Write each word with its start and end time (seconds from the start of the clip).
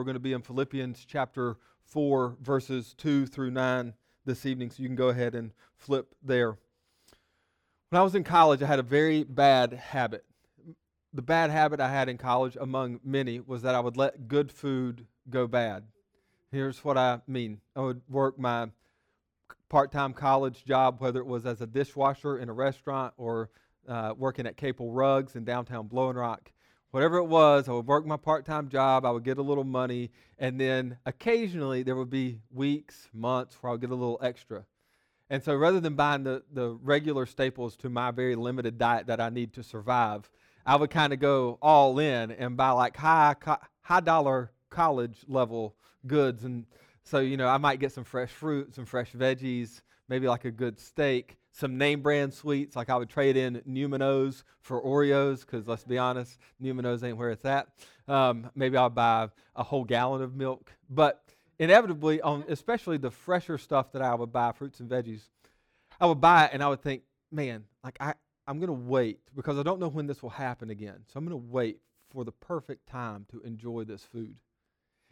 we're 0.00 0.04
going 0.04 0.14
to 0.14 0.18
be 0.18 0.32
in 0.32 0.40
Philippians 0.40 1.04
chapter 1.06 1.58
4, 1.84 2.38
verses 2.40 2.94
2 2.96 3.26
through 3.26 3.50
9 3.50 3.92
this 4.24 4.46
evening, 4.46 4.70
so 4.70 4.82
you 4.82 4.88
can 4.88 4.96
go 4.96 5.10
ahead 5.10 5.34
and 5.34 5.52
flip 5.76 6.14
there. 6.22 6.56
When 7.90 8.00
I 8.00 8.02
was 8.02 8.14
in 8.14 8.24
college, 8.24 8.62
I 8.62 8.66
had 8.66 8.78
a 8.78 8.82
very 8.82 9.24
bad 9.24 9.74
habit. 9.74 10.24
The 11.12 11.20
bad 11.20 11.50
habit 11.50 11.80
I 11.80 11.90
had 11.90 12.08
in 12.08 12.16
college, 12.16 12.56
among 12.58 13.00
many, 13.04 13.40
was 13.40 13.60
that 13.60 13.74
I 13.74 13.80
would 13.80 13.98
let 13.98 14.26
good 14.26 14.50
food 14.50 15.06
go 15.28 15.46
bad. 15.46 15.84
Here's 16.50 16.82
what 16.82 16.96
I 16.96 17.20
mean 17.26 17.60
I 17.76 17.80
would 17.80 18.00
work 18.08 18.38
my 18.38 18.70
part 19.68 19.92
time 19.92 20.14
college 20.14 20.64
job, 20.64 21.02
whether 21.02 21.20
it 21.20 21.26
was 21.26 21.44
as 21.44 21.60
a 21.60 21.66
dishwasher 21.66 22.38
in 22.38 22.48
a 22.48 22.54
restaurant 22.54 23.12
or 23.18 23.50
uh, 23.86 24.14
working 24.16 24.46
at 24.46 24.56
Capel 24.56 24.92
Rugs 24.92 25.36
in 25.36 25.44
downtown 25.44 25.88
Blowing 25.88 26.16
Rock. 26.16 26.52
Whatever 26.90 27.18
it 27.18 27.24
was, 27.24 27.68
I 27.68 27.72
would 27.72 27.86
work 27.86 28.04
my 28.04 28.16
part 28.16 28.44
time 28.44 28.68
job, 28.68 29.04
I 29.04 29.10
would 29.12 29.22
get 29.22 29.38
a 29.38 29.42
little 29.42 29.64
money, 29.64 30.10
and 30.38 30.60
then 30.60 30.98
occasionally 31.06 31.84
there 31.84 31.94
would 31.94 32.10
be 32.10 32.40
weeks, 32.50 33.08
months 33.12 33.56
where 33.60 33.70
I 33.70 33.72
would 33.72 33.80
get 33.80 33.90
a 33.90 33.94
little 33.94 34.18
extra. 34.20 34.64
And 35.28 35.40
so 35.42 35.54
rather 35.54 35.78
than 35.78 35.94
buying 35.94 36.24
the, 36.24 36.42
the 36.52 36.70
regular 36.82 37.26
staples 37.26 37.76
to 37.78 37.88
my 37.88 38.10
very 38.10 38.34
limited 38.34 38.76
diet 38.76 39.06
that 39.06 39.20
I 39.20 39.30
need 39.30 39.52
to 39.52 39.62
survive, 39.62 40.28
I 40.66 40.74
would 40.74 40.90
kind 40.90 41.12
of 41.12 41.20
go 41.20 41.58
all 41.62 42.00
in 42.00 42.32
and 42.32 42.56
buy 42.56 42.70
like 42.70 42.96
high, 42.96 43.36
high 43.82 44.00
dollar 44.00 44.50
college 44.68 45.18
level 45.28 45.76
goods. 46.08 46.44
And 46.44 46.66
so, 47.04 47.20
you 47.20 47.36
know, 47.36 47.46
I 47.46 47.58
might 47.58 47.78
get 47.78 47.92
some 47.92 48.04
fresh 48.04 48.30
fruit, 48.30 48.74
some 48.74 48.84
fresh 48.84 49.12
veggies, 49.12 49.82
maybe 50.08 50.26
like 50.26 50.44
a 50.44 50.50
good 50.50 50.80
steak, 50.80 51.38
some 51.52 51.78
name 51.78 52.02
brand 52.02 52.32
sweets. 52.32 52.76
Like 52.76 52.90
I 52.90 52.96
would 52.96 53.08
trade 53.08 53.36
in 53.36 53.62
Numinos 53.68 54.44
for 54.60 54.82
Oreos 54.82 55.40
because 55.40 55.66
let's 55.66 55.84
be 55.84 55.98
honest, 55.98 56.38
Numinos 56.62 57.02
ain't 57.02 57.16
where 57.16 57.30
it's 57.30 57.44
at. 57.44 57.68
Um, 58.08 58.50
maybe 58.54 58.76
I'll 58.76 58.90
buy 58.90 59.28
a 59.56 59.62
whole 59.62 59.84
gallon 59.84 60.22
of 60.22 60.34
milk. 60.34 60.72
But 60.88 61.22
inevitably, 61.58 62.20
on 62.20 62.44
especially 62.48 62.98
the 62.98 63.10
fresher 63.10 63.58
stuff 63.58 63.92
that 63.92 64.02
I 64.02 64.14
would 64.14 64.32
buy, 64.32 64.52
fruits 64.52 64.80
and 64.80 64.88
veggies, 64.88 65.28
I 66.00 66.06
would 66.06 66.20
buy 66.20 66.46
it 66.46 66.50
and 66.52 66.62
I 66.62 66.68
would 66.68 66.82
think, 66.82 67.02
man, 67.30 67.64
like 67.84 67.96
I, 68.00 68.14
I'm 68.46 68.58
to 68.60 68.72
wait 68.72 69.20
because 69.34 69.58
I 69.58 69.62
don't 69.62 69.80
know 69.80 69.88
when 69.88 70.06
this 70.06 70.22
will 70.22 70.30
happen 70.30 70.70
again. 70.70 71.04
So 71.06 71.18
I'm 71.18 71.24
to 71.28 71.36
wait 71.36 71.80
for 72.10 72.24
the 72.24 72.32
perfect 72.32 72.88
time 72.88 73.26
to 73.30 73.40
enjoy 73.42 73.84
this 73.84 74.02
food. 74.02 74.36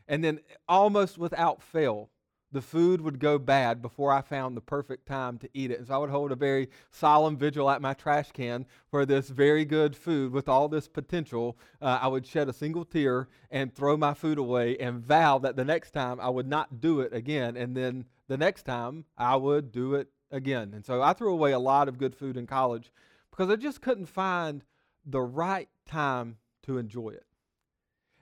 And 0.09 0.25
then 0.25 0.41
almost 0.69 1.19
without 1.19 1.63
fail, 1.63 2.11
the 2.51 2.63
food 2.63 3.01
would 3.01 3.19
go 3.19 3.39
bad 3.39 3.83
before 3.83 4.13
I 4.13 4.23
found 4.23 4.57
the 4.57 4.63
perfect 4.63 5.07
time 5.07 5.39
to 5.39 5.51
eat 5.53 5.71
it. 5.71 5.79
And 5.79 5.87
so 5.87 5.95
I 5.95 5.99
would 5.99 6.11
hold 6.11 6.33
a 6.33 6.37
very 6.37 6.71
solemn 6.91 7.37
vigil 7.37 7.69
at 7.69 7.83
my 7.83 7.93
trash 7.95 8.33
can 8.33 8.65
for 8.91 9.05
this 9.05 9.29
very 9.29 9.65
good 9.65 9.95
food 9.95 10.33
with 10.33 10.49
all 10.49 10.69
this 10.69 10.89
potential. 10.89 11.59
Uh, 11.81 11.99
I 12.01 12.09
would 12.09 12.27
shed 12.27 12.49
a 12.49 12.53
single 12.53 12.85
tear 12.85 13.29
and 13.51 13.75
throw 13.75 13.97
my 13.97 14.15
food 14.15 14.39
away 14.39 14.79
and 14.79 15.01
vow 15.01 15.39
that 15.39 15.57
the 15.57 15.65
next 15.65 15.91
time 15.91 16.21
I 16.21 16.31
would 16.31 16.49
not 16.49 16.81
do 16.81 17.01
it 17.01 17.13
again. 17.13 17.57
And 17.57 17.77
then 17.77 18.07
the 18.29 18.39
next 18.39 18.63
time 18.63 19.05
I 19.17 19.37
would 19.37 19.71
do 19.71 19.95
it 19.95 20.09
again. 20.31 20.73
And 20.75 20.85
so 20.85 21.03
I 21.03 21.13
threw 21.13 21.33
away 21.33 21.53
a 21.53 21.59
lot 21.59 21.89
of 21.89 21.99
good 21.99 22.15
food 22.15 22.37
in 22.37 22.47
college 22.47 22.91
because 23.31 23.51
I 23.51 23.57
just 23.57 23.83
couldn't 23.83 24.07
find 24.07 24.65
the 25.05 25.21
right 25.23 25.69
time 25.87 26.39
to 26.63 26.79
enjoy 26.79 27.11
it. 27.11 27.25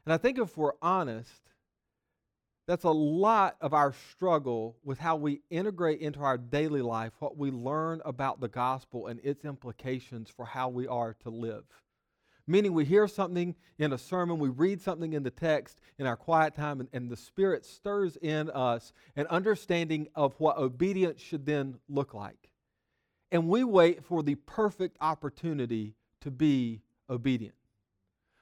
And 0.04 0.12
I 0.12 0.18
think 0.18 0.38
if 0.38 0.56
we're 0.56 0.72
honest, 0.80 1.42
that's 2.66 2.84
a 2.84 2.90
lot 2.90 3.56
of 3.60 3.72
our 3.72 3.94
struggle 4.10 4.76
with 4.82 4.98
how 4.98 5.16
we 5.16 5.40
integrate 5.50 6.00
into 6.00 6.20
our 6.20 6.36
daily 6.36 6.82
life 6.82 7.12
what 7.20 7.36
we 7.36 7.50
learn 7.50 8.02
about 8.04 8.40
the 8.40 8.48
gospel 8.48 9.06
and 9.06 9.20
its 9.22 9.44
implications 9.44 10.28
for 10.28 10.44
how 10.44 10.68
we 10.68 10.86
are 10.86 11.14
to 11.22 11.30
live. 11.30 11.64
Meaning, 12.48 12.74
we 12.74 12.84
hear 12.84 13.08
something 13.08 13.56
in 13.78 13.92
a 13.92 13.98
sermon, 13.98 14.38
we 14.38 14.48
read 14.48 14.80
something 14.80 15.14
in 15.14 15.24
the 15.24 15.30
text 15.30 15.80
in 15.98 16.06
our 16.06 16.16
quiet 16.16 16.54
time, 16.54 16.78
and, 16.78 16.88
and 16.92 17.10
the 17.10 17.16
Spirit 17.16 17.64
stirs 17.64 18.16
in 18.22 18.50
us 18.50 18.92
an 19.16 19.26
understanding 19.28 20.06
of 20.14 20.34
what 20.38 20.56
obedience 20.56 21.20
should 21.20 21.44
then 21.44 21.76
look 21.88 22.14
like. 22.14 22.50
And 23.32 23.48
we 23.48 23.64
wait 23.64 24.04
for 24.04 24.22
the 24.22 24.36
perfect 24.36 24.96
opportunity 25.00 25.94
to 26.20 26.30
be 26.30 26.82
obedient. 27.10 27.56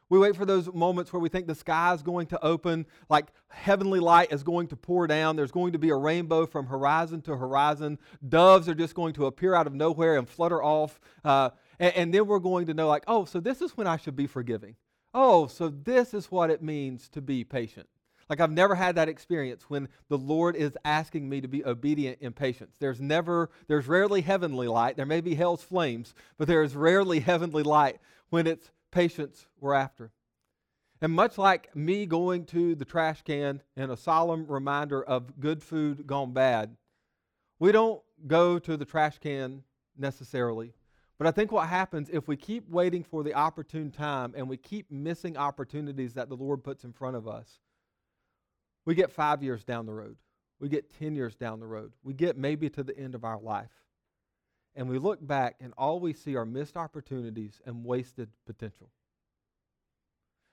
We 0.09 0.19
wait 0.19 0.37
for 0.37 0.45
those 0.45 0.73
moments 0.73 1.13
where 1.13 1.21
we 1.21 1.29
think 1.29 1.47
the 1.47 1.55
sky 1.55 1.95
is 1.95 2.03
going 2.03 2.27
to 2.29 2.45
open, 2.45 2.87
like 3.09 3.29
heavenly 3.49 4.01
light 4.01 4.33
is 4.33 4.43
going 4.43 4.69
to 4.69 4.77
pour 4.77 5.07
down. 5.07 5.37
There's 5.37 5.51
going 5.51 5.73
to 5.73 5.79
be 5.79 5.91
a 5.91 5.97
rainbow 5.97 6.47
from 6.47 6.67
horizon 6.67 7.23
to 7.23 7.37
horizon. 7.37 7.99
Doves 8.27 8.69
are 8.69 8.75
just 8.75 8.95
going 8.95 9.15
to 9.15 9.27
appear 9.27 9.55
out 9.55 9.67
of 9.67 9.75
nowhere 9.75 10.17
and 10.17 10.29
flutter 10.29 10.63
off. 10.63 11.01
Uh, 11.25 11.51
and, 11.79 11.95
and 11.95 12.15
then 12.15 12.27
we're 12.27 12.39
going 12.39 12.67
to 12.67 12.75
know, 12.75 12.89
like, 12.89 13.05
oh, 13.07 13.25
so 13.25 13.41
this 13.41 13.63
is 13.63 13.77
when 13.77 13.87
I 13.87 13.97
should 13.97 14.17
be 14.17 14.27
forgiving. 14.27 14.77
Oh, 15.15 15.47
so 15.47 15.69
this 15.69 16.13
is 16.13 16.31
what 16.31 16.51
it 16.51 16.63
means 16.63 17.09
to 17.11 17.23
be 17.23 17.45
patient. 17.45 17.89
Like 18.29 18.41
I've 18.41 18.51
never 18.51 18.75
had 18.75 18.97
that 18.97 19.09
experience 19.09 19.65
when 19.69 19.89
the 20.09 20.19
Lord 20.19 20.57
is 20.57 20.77
asking 20.85 21.29
me 21.29 21.41
to 21.41 21.49
be 21.49 21.65
obedient 21.65 22.19
in 22.21 22.33
patience. 22.33 22.77
There's 22.79 23.01
never, 23.01 23.51
there's 23.69 23.87
rarely 23.87 24.23
heavenly 24.23 24.67
light. 24.67 24.97
There 24.97 25.07
may 25.07 25.21
be 25.21 25.35
hell's 25.35 25.63
flames, 25.63 26.15
but 26.39 26.49
there 26.49 26.63
is 26.63 26.75
rarely 26.75 27.21
heavenly 27.21 27.63
light 27.63 27.99
when 28.31 28.47
it's 28.47 28.71
patience 28.95 29.49
we're 29.61 29.75
after. 29.75 30.13
And 31.03 31.13
much 31.13 31.37
like 31.37 31.75
me 31.75 32.07
going 32.07 32.47
to 32.47 32.75
the 32.77 32.85
trash 32.85 33.23
can 33.23 33.61
and 33.77 33.91
a 33.91 33.97
solemn 33.97 34.47
reminder 34.47 35.03
of 35.03 35.39
good 35.41 35.63
food 35.63 36.07
gone 36.07 36.33
bad, 36.33 36.77
we 37.59 37.73
don't 37.73 38.01
go 38.27 38.59
to 38.61 38.77
the 38.77 38.85
trash 38.85 39.19
can 39.19 39.65
necessarily. 39.99 40.73
But 41.19 41.27
I 41.27 41.33
think 41.33 41.53
what 41.53 41.69
happens 41.69 42.09
if 42.11 42.29
we 42.29 42.37
keep 42.37 42.69
waiting 42.71 43.03
for 43.03 43.23
the 43.23 43.35
opportune 43.35 43.91
time 43.91 44.33
and 44.37 44.49
we 44.49 44.57
keep 44.57 44.91
missing 44.91 45.37
opportunities 45.37 46.15
that 46.15 46.29
the 46.29 46.37
Lord 46.37 46.65
puts 46.65 46.85
in 46.85 46.93
front 46.93 47.17
of 47.17 47.29
us, 47.29 47.59
we 48.85 48.95
get 48.95 49.11
five 49.11 49.43
years 49.43 49.65
down 49.65 49.87
the 49.87 49.93
road. 49.93 50.17
We 50.61 50.69
get 50.69 50.97
10 50.99 51.17
years 51.17 51.35
down 51.35 51.61
the 51.61 51.67
road. 51.67 51.93
We 52.05 52.15
get 52.15 52.39
maybe 52.39 52.71
to 52.71 52.83
the 52.85 52.97
end 52.97 53.15
of 53.15 53.25
our 53.25 53.41
life 53.41 53.84
and 54.77 54.89
we 54.89 54.99
look 54.99 55.25
back 55.25 55.57
and 55.61 55.73
all 55.79 56.01
we 56.01 56.13
see 56.13 56.37
are 56.37 56.45
missed 56.45 56.77
opportunities 56.77 57.61
and 57.65 57.85
wasted 57.85 58.29
potential. 58.47 58.91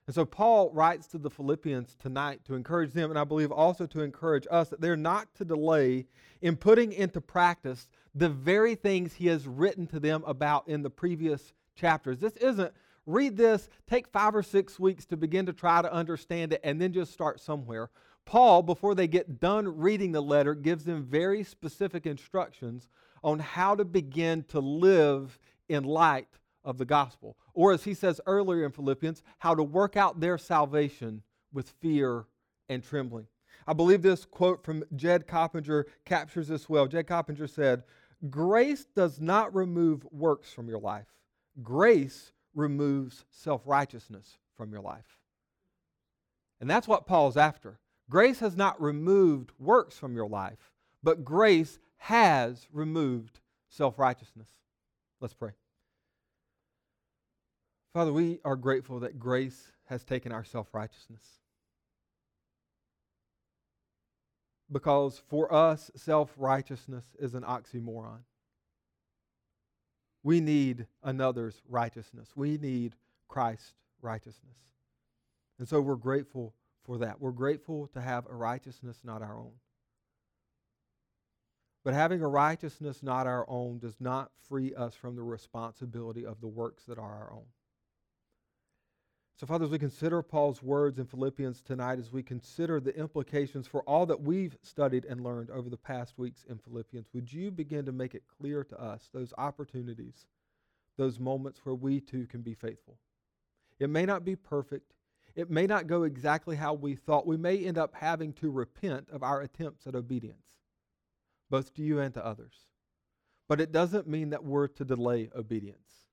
And 0.07 0.15
so 0.15 0.25
Paul 0.25 0.71
writes 0.71 1.07
to 1.07 1.17
the 1.17 1.29
Philippians 1.29 1.95
tonight 1.95 2.41
to 2.45 2.55
encourage 2.55 2.91
them, 2.91 3.11
and 3.11 3.19
I 3.19 3.23
believe 3.23 3.51
also 3.51 3.85
to 3.87 4.01
encourage 4.01 4.47
us 4.49 4.69
that 4.69 4.81
they're 4.81 4.97
not 4.97 5.33
to 5.35 5.45
delay 5.45 6.07
in 6.41 6.57
putting 6.57 6.91
into 6.91 7.21
practice 7.21 7.87
the 8.13 8.29
very 8.29 8.75
things 8.75 9.13
he 9.13 9.27
has 9.27 9.47
written 9.47 9.87
to 9.87 9.99
them 9.99 10.23
about 10.25 10.67
in 10.67 10.81
the 10.81 10.89
previous 10.89 11.53
chapters. 11.75 12.19
This 12.19 12.35
isn't 12.37 12.73
read 13.05 13.37
this, 13.37 13.69
take 13.87 14.07
five 14.07 14.35
or 14.35 14.43
six 14.43 14.79
weeks 14.79 15.05
to 15.05 15.17
begin 15.17 15.45
to 15.45 15.53
try 15.53 15.81
to 15.81 15.93
understand 15.93 16.53
it, 16.53 16.61
and 16.63 16.81
then 16.81 16.93
just 16.93 17.13
start 17.13 17.39
somewhere. 17.39 17.89
Paul, 18.25 18.63
before 18.63 18.95
they 18.95 19.07
get 19.07 19.39
done 19.39 19.79
reading 19.79 20.11
the 20.11 20.21
letter, 20.21 20.53
gives 20.53 20.83
them 20.83 21.03
very 21.03 21.43
specific 21.43 22.05
instructions 22.05 22.89
on 23.23 23.39
how 23.39 23.75
to 23.75 23.85
begin 23.85 24.43
to 24.49 24.59
live 24.59 25.37
in 25.69 25.83
light 25.83 26.27
of 26.63 26.77
the 26.77 26.85
gospel. 26.85 27.37
Or, 27.53 27.71
as 27.71 27.83
he 27.83 27.93
says 27.93 28.21
earlier 28.25 28.65
in 28.65 28.71
Philippians, 28.71 29.23
how 29.39 29.55
to 29.55 29.63
work 29.63 29.97
out 29.97 30.19
their 30.19 30.37
salvation 30.37 31.23
with 31.53 31.69
fear 31.81 32.25
and 32.69 32.83
trembling. 32.83 33.27
I 33.67 33.73
believe 33.73 34.01
this 34.01 34.25
quote 34.25 34.63
from 34.63 34.83
Jed 34.95 35.27
Coppenger 35.27 35.85
captures 36.05 36.47
this 36.47 36.67
well. 36.67 36.87
Jed 36.87 37.07
Coppenger 37.07 37.49
said, 37.49 37.83
Grace 38.29 38.85
does 38.95 39.19
not 39.19 39.53
remove 39.55 40.05
works 40.11 40.53
from 40.53 40.67
your 40.67 40.79
life, 40.79 41.07
grace 41.61 42.31
removes 42.53 43.25
self 43.31 43.61
righteousness 43.65 44.37
from 44.55 44.71
your 44.71 44.81
life. 44.81 45.19
And 46.59 46.69
that's 46.69 46.87
what 46.87 47.07
Paul's 47.07 47.37
after. 47.37 47.79
Grace 48.09 48.39
has 48.39 48.55
not 48.55 48.81
removed 48.81 49.51
works 49.57 49.97
from 49.97 50.15
your 50.15 50.27
life, 50.27 50.71
but 51.01 51.25
grace 51.25 51.79
has 52.01 52.67
removed 52.73 53.39
self 53.69 54.00
righteousness. 54.00 54.50
Let's 55.19 55.35
pray. 55.35 55.51
Father, 57.94 58.12
we 58.12 58.39
are 58.44 58.56
grateful 58.56 59.01
that 59.01 59.19
grace 59.19 59.72
has 59.85 60.03
taken 60.03 60.31
our 60.31 60.44
self 60.44 60.73
righteousness. 60.73 61.22
Because 64.72 65.22
for 65.29 65.53
us, 65.53 65.91
self 65.96 66.34
righteousness 66.37 67.05
is 67.20 67.35
an 67.35 67.43
oxymoron. 67.43 68.22
We 70.23 70.41
need 70.41 70.87
another's 71.03 71.61
righteousness. 71.70 72.29
We 72.35 72.58
need 72.58 72.96
Christ's 73.28 73.73
righteousness. 74.02 74.58
And 75.59 75.67
so 75.67 75.79
we're 75.79 75.96
grateful 75.96 76.55
for 76.84 76.97
that. 76.97 77.22
We're 77.22 77.29
grateful 77.29 77.87
to 77.93 78.02
have 78.02 78.25
a 78.25 78.34
righteousness 78.34 79.02
not 79.03 79.22
our 79.22 79.37
own. 79.37 79.52
But 81.83 81.93
having 81.93 82.22
a 82.22 82.28
righteousness 82.28 83.01
not 83.01 83.25
our 83.25 83.45
own 83.49 83.79
does 83.79 83.99
not 83.99 84.31
free 84.47 84.73
us 84.75 84.93
from 84.93 85.16
the 85.16 85.23
responsibility 85.23 86.25
of 86.25 86.39
the 86.39 86.47
works 86.47 86.83
that 86.85 86.99
are 86.99 87.13
our 87.13 87.33
own. 87.33 87.45
So, 89.41 89.47
Father, 89.47 89.66
as 89.66 89.72
we 89.72 89.79
consider 89.79 90.22
Paul's 90.22 90.61
words 90.61 90.99
in 90.99 91.07
Philippians 91.07 91.63
tonight, 91.63 91.97
as 91.97 92.11
we 92.11 92.22
consider 92.22 92.79
the 92.79 92.95
implications 92.95 93.66
for 93.66 93.81
all 93.89 94.05
that 94.05 94.22
we've 94.22 94.55
studied 94.61 95.05
and 95.05 95.23
learned 95.23 95.49
over 95.49 95.67
the 95.67 95.78
past 95.78 96.19
weeks 96.19 96.45
in 96.47 96.59
Philippians, 96.59 97.07
would 97.13 97.33
you 97.33 97.49
begin 97.49 97.84
to 97.85 97.91
make 97.91 98.13
it 98.13 98.22
clear 98.37 98.63
to 98.63 98.79
us 98.79 99.09
those 99.11 99.34
opportunities, 99.39 100.27
those 100.95 101.19
moments 101.19 101.61
where 101.63 101.73
we 101.73 101.99
too 101.99 102.27
can 102.27 102.41
be 102.41 102.53
faithful? 102.53 102.99
It 103.79 103.89
may 103.89 104.05
not 104.05 104.23
be 104.23 104.35
perfect, 104.35 104.93
it 105.34 105.49
may 105.49 105.66
not 105.66 105.87
go 105.87 106.03
exactly 106.03 106.55
how 106.55 106.75
we 106.75 106.93
thought. 106.93 107.25
We 107.25 107.37
may 107.37 107.57
end 107.66 107.79
up 107.79 107.95
having 107.95 108.34
to 108.34 108.51
repent 108.51 109.09
of 109.11 109.23
our 109.23 109.41
attempts 109.41 109.87
at 109.87 109.95
obedience, 109.95 110.60
both 111.51 111.75
to 111.75 111.83
you 111.83 111.99
and 111.99 112.13
to 112.15 112.25
others. 112.25 112.65
But 113.47 113.61
it 113.61 113.71
doesn't 113.71 114.07
mean 114.07 114.31
that 114.31 114.43
we're 114.43 114.67
to 114.69 114.85
delay 114.85 115.29
obedience. 115.35 116.07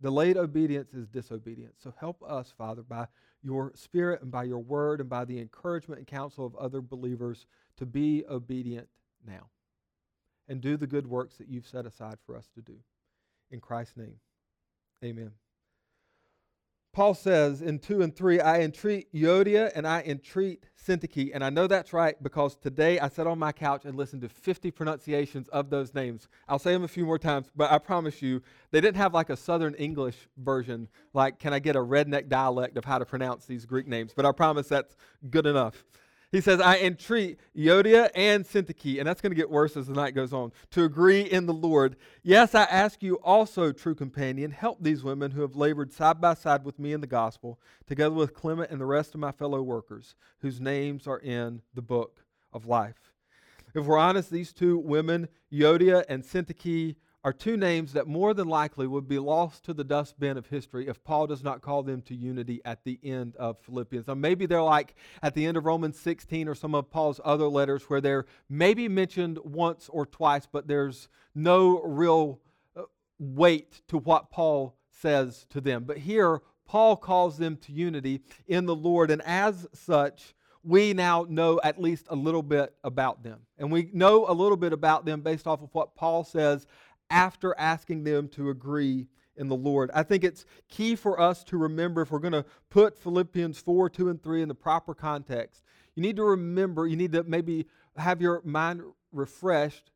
Delayed 0.00 0.36
obedience 0.36 0.94
is 0.94 1.08
disobedience. 1.08 1.76
So 1.82 1.92
help 1.98 2.22
us, 2.22 2.54
Father, 2.56 2.82
by 2.82 3.08
your 3.42 3.72
Spirit 3.74 4.22
and 4.22 4.30
by 4.30 4.44
your 4.44 4.60
word 4.60 5.00
and 5.00 5.08
by 5.08 5.24
the 5.24 5.40
encouragement 5.40 5.98
and 5.98 6.06
counsel 6.06 6.46
of 6.46 6.54
other 6.56 6.80
believers 6.80 7.46
to 7.76 7.86
be 7.86 8.24
obedient 8.30 8.88
now 9.26 9.50
and 10.48 10.60
do 10.60 10.76
the 10.76 10.86
good 10.86 11.06
works 11.06 11.36
that 11.36 11.48
you've 11.48 11.66
set 11.66 11.86
aside 11.86 12.18
for 12.24 12.36
us 12.36 12.48
to 12.54 12.62
do. 12.62 12.76
In 13.50 13.60
Christ's 13.60 13.96
name, 13.96 14.20
amen. 15.04 15.32
Paul 16.96 17.12
says 17.12 17.60
in 17.60 17.78
2 17.78 18.00
and 18.00 18.16
3, 18.16 18.40
I 18.40 18.62
entreat 18.62 19.12
Euodia 19.12 19.70
and 19.74 19.86
I 19.86 20.02
entreat 20.06 20.64
Syntyche. 20.82 21.30
And 21.34 21.44
I 21.44 21.50
know 21.50 21.66
that's 21.66 21.92
right 21.92 22.16
because 22.22 22.56
today 22.56 22.98
I 22.98 23.10
sat 23.10 23.26
on 23.26 23.38
my 23.38 23.52
couch 23.52 23.84
and 23.84 23.98
listened 23.98 24.22
to 24.22 24.30
50 24.30 24.70
pronunciations 24.70 25.46
of 25.48 25.68
those 25.68 25.92
names. 25.92 26.26
I'll 26.48 26.58
say 26.58 26.72
them 26.72 26.84
a 26.84 26.88
few 26.88 27.04
more 27.04 27.18
times, 27.18 27.48
but 27.54 27.70
I 27.70 27.76
promise 27.76 28.22
you, 28.22 28.40
they 28.70 28.80
didn't 28.80 28.96
have 28.96 29.12
like 29.12 29.28
a 29.28 29.36
Southern 29.36 29.74
English 29.74 30.16
version, 30.38 30.88
like, 31.12 31.38
can 31.38 31.52
I 31.52 31.58
get 31.58 31.76
a 31.76 31.80
redneck 31.80 32.30
dialect 32.30 32.78
of 32.78 32.86
how 32.86 32.96
to 32.96 33.04
pronounce 33.04 33.44
these 33.44 33.66
Greek 33.66 33.86
names? 33.86 34.14
But 34.16 34.24
I 34.24 34.32
promise 34.32 34.66
that's 34.66 34.96
good 35.28 35.44
enough. 35.44 35.84
He 36.32 36.40
says, 36.40 36.60
I 36.60 36.78
entreat 36.78 37.38
Euodia 37.56 38.10
and 38.14 38.44
Syntyche, 38.44 38.98
and 38.98 39.06
that's 39.06 39.20
going 39.20 39.30
to 39.30 39.36
get 39.36 39.48
worse 39.48 39.76
as 39.76 39.86
the 39.86 39.94
night 39.94 40.14
goes 40.14 40.32
on, 40.32 40.52
to 40.72 40.84
agree 40.84 41.22
in 41.22 41.46
the 41.46 41.54
Lord. 41.54 41.96
Yes, 42.22 42.54
I 42.54 42.64
ask 42.64 43.02
you 43.02 43.14
also, 43.16 43.70
true 43.70 43.94
companion, 43.94 44.50
help 44.50 44.78
these 44.82 45.04
women 45.04 45.30
who 45.30 45.42
have 45.42 45.54
labored 45.54 45.92
side 45.92 46.20
by 46.20 46.34
side 46.34 46.64
with 46.64 46.78
me 46.78 46.92
in 46.92 47.00
the 47.00 47.06
gospel, 47.06 47.60
together 47.86 48.14
with 48.14 48.34
Clement 48.34 48.70
and 48.70 48.80
the 48.80 48.86
rest 48.86 49.14
of 49.14 49.20
my 49.20 49.30
fellow 49.30 49.62
workers, 49.62 50.16
whose 50.40 50.60
names 50.60 51.06
are 51.06 51.20
in 51.20 51.62
the 51.74 51.82
book 51.82 52.24
of 52.52 52.66
life. 52.66 53.12
If 53.74 53.84
we're 53.84 53.98
honest, 53.98 54.30
these 54.30 54.52
two 54.52 54.78
women, 54.78 55.28
Euodia 55.52 56.04
and 56.08 56.24
Syntyche, 56.24 56.96
are 57.26 57.32
two 57.32 57.56
names 57.56 57.92
that 57.94 58.06
more 58.06 58.32
than 58.34 58.46
likely 58.46 58.86
would 58.86 59.08
be 59.08 59.18
lost 59.18 59.64
to 59.64 59.74
the 59.74 59.82
dustbin 59.82 60.36
of 60.36 60.46
history 60.46 60.86
if 60.86 61.02
Paul 61.02 61.26
does 61.26 61.42
not 61.42 61.60
call 61.60 61.82
them 61.82 62.00
to 62.02 62.14
unity 62.14 62.60
at 62.64 62.84
the 62.84 63.00
end 63.02 63.34
of 63.34 63.58
Philippians. 63.58 64.06
Now, 64.06 64.14
maybe 64.14 64.46
they're 64.46 64.62
like 64.62 64.94
at 65.24 65.34
the 65.34 65.44
end 65.44 65.56
of 65.56 65.64
Romans 65.64 65.98
16 65.98 66.46
or 66.46 66.54
some 66.54 66.72
of 66.72 66.88
Paul's 66.88 67.20
other 67.24 67.48
letters 67.48 67.82
where 67.90 68.00
they're 68.00 68.26
maybe 68.48 68.88
mentioned 68.88 69.40
once 69.42 69.88
or 69.88 70.06
twice, 70.06 70.46
but 70.46 70.68
there's 70.68 71.08
no 71.34 71.82
real 71.82 72.38
uh, 72.76 72.82
weight 73.18 73.82
to 73.88 73.98
what 73.98 74.30
Paul 74.30 74.76
says 74.92 75.46
to 75.50 75.60
them. 75.60 75.82
But 75.82 75.98
here, 75.98 76.42
Paul 76.64 76.96
calls 76.96 77.38
them 77.38 77.56
to 77.56 77.72
unity 77.72 78.20
in 78.46 78.66
the 78.66 78.76
Lord, 78.76 79.10
and 79.10 79.20
as 79.22 79.66
such, 79.74 80.36
we 80.66 80.92
now 80.92 81.24
know 81.28 81.60
at 81.62 81.80
least 81.80 82.06
a 82.08 82.16
little 82.16 82.42
bit 82.42 82.74
about 82.82 83.22
them. 83.22 83.40
And 83.56 83.70
we 83.70 83.88
know 83.92 84.26
a 84.28 84.32
little 84.32 84.56
bit 84.56 84.72
about 84.72 85.04
them 85.04 85.20
based 85.20 85.46
off 85.46 85.62
of 85.62 85.70
what 85.72 85.94
Paul 85.94 86.24
says 86.24 86.66
after 87.10 87.54
asking 87.58 88.04
them 88.04 88.28
to 88.28 88.50
agree 88.50 89.06
in 89.36 89.48
the 89.48 89.56
Lord. 89.56 89.90
I 89.94 90.02
think 90.02 90.24
it's 90.24 90.46
key 90.68 90.96
for 90.96 91.20
us 91.20 91.44
to 91.44 91.56
remember 91.56 92.02
if 92.02 92.10
we're 92.10 92.18
going 92.18 92.32
to 92.32 92.46
put 92.70 92.98
Philippians 92.98 93.58
4, 93.58 93.90
2, 93.90 94.08
and 94.08 94.22
3 94.22 94.42
in 94.42 94.48
the 94.48 94.54
proper 94.54 94.94
context. 94.94 95.62
You 95.94 96.02
need 96.02 96.16
to 96.16 96.24
remember, 96.24 96.86
you 96.86 96.96
need 96.96 97.12
to 97.12 97.22
maybe 97.24 97.66
have 97.96 98.20
your 98.20 98.42
mind 98.44 98.82
refreshed. 99.12 99.90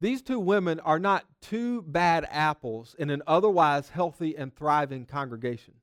These 0.00 0.22
two 0.22 0.40
women 0.40 0.80
are 0.80 0.98
not 0.98 1.26
two 1.42 1.82
bad 1.82 2.26
apples 2.30 2.96
in 2.98 3.10
an 3.10 3.22
otherwise 3.26 3.90
healthy 3.90 4.36
and 4.36 4.54
thriving 4.54 5.04
congregation. 5.04 5.74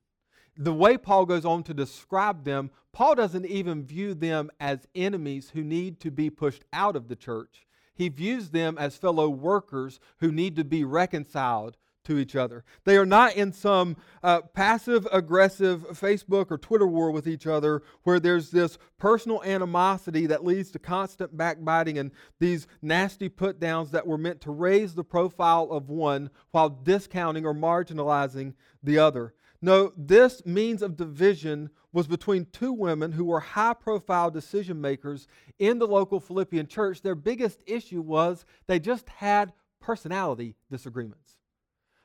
The 0.56 0.72
way 0.72 0.98
Paul 0.98 1.24
goes 1.24 1.44
on 1.44 1.62
to 1.64 1.74
describe 1.74 2.44
them, 2.44 2.72
Paul 2.92 3.14
doesn't 3.14 3.46
even 3.46 3.84
view 3.84 4.14
them 4.14 4.50
as 4.58 4.88
enemies 4.94 5.50
who 5.50 5.62
need 5.62 6.00
to 6.00 6.10
be 6.10 6.30
pushed 6.30 6.64
out 6.72 6.96
of 6.96 7.06
the 7.06 7.14
church 7.14 7.67
he 7.98 8.08
views 8.08 8.50
them 8.50 8.78
as 8.78 8.96
fellow 8.96 9.28
workers 9.28 9.98
who 10.20 10.30
need 10.30 10.54
to 10.54 10.64
be 10.64 10.84
reconciled 10.84 11.76
to 12.04 12.16
each 12.16 12.36
other. 12.36 12.64
They 12.84 12.96
are 12.96 13.04
not 13.04 13.34
in 13.34 13.52
some 13.52 13.96
uh, 14.22 14.40
passive 14.40 15.06
aggressive 15.12 15.82
Facebook 15.90 16.46
or 16.50 16.56
Twitter 16.56 16.86
war 16.86 17.10
with 17.10 17.26
each 17.26 17.46
other 17.46 17.82
where 18.04 18.20
there's 18.20 18.50
this 18.50 18.78
personal 18.98 19.42
animosity 19.42 20.26
that 20.26 20.44
leads 20.44 20.70
to 20.70 20.78
constant 20.78 21.36
backbiting 21.36 21.98
and 21.98 22.12
these 22.38 22.68
nasty 22.80 23.28
put 23.28 23.58
downs 23.58 23.90
that 23.90 24.06
were 24.06 24.16
meant 24.16 24.40
to 24.42 24.52
raise 24.52 24.94
the 24.94 25.04
profile 25.04 25.68
of 25.70 25.90
one 25.90 26.30
while 26.52 26.70
discounting 26.70 27.44
or 27.44 27.52
marginalizing 27.52 28.54
the 28.82 28.96
other. 28.96 29.34
No, 29.60 29.92
this 29.96 30.46
means 30.46 30.82
of 30.82 30.96
division 30.96 31.70
was 31.92 32.06
between 32.06 32.46
two 32.52 32.72
women 32.72 33.12
who 33.12 33.24
were 33.24 33.40
high 33.40 33.74
profile 33.74 34.30
decision 34.30 34.80
makers 34.80 35.26
in 35.58 35.78
the 35.78 35.86
local 35.86 36.20
Philippian 36.20 36.66
church. 36.66 37.02
Their 37.02 37.14
biggest 37.14 37.60
issue 37.66 38.00
was 38.00 38.44
they 38.66 38.78
just 38.78 39.08
had 39.08 39.52
personality 39.80 40.54
disagreements. 40.70 41.38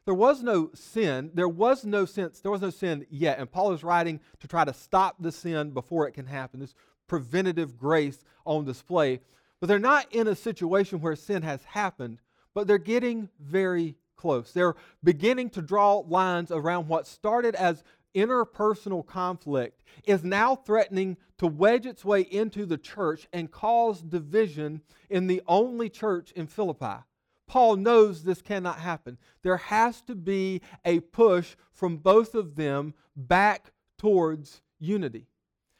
There 0.05 0.13
was 0.13 0.43
no 0.43 0.71
sin. 0.73 1.31
There 1.33 1.49
was 1.49 1.85
no 1.85 2.05
sense. 2.05 2.39
There 2.39 2.51
was 2.51 2.61
no 2.61 2.69
sin 2.69 3.05
yet. 3.09 3.39
And 3.39 3.51
Paul 3.51 3.71
is 3.73 3.83
writing 3.83 4.19
to 4.39 4.47
try 4.47 4.65
to 4.65 4.73
stop 4.73 5.15
the 5.19 5.31
sin 5.31 5.71
before 5.71 6.07
it 6.07 6.13
can 6.13 6.25
happen. 6.25 6.59
This 6.59 6.75
preventative 7.07 7.77
grace 7.77 8.23
on 8.45 8.65
display. 8.65 9.21
But 9.59 9.67
they're 9.67 9.79
not 9.79 10.13
in 10.13 10.27
a 10.27 10.35
situation 10.35 10.99
where 10.99 11.15
sin 11.15 11.41
has 11.43 11.63
happened, 11.63 12.19
but 12.53 12.67
they're 12.67 12.77
getting 12.77 13.29
very 13.39 13.95
close. 14.17 14.51
They're 14.51 14.75
beginning 15.03 15.51
to 15.51 15.61
draw 15.61 16.03
lines 16.07 16.51
around 16.51 16.87
what 16.87 17.07
started 17.07 17.55
as 17.55 17.83
interpersonal 18.15 19.05
conflict 19.05 19.83
is 20.05 20.23
now 20.23 20.55
threatening 20.55 21.17
to 21.37 21.47
wedge 21.47 21.85
its 21.85 22.05
way 22.05 22.21
into 22.21 22.65
the 22.65 22.77
church 22.77 23.27
and 23.33 23.51
cause 23.51 24.01
division 24.01 24.81
in 25.09 25.27
the 25.27 25.41
only 25.47 25.89
church 25.89 26.31
in 26.31 26.47
Philippi. 26.47 27.03
Paul 27.47 27.75
knows 27.75 28.23
this 28.23 28.41
cannot 28.41 28.79
happen. 28.79 29.17
There 29.41 29.57
has 29.57 30.01
to 30.03 30.15
be 30.15 30.61
a 30.85 31.01
push 31.01 31.55
from 31.71 31.97
both 31.97 32.35
of 32.35 32.55
them 32.55 32.93
back 33.15 33.71
towards 33.97 34.61
unity. 34.79 35.27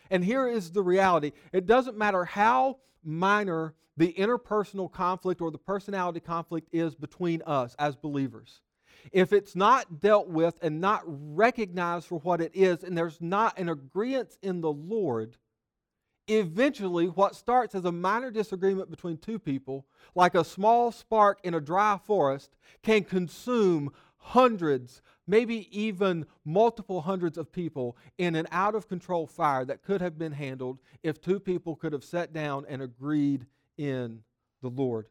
And 0.09 0.23
here 0.23 0.47
is 0.47 0.71
the 0.71 0.83
reality 0.83 1.31
it 1.51 1.65
doesn't 1.65 1.97
matter 1.97 2.25
how 2.25 2.79
minor 3.03 3.73
the 3.97 4.13
interpersonal 4.13 4.91
conflict 4.91 5.41
or 5.41 5.51
the 5.51 5.57
personality 5.57 6.19
conflict 6.19 6.67
is 6.71 6.95
between 6.95 7.41
us 7.43 7.75
as 7.79 7.95
believers 7.95 8.61
if 9.11 9.33
it's 9.33 9.55
not 9.55 9.99
dealt 9.99 10.29
with 10.29 10.55
and 10.61 10.79
not 10.79 11.03
recognized 11.05 12.07
for 12.07 12.19
what 12.19 12.41
it 12.41 12.51
is, 12.53 12.83
and 12.83 12.97
there's 12.97 13.21
not 13.21 13.57
an 13.59 13.69
agreement 13.69 14.37
in 14.41 14.61
the 14.61 14.71
Lord, 14.71 15.37
eventually 16.27 17.07
what 17.07 17.35
starts 17.35 17.75
as 17.75 17.85
a 17.85 17.91
minor 17.91 18.31
disagreement 18.31 18.89
between 18.89 19.17
two 19.17 19.39
people, 19.39 19.85
like 20.15 20.35
a 20.35 20.43
small 20.43 20.91
spark 20.91 21.39
in 21.43 21.53
a 21.53 21.61
dry 21.61 21.99
forest, 22.05 22.55
can 22.81 23.03
consume 23.03 23.91
hundreds, 24.17 25.01
maybe 25.27 25.67
even 25.77 26.25
multiple 26.45 27.01
hundreds 27.01 27.37
of 27.37 27.51
people 27.51 27.97
in 28.17 28.35
an 28.35 28.47
out 28.51 28.73
of 28.73 28.87
control 28.87 29.27
fire 29.27 29.65
that 29.65 29.83
could 29.83 30.01
have 30.01 30.17
been 30.17 30.31
handled 30.31 30.79
if 31.03 31.19
two 31.19 31.39
people 31.39 31.75
could 31.75 31.91
have 31.91 32.05
sat 32.05 32.31
down 32.31 32.65
and 32.69 32.81
agreed 32.81 33.45
in 33.77 34.21
the 34.61 34.69
Lord. 34.69 35.07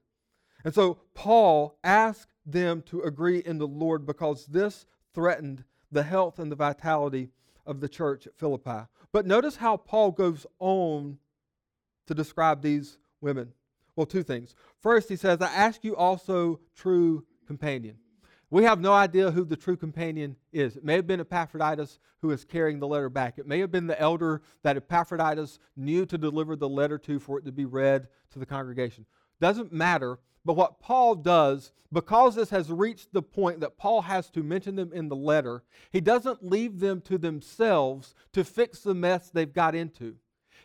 And 0.65 0.75
so 0.75 0.99
Paul 1.15 1.77
asked 1.85 2.32
them 2.45 2.83
to 2.83 3.03
agree 3.03 3.39
in 3.39 3.59
the 3.59 3.67
Lord 3.67 4.07
because 4.07 4.47
this 4.47 4.87
threatened 5.15 5.65
the 5.91 6.03
health 6.03 6.39
and 6.39 6.51
the 6.51 6.57
vitality 6.57 7.31
of 7.67 7.81
the 7.81 7.89
church 7.89 8.27
at 8.27 8.37
Philippi. 8.37 8.87
But 9.13 9.27
notice 9.27 9.57
how 9.57 9.77
Paul 9.77 10.11
goes 10.11 10.47
on 10.59 11.19
to 12.07 12.15
describe 12.15 12.63
these 12.63 12.99
women. 13.21 13.53
Well, 13.95 14.07
two 14.07 14.23
things. 14.23 14.55
First, 14.81 15.09
he 15.09 15.17
says, 15.17 15.41
I 15.41 15.53
ask 15.53 15.85
you 15.85 15.95
also, 15.95 16.61
true 16.75 17.25
companion. 17.47 17.99
We 18.51 18.65
have 18.65 18.81
no 18.81 18.93
idea 18.93 19.31
who 19.31 19.45
the 19.45 19.57
true 19.57 19.77
companion 19.77 20.37
is. 20.53 20.77
It 20.77 20.85
may 20.85 20.95
have 20.97 21.07
been 21.07 21.21
Epaphroditus 21.21 21.99
who 22.21 22.31
is 22.31 22.45
carrying 22.45 22.81
the 22.81 22.87
letter 22.87 23.09
back. 23.09 23.39
It 23.39 23.47
may 23.47 23.61
have 23.61 23.71
been 23.71 23.87
the 23.87 23.99
elder 23.99 24.43
that 24.63 24.77
Epaphroditus 24.77 25.59
knew 25.75 26.05
to 26.07 26.19
deliver 26.19 26.55
the 26.55 26.69
letter 26.69 26.99
to 26.99 27.19
for 27.19 27.39
it 27.39 27.47
to 27.47 27.53
be 27.53 27.65
read 27.65 28.09
to 28.31 28.39
the 28.39 28.47
congregation. 28.47 29.07
Doesn't 29.41 29.73
matter. 29.73 30.19
But 30.45 30.55
what 30.55 30.81
Paul 30.81 31.15
does, 31.15 31.73
because 31.93 32.35
this 32.35 32.51
has 32.51 32.71
reached 32.71 33.13
the 33.13 33.23
point 33.23 33.61
that 33.61 33.77
Paul 33.77 34.03
has 34.03 34.29
to 34.31 34.43
mention 34.43 34.75
them 34.75 34.93
in 34.93 35.09
the 35.09 35.17
letter, 35.17 35.63
he 35.91 36.01
doesn't 36.01 36.45
leave 36.45 36.81
them 36.81 37.01
to 37.03 37.17
themselves 37.17 38.15
to 38.33 38.45
fix 38.45 38.81
the 38.81 38.95
mess 38.95 39.31
they've 39.31 39.53
got 39.53 39.75
into. 39.75 40.17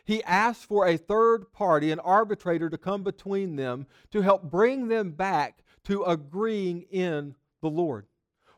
He 0.04 0.24
asks 0.24 0.64
for 0.64 0.86
a 0.86 0.96
third 0.96 1.52
party, 1.52 1.92
an 1.92 2.00
arbitrator, 2.00 2.70
to 2.70 2.78
come 2.78 3.02
between 3.02 3.56
them 3.56 3.86
to 4.10 4.22
help 4.22 4.50
bring 4.50 4.88
them 4.88 5.10
back 5.10 5.62
to 5.84 6.02
agreeing 6.04 6.82
in 6.90 7.34
the 7.60 7.70
Lord. 7.70 8.06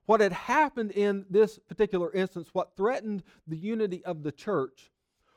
What 0.07 0.21
had 0.21 0.33
happened 0.33 0.93
in 0.93 1.27
this 1.29 1.59
particular 1.59 2.13
instance, 2.13 2.49
what 2.53 2.77
threatened 2.77 3.23
the 3.47 3.57
unity 3.57 4.05
of 4.05 4.23
the 4.23 4.33
church, 4.33 4.91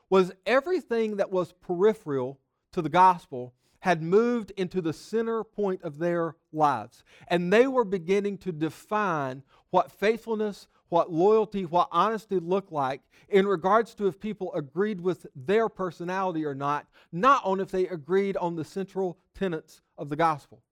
was 0.08 0.32
everything 0.46 1.16
that 1.16 1.30
was 1.30 1.52
peripheral 1.52 2.38
to 2.72 2.80
the 2.80 2.88
gospel 2.88 3.52
had 3.84 4.02
moved 4.02 4.50
into 4.56 4.80
the 4.80 4.94
center 4.94 5.44
point 5.44 5.82
of 5.82 5.98
their 5.98 6.34
lives. 6.54 7.04
And 7.28 7.52
they 7.52 7.66
were 7.66 7.84
beginning 7.84 8.38
to 8.38 8.50
define 8.50 9.42
what 9.68 9.92
faithfulness, 9.92 10.68
what 10.88 11.12
loyalty, 11.12 11.66
what 11.66 11.90
honesty 11.92 12.38
look 12.38 12.72
like 12.72 13.02
in 13.28 13.46
regards 13.46 13.94
to 13.96 14.06
if 14.06 14.18
people 14.18 14.54
agreed 14.54 15.02
with 15.02 15.26
their 15.36 15.68
personality 15.68 16.46
or 16.46 16.54
not, 16.54 16.86
not 17.12 17.44
on 17.44 17.60
if 17.60 17.70
they 17.70 17.86
agreed 17.88 18.38
on 18.38 18.56
the 18.56 18.64
central 18.64 19.18
tenets 19.34 19.82
of 19.98 20.08
the 20.08 20.16
gospel. 20.16 20.62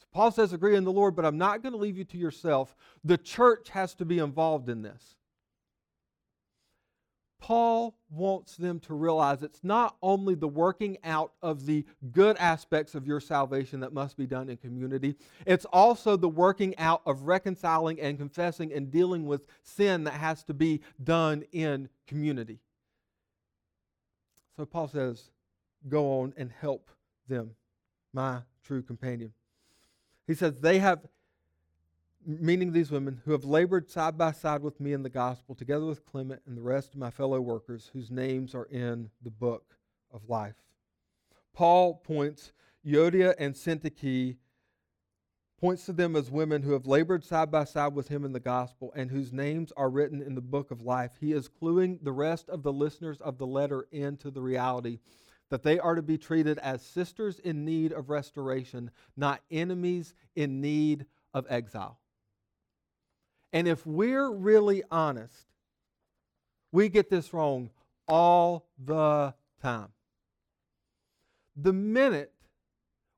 So 0.00 0.06
Paul 0.12 0.32
says, 0.32 0.52
agree 0.52 0.74
in 0.74 0.82
the 0.82 0.90
Lord, 0.90 1.14
but 1.14 1.24
I'm 1.24 1.38
not 1.38 1.62
going 1.62 1.72
to 1.72 1.78
leave 1.78 1.96
you 1.96 2.04
to 2.06 2.18
yourself. 2.18 2.74
The 3.04 3.16
church 3.16 3.68
has 3.68 3.94
to 3.94 4.04
be 4.04 4.18
involved 4.18 4.68
in 4.68 4.82
this. 4.82 5.18
Paul 7.44 7.94
wants 8.08 8.56
them 8.56 8.80
to 8.80 8.94
realize 8.94 9.42
it's 9.42 9.62
not 9.62 9.98
only 10.00 10.34
the 10.34 10.48
working 10.48 10.96
out 11.04 11.34
of 11.42 11.66
the 11.66 11.84
good 12.10 12.38
aspects 12.38 12.94
of 12.94 13.06
your 13.06 13.20
salvation 13.20 13.80
that 13.80 13.92
must 13.92 14.16
be 14.16 14.26
done 14.26 14.48
in 14.48 14.56
community, 14.56 15.14
it's 15.44 15.66
also 15.66 16.16
the 16.16 16.26
working 16.26 16.74
out 16.78 17.02
of 17.04 17.24
reconciling 17.24 18.00
and 18.00 18.16
confessing 18.16 18.72
and 18.72 18.90
dealing 18.90 19.26
with 19.26 19.46
sin 19.62 20.04
that 20.04 20.14
has 20.14 20.42
to 20.44 20.54
be 20.54 20.80
done 21.02 21.44
in 21.52 21.90
community. 22.06 22.60
So 24.56 24.64
Paul 24.64 24.88
says, 24.88 25.24
Go 25.86 26.22
on 26.22 26.32
and 26.38 26.50
help 26.50 26.90
them, 27.28 27.50
my 28.14 28.38
true 28.62 28.80
companion. 28.80 29.34
He 30.26 30.34
says, 30.34 30.54
They 30.60 30.78
have 30.78 31.00
meaning 32.26 32.72
these 32.72 32.90
women, 32.90 33.20
who 33.24 33.32
have 33.32 33.44
labored 33.44 33.90
side 33.90 34.16
by 34.18 34.32
side 34.32 34.62
with 34.62 34.80
me 34.80 34.92
in 34.92 35.02
the 35.02 35.10
gospel, 35.10 35.54
together 35.54 35.84
with 35.84 36.04
Clement 36.04 36.42
and 36.46 36.56
the 36.56 36.62
rest 36.62 36.94
of 36.94 37.00
my 37.00 37.10
fellow 37.10 37.40
workers, 37.40 37.90
whose 37.92 38.10
names 38.10 38.54
are 38.54 38.66
in 38.66 39.10
the 39.22 39.30
book 39.30 39.76
of 40.12 40.28
life. 40.28 40.56
Paul 41.52 41.94
points 41.94 42.52
Euodia 42.86 43.34
and 43.38 43.54
Syntyche, 43.54 44.36
points 45.58 45.86
to 45.86 45.92
them 45.92 46.14
as 46.16 46.30
women 46.30 46.62
who 46.62 46.72
have 46.72 46.86
labored 46.86 47.24
side 47.24 47.50
by 47.50 47.64
side 47.64 47.94
with 47.94 48.08
him 48.08 48.24
in 48.24 48.32
the 48.32 48.40
gospel 48.40 48.92
and 48.94 49.10
whose 49.10 49.32
names 49.32 49.72
are 49.76 49.88
written 49.88 50.20
in 50.20 50.34
the 50.34 50.40
book 50.42 50.70
of 50.70 50.82
life. 50.82 51.12
He 51.18 51.32
is 51.32 51.48
cluing 51.48 51.98
the 52.02 52.12
rest 52.12 52.50
of 52.50 52.62
the 52.62 52.72
listeners 52.72 53.18
of 53.20 53.38
the 53.38 53.46
letter 53.46 53.86
into 53.90 54.30
the 54.30 54.42
reality 54.42 54.98
that 55.50 55.62
they 55.62 55.78
are 55.78 55.94
to 55.94 56.02
be 56.02 56.18
treated 56.18 56.58
as 56.58 56.82
sisters 56.82 57.38
in 57.38 57.64
need 57.64 57.92
of 57.92 58.10
restoration, 58.10 58.90
not 59.16 59.40
enemies 59.50 60.14
in 60.34 60.60
need 60.60 61.06
of 61.32 61.46
exile. 61.48 61.98
And 63.54 63.68
if 63.68 63.86
we're 63.86 64.30
really 64.32 64.82
honest, 64.90 65.46
we 66.72 66.88
get 66.88 67.08
this 67.08 67.32
wrong 67.32 67.70
all 68.08 68.66
the 68.84 69.32
time. 69.62 69.90
The 71.56 71.72
minute 71.72 72.32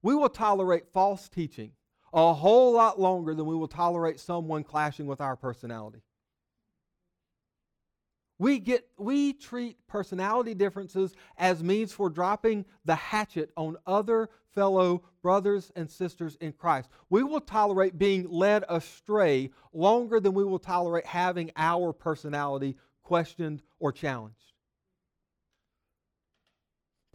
we 0.03 0.15
will 0.15 0.29
tolerate 0.29 0.93
false 0.93 1.31
teaching 1.31 1.73
a 2.13 2.35
whole 2.35 2.73
lot 2.73 3.01
longer 3.01 3.35
than 3.35 3.47
we 3.47 3.57
will 3.57 3.67
tolerate 3.67 4.21
someone 4.21 4.63
clashing 4.63 5.07
with 5.07 5.23
our 5.23 5.37
personality. 5.37 6.03
We 8.39 8.59
get 8.59 8.87
we 8.99 9.33
treat 9.33 9.77
personality 9.87 10.55
differences 10.55 11.15
as 11.39 11.63
means 11.63 11.93
for 11.93 12.11
dropping 12.11 12.67
the 12.85 12.95
hatchet 12.95 13.51
on 13.57 13.77
other 13.87 14.29
fellow 14.55 15.03
brothers 15.23 15.73
and 15.77 15.91
sisters 15.91 16.37
in 16.41 16.53
Christ. 16.53 16.91
We 17.09 17.23
will 17.23 17.41
tolerate 17.41 17.99
being 17.99 18.29
led 18.29 18.65
astray 18.69 19.51
longer 19.73 20.21
than 20.21 20.35
we 20.35 20.45
will 20.45 20.59
tolerate 20.59 21.07
having 21.07 21.51
our 21.57 21.93
personality 21.93 22.77
questioned 23.03 23.63
or 23.79 23.93
challenged. 23.93 24.56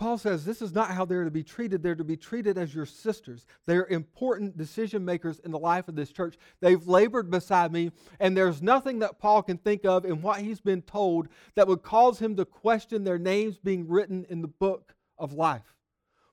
Paul 0.01 0.17
says 0.17 0.43
this 0.43 0.63
is 0.63 0.73
not 0.73 0.89
how 0.89 1.05
they're 1.05 1.25
to 1.25 1.29
be 1.29 1.43
treated. 1.43 1.83
They're 1.83 1.93
to 1.93 2.03
be 2.03 2.17
treated 2.17 2.57
as 2.57 2.73
your 2.73 2.87
sisters. 2.87 3.45
They're 3.67 3.85
important 3.85 4.57
decision 4.57 5.05
makers 5.05 5.37
in 5.45 5.51
the 5.51 5.59
life 5.59 5.87
of 5.87 5.95
this 5.95 6.11
church. 6.11 6.39
They've 6.59 6.87
labored 6.87 7.29
beside 7.29 7.71
me, 7.71 7.91
and 8.19 8.35
there's 8.35 8.63
nothing 8.63 8.97
that 8.99 9.19
Paul 9.19 9.43
can 9.43 9.59
think 9.59 9.85
of 9.85 10.03
in 10.03 10.23
what 10.23 10.41
he's 10.41 10.59
been 10.59 10.81
told 10.81 11.27
that 11.53 11.67
would 11.67 11.83
cause 11.83 12.17
him 12.17 12.35
to 12.37 12.45
question 12.45 13.03
their 13.03 13.19
names 13.19 13.59
being 13.59 13.87
written 13.87 14.25
in 14.27 14.41
the 14.41 14.47
book 14.47 14.95
of 15.19 15.33
life. 15.33 15.75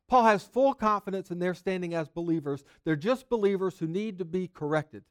Paul 0.08 0.24
has 0.24 0.44
full 0.44 0.72
confidence 0.72 1.30
in 1.30 1.38
their 1.38 1.52
standing 1.52 1.92
as 1.92 2.08
believers. 2.08 2.64
They're 2.86 2.96
just 2.96 3.28
believers 3.28 3.78
who 3.78 3.86
need 3.86 4.16
to 4.20 4.24
be 4.24 4.48
corrected, 4.48 5.04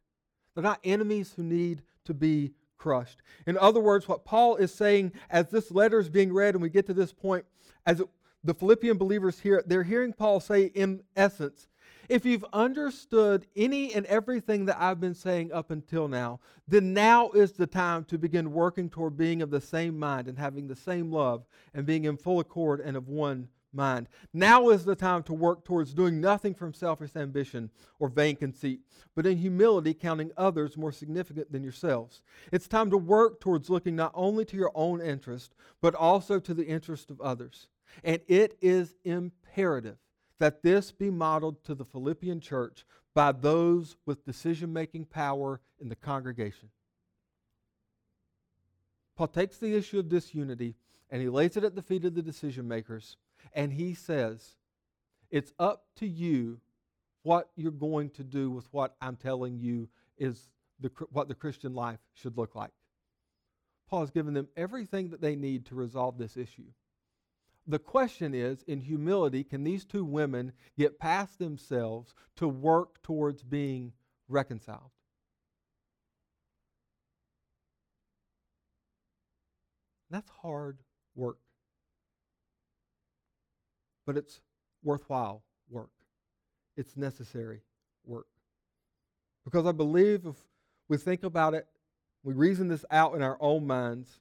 they're 0.55 0.63
not 0.63 0.79
enemies 0.83 1.31
who 1.35 1.43
need 1.43 1.83
to 2.05 2.15
be 2.15 2.53
crushed. 2.79 3.21
In 3.45 3.55
other 3.55 3.79
words, 3.79 4.07
what 4.07 4.25
Paul 4.25 4.55
is 4.55 4.73
saying 4.73 5.11
as 5.29 5.51
this 5.51 5.69
letter 5.69 5.99
is 5.99 6.09
being 6.09 6.33
read, 6.33 6.55
and 6.55 6.61
we 6.63 6.69
get 6.69 6.87
to 6.87 6.93
this 6.95 7.13
point, 7.13 7.45
as 7.85 7.99
it 7.99 8.07
the 8.43 8.53
Philippian 8.53 8.97
believers 8.97 9.39
here, 9.39 9.63
they're 9.65 9.83
hearing 9.83 10.13
Paul 10.13 10.39
say, 10.39 10.65
in 10.65 11.03
essence, 11.15 11.67
if 12.09 12.25
you've 12.25 12.45
understood 12.53 13.45
any 13.55 13.93
and 13.93 14.05
everything 14.05 14.65
that 14.65 14.77
I've 14.79 15.01
been 15.01 15.13
saying 15.13 15.51
up 15.51 15.71
until 15.71 16.07
now, 16.07 16.39
then 16.67 16.93
now 16.93 17.31
is 17.31 17.51
the 17.51 17.67
time 17.67 18.05
to 18.05 18.17
begin 18.17 18.53
working 18.53 18.89
toward 18.89 19.17
being 19.17 19.41
of 19.41 19.49
the 19.49 19.59
same 19.59 19.99
mind 19.99 20.27
and 20.27 20.37
having 20.37 20.67
the 20.67 20.75
same 20.75 21.11
love 21.11 21.45
and 21.73 21.85
being 21.85 22.05
in 22.05 22.15
full 22.15 22.39
accord 22.39 22.79
and 22.79 22.95
of 22.95 23.09
one 23.09 23.49
mind. 23.73 24.07
Now 24.33 24.69
is 24.69 24.85
the 24.85 24.95
time 24.95 25.23
to 25.23 25.33
work 25.33 25.65
towards 25.65 25.93
doing 25.93 26.21
nothing 26.21 26.53
from 26.53 26.73
selfish 26.73 27.15
ambition 27.15 27.69
or 27.99 28.07
vain 28.07 28.37
conceit, 28.37 28.79
but 29.13 29.25
in 29.25 29.37
humility 29.37 29.93
counting 29.93 30.31
others 30.37 30.77
more 30.77 30.93
significant 30.93 31.51
than 31.51 31.63
yourselves. 31.63 32.21
It's 32.53 32.69
time 32.69 32.89
to 32.91 32.97
work 32.97 33.41
towards 33.41 33.69
looking 33.69 33.97
not 33.97 34.11
only 34.13 34.45
to 34.45 34.57
your 34.57 34.71
own 34.75 35.01
interest, 35.01 35.55
but 35.81 35.93
also 35.93 36.39
to 36.39 36.53
the 36.53 36.65
interest 36.65 37.11
of 37.11 37.19
others. 37.19 37.67
And 38.03 38.21
it 38.27 38.57
is 38.61 38.95
imperative 39.03 39.97
that 40.39 40.61
this 40.61 40.91
be 40.91 41.09
modeled 41.09 41.63
to 41.63 41.75
the 41.75 41.85
Philippian 41.85 42.39
church 42.39 42.85
by 43.13 43.31
those 43.31 43.95
with 44.05 44.25
decision 44.25 44.71
making 44.71 45.05
power 45.05 45.59
in 45.79 45.89
the 45.89 45.95
congregation. 45.95 46.69
Paul 49.15 49.27
takes 49.27 49.57
the 49.57 49.75
issue 49.75 49.97
of 49.97 50.09
disunity 50.09 50.75
and 51.09 51.21
he 51.21 51.29
lays 51.29 51.57
it 51.57 51.63
at 51.63 51.75
the 51.75 51.81
feet 51.81 52.05
of 52.05 52.13
the 52.13 52.21
decision 52.21 52.67
makers 52.67 53.17
and 53.53 53.73
he 53.73 53.95
says, 53.95 54.55
It's 55.31 55.53
up 55.57 55.85
to 55.95 56.07
you 56.07 56.59
what 57.23 57.49
you're 57.55 57.71
going 57.71 58.11
to 58.11 58.23
do 58.23 58.51
with 58.51 58.71
what 58.71 58.95
I'm 59.01 59.15
telling 59.15 59.57
you 59.57 59.89
is 60.17 60.49
the, 60.79 60.91
what 61.11 61.27
the 61.27 61.35
Christian 61.35 61.73
life 61.73 61.99
should 62.13 62.37
look 62.37 62.55
like. 62.55 62.71
Paul 63.89 64.01
has 64.01 64.11
given 64.11 64.33
them 64.33 64.49
everything 64.55 65.09
that 65.09 65.21
they 65.21 65.35
need 65.35 65.65
to 65.67 65.75
resolve 65.75 66.17
this 66.17 66.37
issue 66.37 66.65
the 67.67 67.79
question 67.79 68.33
is 68.33 68.63
in 68.63 68.79
humility, 68.79 69.43
can 69.43 69.63
these 69.63 69.83
two 69.83 70.05
women 70.05 70.53
get 70.77 70.99
past 70.99 71.37
themselves 71.37 72.13
to 72.37 72.47
work 72.47 73.01
towards 73.03 73.43
being 73.43 73.91
reconciled? 74.29 74.91
That's 80.09 80.29
hard 80.41 80.77
work. 81.15 81.39
But 84.05 84.15
it's 84.15 84.39
worthwhile 84.81 85.43
work. 85.69 85.89
It's 86.77 86.95
necessary 86.95 87.61
work. 88.05 88.27
Because 89.43 89.65
I 89.65 89.73
believe 89.73 90.25
if 90.25 90.35
we 90.87 90.95
think 90.95 91.23
about 91.23 91.53
it, 91.53 91.67
we 92.23 92.33
reason 92.33 92.69
this 92.69 92.85
out 92.89 93.15
in 93.15 93.21
our 93.21 93.37
own 93.41 93.67
minds, 93.67 94.19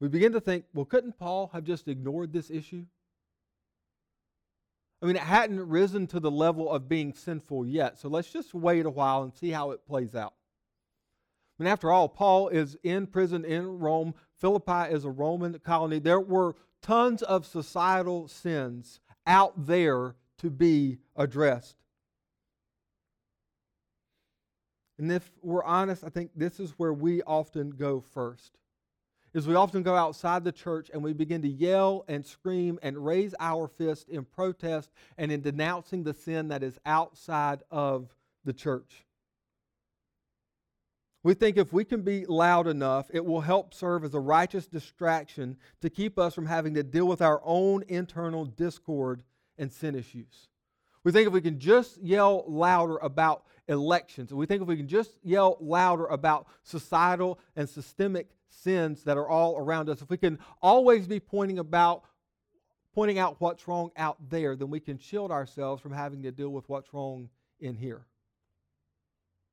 we 0.00 0.08
begin 0.08 0.32
to 0.32 0.40
think, 0.40 0.64
well, 0.72 0.84
couldn't 0.84 1.18
Paul 1.18 1.50
have 1.52 1.64
just 1.64 1.88
ignored 1.88 2.32
this 2.32 2.50
issue? 2.50 2.84
I 5.02 5.06
mean, 5.06 5.16
it 5.16 5.22
hadn't 5.22 5.68
risen 5.68 6.06
to 6.08 6.20
the 6.20 6.30
level 6.30 6.70
of 6.70 6.88
being 6.88 7.14
sinful 7.14 7.66
yet, 7.66 7.98
so 7.98 8.08
let's 8.08 8.30
just 8.30 8.52
wait 8.52 8.84
a 8.84 8.90
while 8.90 9.22
and 9.22 9.32
see 9.34 9.50
how 9.50 9.70
it 9.70 9.86
plays 9.86 10.14
out. 10.14 10.34
I 11.58 11.62
mean, 11.62 11.72
after 11.72 11.90
all, 11.90 12.08
Paul 12.08 12.48
is 12.48 12.76
in 12.82 13.06
prison 13.06 13.44
in 13.44 13.78
Rome. 13.78 14.14
Philippi 14.34 14.92
is 14.92 15.04
a 15.04 15.10
Roman 15.10 15.58
colony. 15.60 15.98
There 15.98 16.20
were 16.20 16.54
tons 16.82 17.22
of 17.22 17.46
societal 17.46 18.28
sins 18.28 19.00
out 19.26 19.66
there 19.66 20.14
to 20.38 20.50
be 20.50 20.98
addressed. 21.16 21.76
And 24.98 25.10
if 25.12 25.30
we're 25.42 25.64
honest, 25.64 26.04
I 26.04 26.08
think 26.08 26.30
this 26.34 26.58
is 26.58 26.74
where 26.76 26.92
we 26.92 27.22
often 27.22 27.70
go 27.70 28.00
first 28.00 28.58
is 29.34 29.46
we 29.46 29.54
often 29.54 29.82
go 29.82 29.94
outside 29.94 30.44
the 30.44 30.52
church 30.52 30.90
and 30.92 31.02
we 31.02 31.12
begin 31.12 31.42
to 31.42 31.48
yell 31.48 32.04
and 32.08 32.24
scream 32.24 32.78
and 32.82 33.04
raise 33.04 33.34
our 33.40 33.68
fist 33.68 34.08
in 34.08 34.24
protest 34.24 34.90
and 35.16 35.30
in 35.30 35.40
denouncing 35.40 36.02
the 36.02 36.14
sin 36.14 36.48
that 36.48 36.62
is 36.62 36.78
outside 36.86 37.62
of 37.70 38.14
the 38.44 38.52
church. 38.52 39.04
We 41.22 41.34
think 41.34 41.56
if 41.56 41.72
we 41.72 41.84
can 41.84 42.02
be 42.02 42.24
loud 42.26 42.66
enough, 42.66 43.10
it 43.12 43.24
will 43.24 43.40
help 43.40 43.74
serve 43.74 44.04
as 44.04 44.14
a 44.14 44.20
righteous 44.20 44.66
distraction 44.66 45.56
to 45.82 45.90
keep 45.90 46.18
us 46.18 46.34
from 46.34 46.46
having 46.46 46.74
to 46.74 46.82
deal 46.82 47.06
with 47.06 47.20
our 47.20 47.42
own 47.44 47.84
internal 47.88 48.44
discord 48.44 49.22
and 49.58 49.72
sin 49.72 49.94
issues. 49.94 50.48
We 51.04 51.12
think 51.12 51.26
if 51.26 51.32
we 51.32 51.40
can 51.40 51.58
just 51.58 51.98
yell 51.98 52.44
louder 52.46 52.96
about 52.98 53.44
elections, 53.66 54.32
we 54.32 54.46
think 54.46 54.62
if 54.62 54.68
we 54.68 54.76
can 54.76 54.88
just 54.88 55.18
yell 55.22 55.58
louder 55.60 56.06
about 56.06 56.46
societal 56.62 57.38
and 57.56 57.68
systemic 57.68 58.28
sins 58.48 59.04
that 59.04 59.16
are 59.16 59.28
all 59.28 59.58
around 59.58 59.88
us, 59.88 60.02
if 60.02 60.10
we 60.10 60.16
can 60.16 60.38
always 60.62 61.06
be 61.06 61.20
pointing 61.20 61.58
about 61.58 62.04
pointing 62.94 63.18
out 63.18 63.36
what's 63.38 63.68
wrong 63.68 63.90
out 63.96 64.16
there, 64.28 64.56
then 64.56 64.70
we 64.70 64.80
can 64.80 64.98
shield 64.98 65.30
ourselves 65.30 65.80
from 65.80 65.92
having 65.92 66.22
to 66.22 66.32
deal 66.32 66.50
with 66.50 66.68
what's 66.68 66.92
wrong 66.92 67.28
in 67.60 67.76
here. 67.76 68.04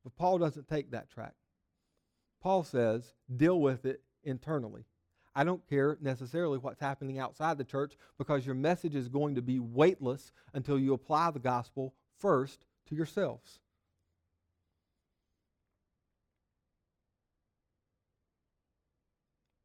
But 0.04 0.16
Paul 0.16 0.40
doesn't 0.40 0.68
take 0.68 0.92
that 0.92 1.10
track. 1.12 1.34
Paul 2.42 2.64
says, 2.64 3.14
deal 3.36 3.60
with 3.60 3.86
it 3.86 4.02
internally. 4.24 4.86
I 5.36 5.44
don't 5.44 5.68
care 5.68 5.98
necessarily 6.02 6.58
what's 6.58 6.80
happening 6.80 7.20
outside 7.20 7.58
the 7.58 7.64
church 7.64 7.98
because 8.18 8.46
your 8.46 8.56
message 8.56 8.96
is 8.96 9.10
going 9.10 9.36
to 9.36 9.42
be 9.42 9.60
weightless 9.60 10.32
until 10.54 10.80
you 10.80 10.94
apply 10.94 11.32
the 11.32 11.40
gospel 11.40 11.94
first 12.20 12.66
to 12.88 12.96
yourselves. 12.96 13.60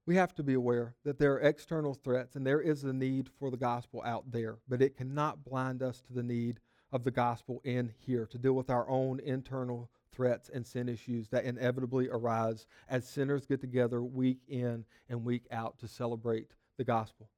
We 0.07 0.17
have 0.17 0.35
to 0.37 0.43
be 0.43 0.55
aware 0.55 0.95
that 1.05 1.19
there 1.19 1.35
are 1.35 1.41
external 1.41 1.95
threats 1.95 2.35
and 2.35 2.47
there 2.47 2.61
is 2.61 2.85
a 2.85 2.93
need 2.93 3.29
for 3.39 3.51
the 3.51 3.57
gospel 3.57 4.03
out 4.05 4.31
there, 4.31 4.59
but 4.69 4.83
it 4.83 4.97
cannot 4.97 5.45
blind 5.45 5.83
us 5.83 6.01
to 6.03 6.13
the 6.13 6.23
need 6.23 6.61
of 6.93 7.05
the 7.05 7.11
gospel 7.11 7.61
in 7.65 7.93
here 7.99 8.27
to 8.27 8.39
deal 8.39 8.55
with 8.55 8.71
our 8.71 8.89
own 8.89 9.21
internal 9.21 9.91
threats 10.13 10.51
and 10.53 10.67
sin 10.67 10.89
issues 10.89 11.29
that 11.29 11.45
inevitably 11.45 12.09
arise 12.09 12.67
as 12.89 13.09
sinners 13.09 13.47
get 13.47 13.61
together 13.61 14.03
week 14.03 14.41
in 14.49 14.85
and 15.09 15.25
week 15.25 15.47
out 15.53 15.79
to 15.79 15.87
celebrate 15.87 16.49
the 16.79 16.85
gospel. 16.85 17.29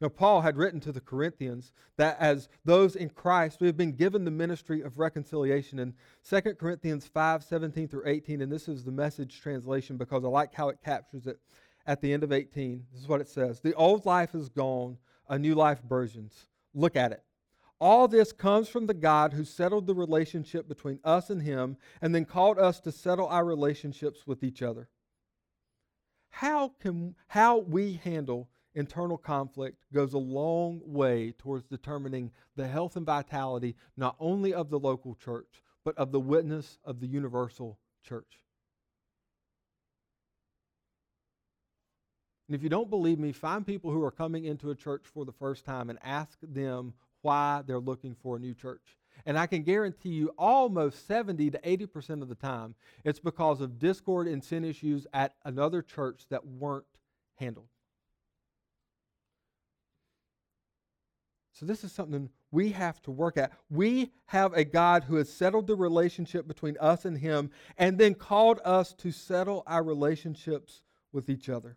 Now, 0.00 0.08
Paul 0.08 0.42
had 0.42 0.56
written 0.56 0.78
to 0.80 0.92
the 0.92 1.00
Corinthians 1.00 1.72
that 1.96 2.16
as 2.20 2.48
those 2.64 2.94
in 2.94 3.10
Christ, 3.10 3.60
we 3.60 3.66
have 3.66 3.76
been 3.76 3.96
given 3.96 4.24
the 4.24 4.30
ministry 4.30 4.82
of 4.82 4.98
reconciliation. 4.98 5.78
In 5.78 5.94
2 6.28 6.54
Corinthians 6.54 7.06
5 7.06 7.42
17 7.42 7.88
through 7.88 8.06
18, 8.06 8.40
and 8.40 8.52
this 8.52 8.68
is 8.68 8.84
the 8.84 8.92
message 8.92 9.40
translation 9.40 9.96
because 9.96 10.24
I 10.24 10.28
like 10.28 10.54
how 10.54 10.68
it 10.68 10.78
captures 10.84 11.26
it 11.26 11.40
at 11.86 12.00
the 12.00 12.12
end 12.12 12.22
of 12.22 12.32
18. 12.32 12.86
This 12.92 13.02
is 13.02 13.08
what 13.08 13.20
it 13.20 13.28
says 13.28 13.60
The 13.60 13.74
old 13.74 14.06
life 14.06 14.34
is 14.34 14.48
gone, 14.48 14.98
a 15.28 15.38
new 15.38 15.54
life 15.54 15.82
burgeons. 15.82 16.46
Look 16.74 16.96
at 16.96 17.12
it. 17.12 17.22
All 17.80 18.06
this 18.08 18.30
comes 18.30 18.68
from 18.68 18.86
the 18.86 18.94
God 18.94 19.32
who 19.32 19.44
settled 19.44 19.86
the 19.86 19.94
relationship 19.94 20.68
between 20.68 21.00
us 21.02 21.30
and 21.30 21.42
Him 21.42 21.78
and 22.02 22.14
then 22.14 22.26
called 22.26 22.58
us 22.58 22.78
to 22.80 22.92
settle 22.92 23.26
our 23.26 23.44
relationships 23.44 24.26
with 24.26 24.44
each 24.44 24.60
other. 24.60 24.88
How, 26.28 26.72
can, 26.80 27.14
how 27.28 27.58
we 27.58 27.94
handle 28.04 28.50
internal 28.74 29.16
conflict 29.16 29.82
goes 29.92 30.12
a 30.12 30.18
long 30.18 30.80
way 30.84 31.32
towards 31.38 31.64
determining 31.64 32.30
the 32.54 32.68
health 32.68 32.96
and 32.96 33.06
vitality 33.06 33.76
not 33.96 34.14
only 34.20 34.52
of 34.54 34.70
the 34.70 34.78
local 34.78 35.14
church, 35.14 35.62
but 35.84 35.96
of 35.96 36.12
the 36.12 36.20
witness 36.20 36.78
of 36.84 37.00
the 37.00 37.06
universal 37.06 37.78
church. 38.02 38.40
And 42.50 42.56
if 42.56 42.64
you 42.64 42.68
don't 42.68 42.90
believe 42.90 43.20
me, 43.20 43.30
find 43.30 43.64
people 43.64 43.92
who 43.92 44.02
are 44.02 44.10
coming 44.10 44.44
into 44.44 44.72
a 44.72 44.74
church 44.74 45.02
for 45.04 45.24
the 45.24 45.30
first 45.30 45.64
time 45.64 45.88
and 45.88 46.00
ask 46.02 46.36
them 46.42 46.94
why 47.22 47.62
they're 47.64 47.78
looking 47.78 48.16
for 48.20 48.34
a 48.34 48.38
new 48.40 48.54
church. 48.54 48.98
And 49.24 49.38
I 49.38 49.46
can 49.46 49.62
guarantee 49.62 50.08
you 50.08 50.34
almost 50.36 51.06
70 51.06 51.52
to 51.52 51.58
80% 51.60 52.22
of 52.22 52.28
the 52.28 52.34
time, 52.34 52.74
it's 53.04 53.20
because 53.20 53.60
of 53.60 53.78
discord 53.78 54.26
and 54.26 54.42
sin 54.42 54.64
issues 54.64 55.06
at 55.12 55.36
another 55.44 55.80
church 55.80 56.24
that 56.30 56.44
weren't 56.44 56.86
handled. 57.36 57.68
So, 61.52 61.66
this 61.66 61.84
is 61.84 61.92
something 61.92 62.30
we 62.50 62.70
have 62.70 63.00
to 63.02 63.12
work 63.12 63.36
at. 63.36 63.52
We 63.70 64.10
have 64.26 64.54
a 64.54 64.64
God 64.64 65.04
who 65.04 65.14
has 65.16 65.32
settled 65.32 65.68
the 65.68 65.76
relationship 65.76 66.48
between 66.48 66.76
us 66.80 67.04
and 67.04 67.16
Him 67.16 67.52
and 67.78 67.96
then 67.96 68.16
called 68.16 68.58
us 68.64 68.92
to 68.94 69.12
settle 69.12 69.62
our 69.68 69.84
relationships 69.84 70.82
with 71.12 71.30
each 71.30 71.48
other. 71.48 71.76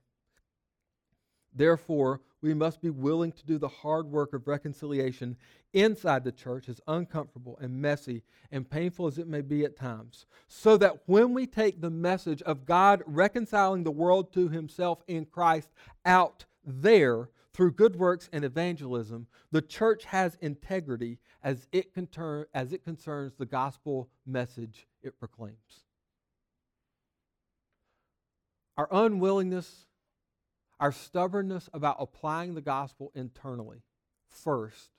Therefore, 1.55 2.21
we 2.41 2.53
must 2.53 2.81
be 2.81 2.89
willing 2.89 3.31
to 3.31 3.45
do 3.45 3.57
the 3.57 3.67
hard 3.67 4.07
work 4.07 4.33
of 4.33 4.47
reconciliation 4.47 5.37
inside 5.71 6.23
the 6.23 6.31
church, 6.31 6.67
as 6.69 6.81
uncomfortable 6.87 7.57
and 7.61 7.81
messy 7.81 8.23
and 8.51 8.69
painful 8.69 9.07
as 9.07 9.17
it 9.17 9.27
may 9.27 9.41
be 9.41 9.63
at 9.63 9.77
times, 9.77 10.25
so 10.47 10.77
that 10.77 10.99
when 11.07 11.33
we 11.33 11.47
take 11.47 11.79
the 11.79 11.89
message 11.89 12.41
of 12.43 12.65
God 12.65 13.01
reconciling 13.05 13.83
the 13.83 13.91
world 13.91 14.33
to 14.33 14.49
himself 14.49 15.03
in 15.07 15.25
Christ 15.25 15.69
out 16.05 16.45
there 16.65 17.29
through 17.53 17.71
good 17.71 17.95
works 17.95 18.29
and 18.33 18.43
evangelism, 18.43 19.27
the 19.51 19.61
church 19.61 20.05
has 20.05 20.37
integrity 20.41 21.19
as 21.43 21.67
it, 21.71 21.91
as 22.53 22.73
it 22.73 22.83
concerns 22.83 23.33
the 23.35 23.45
gospel 23.45 24.09
message 24.25 24.87
it 25.01 25.19
proclaims. 25.19 25.85
Our 28.75 28.87
unwillingness 28.91 29.85
our 30.83 30.91
stubbornness 30.91 31.69
about 31.71 31.95
applying 31.97 32.55
the 32.55 32.61
gospel 32.61 33.09
internally 33.15 33.83
first 34.27 34.89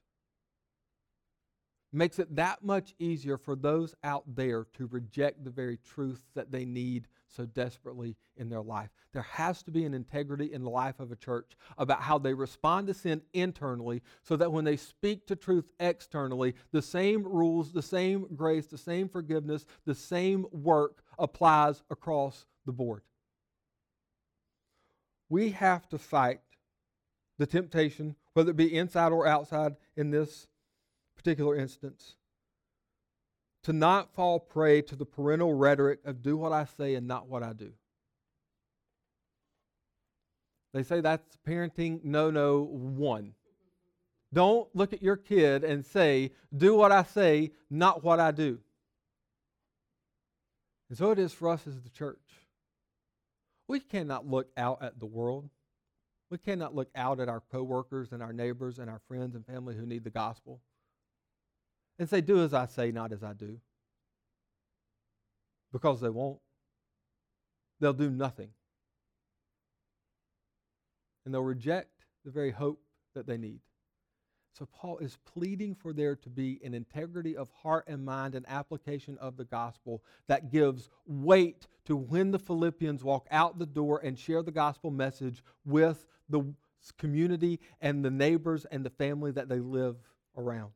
makes 1.93 2.19
it 2.19 2.35
that 2.37 2.65
much 2.65 2.95
easier 2.99 3.37
for 3.37 3.55
those 3.55 3.95
out 4.03 4.25
there 4.27 4.65
to 4.73 4.87
reject 4.87 5.45
the 5.45 5.51
very 5.51 5.77
truth 5.77 6.25
that 6.35 6.51
they 6.51 6.65
need 6.65 7.07
so 7.29 7.45
desperately 7.45 8.17
in 8.35 8.49
their 8.49 8.63
life. 8.63 8.89
There 9.13 9.27
has 9.33 9.63
to 9.65 9.71
be 9.71 9.85
an 9.85 9.93
integrity 9.93 10.55
in 10.55 10.65
the 10.65 10.71
life 10.71 11.01
of 11.01 11.13
a 11.13 11.17
church 11.17 11.53
about 11.77 12.01
how 12.01 12.17
they 12.17 12.33
respond 12.33 12.87
to 12.87 12.95
sin 12.95 13.21
internally 13.35 14.01
so 14.23 14.37
that 14.37 14.53
when 14.53 14.65
they 14.65 14.79
speak 14.79 15.27
to 15.27 15.37
truth 15.37 15.71
externally, 15.79 16.55
the 16.73 16.81
same 16.81 17.25
rules, 17.25 17.75
the 17.75 17.83
same 17.83 18.27
grace, 18.35 18.69
the 18.69 18.79
same 18.79 19.07
forgiveness, 19.07 19.67
the 19.85 19.95
same 19.95 20.47
work 20.51 21.03
applies 21.19 21.83
across 21.91 22.47
the 22.65 22.73
board 22.73 23.03
we 25.29 25.51
have 25.51 25.89
to 25.89 25.99
fight 25.99 26.41
the 27.39 27.47
temptation, 27.47 28.17
whether 28.35 28.51
it 28.51 28.57
be 28.57 28.77
inside 28.77 29.13
or 29.13 29.27
outside 29.27 29.77
in 29.97 30.11
this 30.11 30.47
particular 31.17 31.57
instance, 31.57 32.17
to 33.63 33.73
not 33.73 34.15
fall 34.15 34.39
prey 34.39 34.83
to 34.83 34.95
the 34.95 35.07
parental 35.07 35.55
rhetoric 35.55 36.01
of 36.05 36.23
do 36.23 36.37
what 36.37 36.53
I 36.53 36.67
say 36.77 36.95
and 36.95 37.09
not 37.09 37.29
what 37.29 37.43
I 37.43 37.53
do. 37.53 37.73
They 40.75 40.83
say 40.83 41.01
that's 41.01 41.39
parenting 41.47 42.05
no 42.05 42.31
no 42.31 42.63
one. 42.63 43.35
Don't 44.33 44.69
look 44.75 44.93
at 44.93 45.03
your 45.03 45.17
kid 45.17 45.63
and 45.63 45.87
say, 45.87 46.33
do 46.55 46.75
what 46.75 46.91
I 46.91 47.05
say, 47.05 47.53
not 47.71 48.03
what 48.03 48.19
I 48.19 48.33
do. 48.33 48.59
And 50.89 50.99
so 50.99 51.13
it 51.13 51.21
is 51.21 51.33
for 51.33 51.49
us 51.49 51.67
as 51.69 51.81
the 51.81 51.91
church. 51.91 52.19
We 53.67 53.81
cannot 53.81 54.27
look 54.27 54.49
out 54.57 54.83
at 54.83 54.99
the 55.01 55.07
world. 55.07 55.49
We 56.31 56.39
cannot 56.39 56.75
look 56.75 56.91
out 56.95 57.21
at 57.21 57.29
our 57.29 57.43
coworkers 57.53 58.13
and 58.13 58.23
our 58.23 58.33
neighbors 58.33 58.79
and 58.79 58.91
our 58.91 59.01
friends 59.09 59.35
and 59.35 59.47
family 59.47 59.75
who 59.75 59.87
need 59.87 60.05
the 60.05 60.11
gospel 60.11 60.61
and 61.99 62.09
say, 62.09 62.21
Do 62.21 62.43
as 62.43 62.53
I 62.53 62.67
say, 62.67 62.91
not 62.91 63.13
as 63.13 63.23
I 63.23 63.33
do. 63.33 63.59
Because 65.73 66.01
they 66.01 66.09
won't. 66.09 66.39
They'll 67.81 67.93
do 67.93 68.11
nothing. 68.11 68.51
And 71.25 71.35
they'll 71.35 71.43
reject 71.43 72.05
the 72.25 72.31
very 72.31 72.51
hope 72.51 72.81
that 73.15 73.27
they 73.27 73.37
need. 73.37 73.61
So 74.59 74.67
Paul 74.67 74.99
is 74.99 75.19
pleading 75.25 75.75
for 75.75 75.93
there 75.93 76.15
to 76.15 76.31
be 76.31 76.61
an 76.65 76.75
integrity 76.75 77.37
of 77.37 77.51
heart 77.51 77.85
and 77.89 78.05
mind 78.05 78.37
and 78.37 78.47
application 78.49 79.19
of 79.19 79.37
the 79.37 79.45
gospel 79.45 80.03
that 80.29 80.53
gives 80.53 80.91
weight 81.07 81.67
to 81.87 81.97
when 81.97 82.31
the 82.31 82.39
Philippians 82.39 83.05
walk 83.05 83.27
out 83.31 83.59
the 83.59 83.67
door 83.67 84.01
and 84.03 84.19
share 84.19 84.43
the 84.43 84.51
gospel 84.51 84.91
message 84.91 85.43
with 85.65 86.07
the 86.29 86.55
community 86.99 87.61
and 87.81 88.05
the 88.05 88.11
neighbors 88.11 88.65
and 88.67 88.85
the 88.85 88.91
family 88.91 89.31
that 89.33 89.49
they 89.49 89.61
live 89.61 89.97
around. 90.37 90.73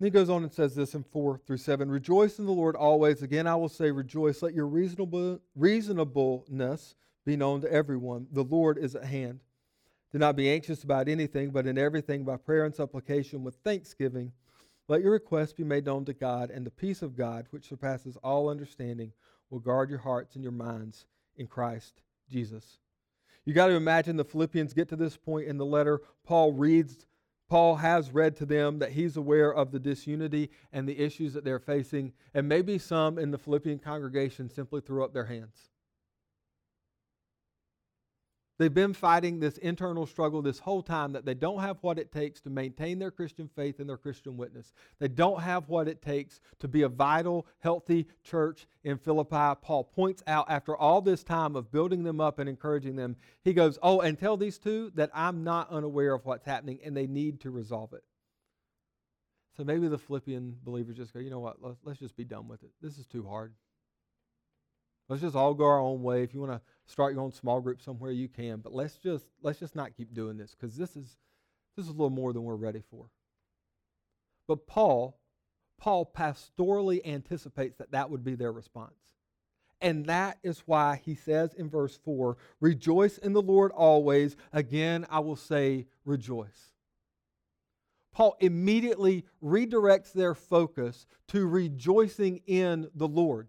He 0.00 0.10
goes 0.10 0.30
on 0.30 0.44
and 0.44 0.52
says 0.52 0.76
this 0.76 0.94
in 0.94 1.02
4 1.02 1.40
through 1.44 1.56
7 1.56 1.90
Rejoice 1.90 2.38
in 2.38 2.46
the 2.46 2.52
Lord 2.52 2.76
always. 2.76 3.22
Again, 3.22 3.48
I 3.48 3.56
will 3.56 3.68
say, 3.68 3.90
rejoice. 3.90 4.42
Let 4.42 4.54
your 4.54 4.68
reasonable, 4.68 5.40
reasonableness 5.56 6.94
be 7.26 7.36
known 7.36 7.60
to 7.62 7.72
everyone. 7.72 8.28
The 8.30 8.44
Lord 8.44 8.78
is 8.78 8.94
at 8.94 9.04
hand. 9.04 9.40
Do 10.12 10.18
not 10.18 10.36
be 10.36 10.48
anxious 10.50 10.84
about 10.84 11.08
anything, 11.08 11.50
but 11.50 11.66
in 11.66 11.76
everything 11.76 12.24
by 12.24 12.36
prayer 12.36 12.64
and 12.64 12.74
supplication 12.74 13.42
with 13.42 13.56
thanksgiving. 13.56 14.32
Let 14.88 15.02
your 15.02 15.12
requests 15.12 15.52
be 15.52 15.64
made 15.64 15.84
known 15.84 16.06
to 16.06 16.14
God, 16.14 16.50
and 16.50 16.64
the 16.64 16.70
peace 16.70 17.02
of 17.02 17.14
God, 17.14 17.46
which 17.50 17.68
surpasses 17.68 18.16
all 18.24 18.48
understanding, 18.48 19.12
will 19.50 19.58
guard 19.58 19.90
your 19.90 19.98
hearts 19.98 20.34
and 20.34 20.42
your 20.42 20.52
minds 20.52 21.06
in 21.36 21.46
Christ 21.46 22.00
Jesus. 22.30 22.78
You 23.44 23.52
got 23.52 23.66
to 23.66 23.74
imagine 23.74 24.16
the 24.16 24.24
Philippians 24.24 24.72
get 24.72 24.88
to 24.88 24.96
this 24.96 25.16
point 25.16 25.46
in 25.46 25.58
the 25.58 25.66
letter. 25.66 26.00
Paul 26.24 26.52
reads, 26.52 27.06
Paul 27.48 27.76
has 27.76 28.12
read 28.12 28.36
to 28.36 28.46
them 28.46 28.78
that 28.78 28.92
he's 28.92 29.16
aware 29.16 29.52
of 29.52 29.70
the 29.72 29.78
disunity 29.78 30.50
and 30.72 30.88
the 30.88 30.98
issues 30.98 31.34
that 31.34 31.44
they're 31.44 31.58
facing, 31.58 32.12
and 32.34 32.48
maybe 32.48 32.78
some 32.78 33.18
in 33.18 33.30
the 33.30 33.38
Philippian 33.38 33.78
congregation 33.78 34.48
simply 34.48 34.80
threw 34.80 35.04
up 35.04 35.12
their 35.12 35.26
hands. 35.26 35.70
They've 38.58 38.74
been 38.74 38.92
fighting 38.92 39.38
this 39.38 39.56
internal 39.58 40.04
struggle 40.04 40.42
this 40.42 40.58
whole 40.58 40.82
time 40.82 41.12
that 41.12 41.24
they 41.24 41.34
don't 41.34 41.60
have 41.60 41.78
what 41.80 41.96
it 41.96 42.10
takes 42.10 42.40
to 42.40 42.50
maintain 42.50 42.98
their 42.98 43.12
Christian 43.12 43.48
faith 43.54 43.78
and 43.78 43.88
their 43.88 43.96
Christian 43.96 44.36
witness. 44.36 44.72
They 44.98 45.06
don't 45.06 45.40
have 45.40 45.68
what 45.68 45.86
it 45.86 46.02
takes 46.02 46.40
to 46.58 46.66
be 46.66 46.82
a 46.82 46.88
vital, 46.88 47.46
healthy 47.60 48.08
church 48.24 48.66
in 48.82 48.98
Philippi. 48.98 49.60
Paul 49.62 49.84
points 49.84 50.24
out 50.26 50.50
after 50.50 50.76
all 50.76 51.00
this 51.00 51.22
time 51.22 51.54
of 51.54 51.70
building 51.70 52.02
them 52.02 52.20
up 52.20 52.40
and 52.40 52.48
encouraging 52.48 52.96
them, 52.96 53.14
he 53.44 53.52
goes, 53.52 53.78
Oh, 53.80 54.00
and 54.00 54.18
tell 54.18 54.36
these 54.36 54.58
two 54.58 54.90
that 54.96 55.10
I'm 55.14 55.44
not 55.44 55.70
unaware 55.70 56.12
of 56.14 56.26
what's 56.26 56.44
happening 56.44 56.80
and 56.84 56.96
they 56.96 57.06
need 57.06 57.40
to 57.42 57.50
resolve 57.50 57.92
it. 57.92 58.02
So 59.56 59.62
maybe 59.62 59.86
the 59.86 59.98
Philippian 59.98 60.56
believers 60.64 60.96
just 60.96 61.14
go, 61.14 61.20
You 61.20 61.30
know 61.30 61.38
what? 61.38 61.58
Let's, 61.84 62.00
just 62.00 62.16
be 62.16 62.24
done 62.24 62.48
with 62.48 62.64
it. 62.64 62.70
This 62.82 62.98
is 62.98 63.06
too 63.06 63.24
hard. 63.24 63.54
Let's 65.08 65.22
just 65.22 65.36
all 65.36 65.54
go 65.54 65.64
our 65.64 65.80
own 65.80 66.02
way. 66.02 66.22
If 66.22 66.34
you 66.34 66.40
want 66.40 66.52
to 66.52 66.60
start 66.86 67.14
your 67.14 67.22
own 67.22 67.32
small 67.32 67.60
group 67.60 67.80
somewhere, 67.80 68.10
you 68.10 68.28
can. 68.28 68.60
But 68.60 68.74
let's 68.74 68.98
just 68.98 69.26
let's 69.42 69.58
just 69.58 69.74
not 69.74 69.96
keep 69.96 70.12
doing 70.12 70.36
this 70.36 70.54
because 70.54 70.76
this 70.76 70.96
is 70.96 71.16
this 71.76 71.84
is 71.84 71.90
a 71.90 71.94
little 71.94 72.10
more 72.10 72.32
than 72.32 72.44
we're 72.44 72.56
ready 72.56 72.82
for. 72.90 73.06
But 74.46 74.66
Paul, 74.66 75.18
Paul 75.78 76.10
pastorally 76.14 77.06
anticipates 77.06 77.76
that 77.78 77.92
that 77.92 78.10
would 78.10 78.24
be 78.24 78.34
their 78.34 78.52
response. 78.52 78.94
And 79.80 80.06
that 80.06 80.38
is 80.42 80.64
why 80.66 81.00
he 81.04 81.14
says 81.14 81.54
in 81.54 81.70
verse 81.70 81.96
4 82.04 82.36
Rejoice 82.60 83.18
in 83.18 83.32
the 83.32 83.42
Lord 83.42 83.70
always. 83.72 84.36
Again, 84.52 85.06
I 85.08 85.20
will 85.20 85.36
say, 85.36 85.86
rejoice. 86.04 86.72
Paul 88.12 88.36
immediately 88.40 89.24
redirects 89.42 90.12
their 90.12 90.34
focus 90.34 91.06
to 91.28 91.46
rejoicing 91.46 92.40
in 92.46 92.90
the 92.94 93.06
Lord. 93.06 93.48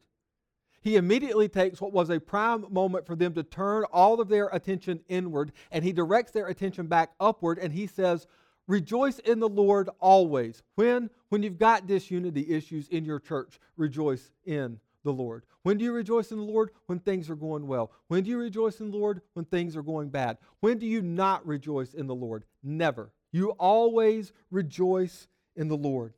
He 0.81 0.95
immediately 0.95 1.49
takes 1.49 1.81
what 1.81 1.93
was 1.93 2.09
a 2.09 2.19
prime 2.19 2.65
moment 2.69 3.05
for 3.05 3.15
them 3.15 3.33
to 3.33 3.43
turn 3.43 3.83
all 3.91 4.21
of 4.21 4.29
their 4.29 4.47
attention 4.47 5.01
inward 5.07 5.51
and 5.71 5.83
he 5.83 5.91
directs 5.91 6.31
their 6.31 6.47
attention 6.47 6.87
back 6.87 7.11
upward 7.19 7.59
and 7.59 7.73
he 7.73 7.87
says, 7.87 8.27
Rejoice 8.67 9.17
in 9.19 9.39
the 9.39 9.49
Lord 9.49 9.89
always. 9.99 10.61
When? 10.75 11.09
When 11.29 11.41
you've 11.41 11.57
got 11.57 11.87
disunity 11.87 12.45
issues 12.49 12.87
in 12.89 13.03
your 13.03 13.19
church, 13.19 13.59
rejoice 13.77 14.29
in 14.45 14.79
the 15.03 15.11
Lord. 15.11 15.43
When 15.63 15.77
do 15.79 15.83
you 15.83 15.91
rejoice 15.91 16.31
in 16.31 16.37
the 16.37 16.43
Lord? 16.43 16.69
When 16.85 16.99
things 16.99 17.31
are 17.31 17.35
going 17.35 17.65
well. 17.65 17.91
When 18.09 18.23
do 18.23 18.29
you 18.29 18.37
rejoice 18.37 18.79
in 18.79 18.91
the 18.91 18.97
Lord? 18.97 19.21
When 19.33 19.45
things 19.45 19.75
are 19.75 19.81
going 19.81 20.09
bad. 20.09 20.37
When 20.59 20.77
do 20.77 20.85
you 20.85 21.01
not 21.01 21.45
rejoice 21.47 21.95
in 21.95 22.05
the 22.05 22.15
Lord? 22.15 22.45
Never. 22.61 23.11
You 23.31 23.51
always 23.51 24.33
rejoice 24.51 25.27
in 25.55 25.67
the 25.67 25.77
Lord. 25.77 26.13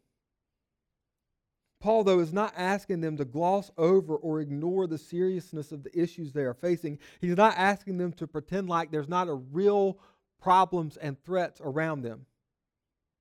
Paul, 1.81 2.03
though, 2.03 2.19
is 2.19 2.31
not 2.31 2.53
asking 2.55 3.01
them 3.01 3.17
to 3.17 3.25
gloss 3.25 3.71
over 3.77 4.15
or 4.15 4.39
ignore 4.39 4.85
the 4.87 4.99
seriousness 4.99 5.71
of 5.71 5.83
the 5.83 5.99
issues 5.99 6.31
they 6.31 6.43
are 6.43 6.53
facing. 6.53 6.99
He's 7.19 7.35
not 7.35 7.57
asking 7.57 7.97
them 7.97 8.13
to 8.13 8.27
pretend 8.27 8.69
like 8.69 8.91
there's 8.91 9.09
not 9.09 9.27
a 9.27 9.33
real 9.33 9.97
problems 10.39 10.97
and 10.97 11.21
threats 11.23 11.59
around 11.63 12.03
them. 12.03 12.27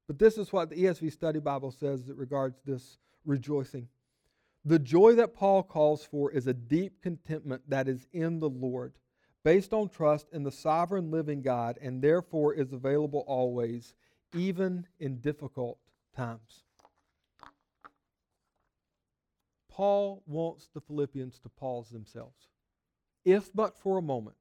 But 0.07 0.19
this 0.19 0.37
is 0.39 0.53
what 0.53 0.71
the 0.71 0.77
ESV 0.77 1.11
Study 1.13 1.41
Bible 1.41 1.71
says 1.71 2.05
that 2.05 2.17
regards 2.17 2.61
this 2.65 2.99
rejoicing. 3.25 3.89
The 4.65 4.79
joy 4.79 5.15
that 5.15 5.35
Paul 5.35 5.63
calls 5.63 6.05
for 6.05 6.31
is 6.31 6.47
a 6.47 6.53
deep 6.53 7.01
contentment 7.03 7.63
that 7.69 7.89
is 7.89 8.07
in 8.13 8.41
the 8.41 8.51
Lord, 8.51 8.93
based 9.43 9.73
on 9.73 9.89
trust 9.89 10.29
in 10.33 10.43
the 10.43 10.53
sovereign 10.53 11.11
living 11.11 11.41
God, 11.41 11.79
and 11.81 12.03
therefore 12.03 12.53
is 12.53 12.73
available 12.73 13.25
always, 13.27 13.95
even 14.35 14.87
in 14.99 15.21
difficult 15.21 15.79
times. 16.15 16.65
Paul 19.71 20.23
wants 20.27 20.69
the 20.75 20.81
Philippians 20.81 21.39
to 21.41 21.49
pause 21.49 21.89
themselves, 21.89 22.49
if 23.25 23.51
but 23.55 23.77
for 23.79 23.99
a 23.99 24.03
moment, 24.03 24.37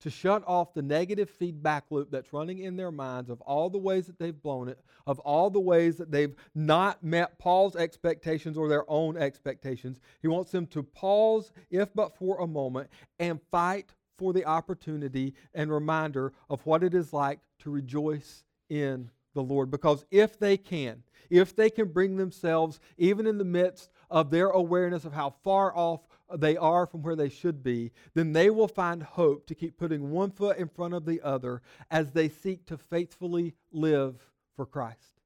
to 0.00 0.10
shut 0.10 0.42
off 0.46 0.74
the 0.74 0.82
negative 0.82 1.28
feedback 1.28 1.84
loop 1.90 2.10
that's 2.10 2.32
running 2.32 2.58
in 2.58 2.76
their 2.76 2.90
minds 2.90 3.28
of 3.28 3.40
all 3.42 3.68
the 3.68 3.78
ways 3.78 4.06
that 4.06 4.18
they've 4.18 4.42
blown 4.42 4.68
it, 4.68 4.78
of 5.06 5.18
all 5.20 5.50
the 5.50 5.60
ways 5.60 5.96
that 5.96 6.10
they've 6.10 6.34
not 6.54 7.02
met 7.04 7.38
Paul's 7.38 7.76
expectations 7.76 8.56
or 8.56 8.68
their 8.68 8.90
own 8.90 9.16
expectations. 9.16 10.00
He 10.22 10.28
wants 10.28 10.52
them 10.52 10.66
to 10.68 10.82
pause, 10.82 11.52
if 11.70 11.92
but 11.94 12.16
for 12.16 12.40
a 12.40 12.46
moment, 12.46 12.88
and 13.18 13.40
fight 13.50 13.92
for 14.16 14.32
the 14.32 14.46
opportunity 14.46 15.34
and 15.54 15.70
reminder 15.70 16.32
of 16.48 16.64
what 16.66 16.82
it 16.82 16.94
is 16.94 17.12
like 17.12 17.40
to 17.60 17.70
rejoice 17.70 18.44
in 18.70 19.10
the 19.34 19.42
Lord. 19.42 19.70
Because 19.70 20.04
if 20.10 20.38
they 20.38 20.56
can, 20.56 21.02
if 21.28 21.54
they 21.54 21.70
can 21.70 21.88
bring 21.88 22.16
themselves, 22.16 22.80
even 22.96 23.26
in 23.26 23.38
the 23.38 23.44
midst 23.44 23.90
of 24.10 24.30
their 24.30 24.48
awareness 24.48 25.04
of 25.04 25.12
how 25.12 25.34
far 25.44 25.74
off 25.76 26.00
they 26.36 26.56
are 26.56 26.86
from 26.86 27.02
where 27.02 27.16
they 27.16 27.28
should 27.28 27.62
be, 27.62 27.92
then 28.14 28.32
they 28.32 28.50
will 28.50 28.68
find 28.68 29.02
hope 29.02 29.46
to 29.46 29.54
keep 29.54 29.76
putting 29.76 30.10
one 30.10 30.30
foot 30.30 30.58
in 30.58 30.68
front 30.68 30.94
of 30.94 31.04
the 31.04 31.20
other 31.22 31.62
as 31.90 32.12
they 32.12 32.28
seek 32.28 32.66
to 32.66 32.76
faithfully 32.76 33.54
live 33.72 34.30
for 34.56 34.66
Christ. 34.66 35.20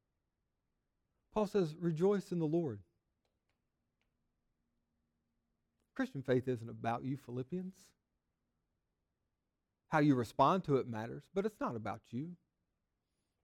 Paul 1.33 1.47
says, 1.47 1.75
Rejoice 1.79 2.33
in 2.33 2.39
the 2.39 2.47
Lord. 2.47 2.81
Christian 5.95 6.23
faith 6.23 6.49
isn't 6.49 6.69
about 6.69 7.05
you, 7.05 7.17
Philippians. 7.17 7.75
How 9.89 10.01
you 10.01 10.15
respond 10.15 10.65
to 10.65 10.77
it 10.77 10.89
matters, 10.89 11.25
but 11.35 11.47
it's 11.47 11.61
not 11.61 11.77
about 11.77 12.01
you. 12.11 12.31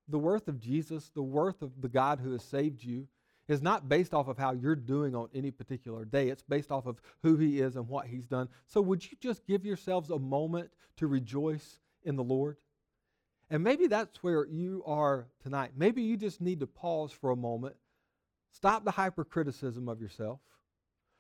The 0.09 0.19
worth 0.19 0.49
of 0.49 0.59
Jesus, 0.59 1.11
the 1.15 1.23
worth 1.23 1.63
of 1.63 1.81
the 1.81 1.89
God 1.89 2.19
who 2.19 2.33
has 2.33 2.43
saved 2.43 2.83
you, 2.83 3.07
is 3.51 3.61
not 3.61 3.89
based 3.89 4.15
off 4.15 4.29
of 4.29 4.39
how 4.39 4.53
you're 4.53 4.77
doing 4.77 5.15
on 5.17 5.29
any 5.35 5.51
particular 5.51 6.05
day. 6.05 6.29
It's 6.29 6.43
based 6.43 6.71
off 6.71 6.87
of 6.87 7.01
who 7.25 7.37
He 7.37 7.61
is 7.61 7.75
and 7.75 7.89
what 7.89 8.07
He's 8.07 8.27
done. 8.27 8.49
So, 8.67 8.81
would 8.81 9.05
you 9.05 9.19
just 9.21 9.45
give 9.45 9.67
yourselves 9.67 10.11
a 10.11 10.19
moment 10.19 10.71
to 10.99 11.09
rejoice 11.09 11.81
in 12.05 12.15
the 12.15 12.23
Lord? 12.23 12.59
And 13.51 13.65
maybe 13.65 13.89
that's 13.89 14.23
where 14.23 14.47
you 14.47 14.85
are 14.87 15.27
tonight. 15.43 15.73
Maybe 15.77 16.03
you 16.03 16.17
just 16.17 16.41
need 16.41 16.61
to 16.61 16.69
pause 16.69 17.11
for 17.11 17.31
a 17.31 17.37
moment, 17.37 17.75
stop 18.53 18.85
the 18.85 18.93
hypercriticism 18.93 19.89
of 19.89 20.01
yourself. 20.01 20.39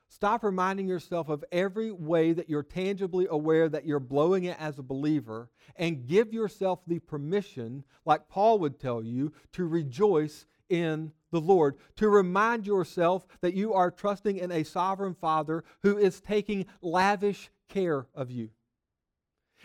Stop 0.06 0.42
reminding 0.42 0.88
yourself 0.88 1.28
of 1.28 1.44
every 1.52 1.92
way 1.92 2.32
that 2.32 2.48
you're 2.48 2.64
tangibly 2.64 3.28
aware 3.30 3.68
that 3.68 3.86
you're 3.86 4.00
blowing 4.00 4.44
it 4.44 4.56
as 4.58 4.78
a 4.78 4.82
believer 4.82 5.50
and 5.76 6.06
give 6.06 6.32
yourself 6.32 6.80
the 6.86 6.98
permission, 6.98 7.84
like 8.04 8.28
Paul 8.28 8.58
would 8.58 8.80
tell 8.80 9.04
you, 9.04 9.32
to 9.52 9.66
rejoice 9.66 10.46
in 10.68 11.12
the 11.30 11.40
Lord, 11.40 11.76
to 11.96 12.08
remind 12.08 12.66
yourself 12.66 13.26
that 13.40 13.54
you 13.54 13.72
are 13.72 13.90
trusting 13.90 14.36
in 14.36 14.50
a 14.50 14.64
sovereign 14.64 15.14
Father 15.14 15.64
who 15.82 15.96
is 15.96 16.20
taking 16.20 16.66
lavish 16.82 17.50
care 17.68 18.06
of 18.14 18.30
you. 18.30 18.50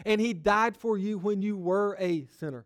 And 0.06 0.20
He 0.20 0.34
died 0.34 0.76
for 0.78 0.98
you 0.98 1.18
when 1.18 1.42
you 1.42 1.58
were 1.58 1.96
a 2.00 2.28
sinner. 2.40 2.66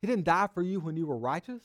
He 0.00 0.06
didn't 0.06 0.24
die 0.24 0.48
for 0.52 0.62
you 0.62 0.80
when 0.80 0.96
you 0.96 1.06
were 1.06 1.18
righteous. 1.18 1.62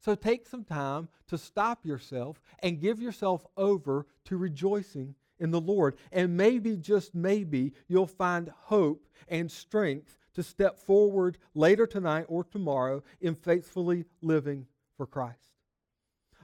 So 0.00 0.14
take 0.14 0.46
some 0.46 0.64
time 0.64 1.08
to 1.28 1.38
stop 1.38 1.86
yourself 1.86 2.40
and 2.58 2.80
give 2.80 3.00
yourself 3.00 3.46
over 3.56 4.06
to 4.26 4.36
rejoicing 4.36 5.14
in 5.38 5.50
the 5.50 5.60
Lord. 5.60 5.96
And 6.12 6.36
maybe, 6.36 6.76
just 6.76 7.14
maybe, 7.14 7.72
you'll 7.88 8.06
find 8.06 8.50
hope 8.64 9.06
and 9.28 9.50
strength 9.50 10.18
to 10.34 10.42
step 10.42 10.78
forward 10.78 11.38
later 11.54 11.86
tonight 11.86 12.26
or 12.28 12.44
tomorrow 12.44 13.02
in 13.20 13.34
faithfully 13.34 14.04
living 14.20 14.66
for 14.96 15.06
Christ. 15.06 15.54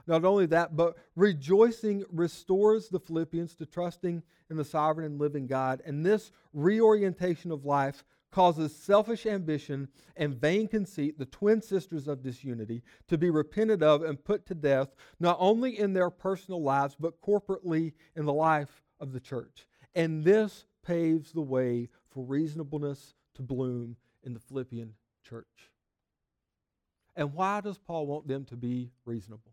Not 0.07 0.25
only 0.25 0.45
that, 0.47 0.75
but 0.75 0.97
rejoicing 1.15 2.03
restores 2.11 2.89
the 2.89 2.99
Philippians 2.99 3.55
to 3.55 3.65
trusting 3.65 4.23
in 4.49 4.57
the 4.57 4.65
sovereign 4.65 5.05
and 5.05 5.19
living 5.19 5.47
God. 5.47 5.81
And 5.85 6.05
this 6.05 6.31
reorientation 6.53 7.51
of 7.51 7.65
life 7.65 8.03
causes 8.31 8.75
selfish 8.75 9.25
ambition 9.25 9.89
and 10.15 10.33
vain 10.33 10.67
conceit, 10.67 11.19
the 11.19 11.25
twin 11.25 11.61
sisters 11.61 12.07
of 12.07 12.23
disunity, 12.23 12.81
to 13.07 13.17
be 13.17 13.29
repented 13.29 13.83
of 13.83 14.03
and 14.03 14.23
put 14.23 14.45
to 14.47 14.55
death, 14.55 14.95
not 15.19 15.37
only 15.39 15.77
in 15.77 15.93
their 15.93 16.09
personal 16.09 16.63
lives, 16.63 16.95
but 16.99 17.21
corporately 17.21 17.93
in 18.15 18.25
the 18.25 18.33
life 18.33 18.81
of 18.99 19.11
the 19.11 19.19
church. 19.19 19.67
And 19.93 20.23
this 20.23 20.65
paves 20.83 21.31
the 21.31 21.41
way 21.41 21.89
for 22.09 22.23
reasonableness 22.23 23.15
to 23.35 23.41
bloom 23.41 23.95
in 24.23 24.33
the 24.33 24.39
Philippian 24.39 24.93
church. 25.23 25.71
And 27.15 27.33
why 27.33 27.61
does 27.61 27.77
Paul 27.77 28.07
want 28.07 28.27
them 28.27 28.45
to 28.45 28.55
be 28.55 28.91
reasonable? 29.05 29.51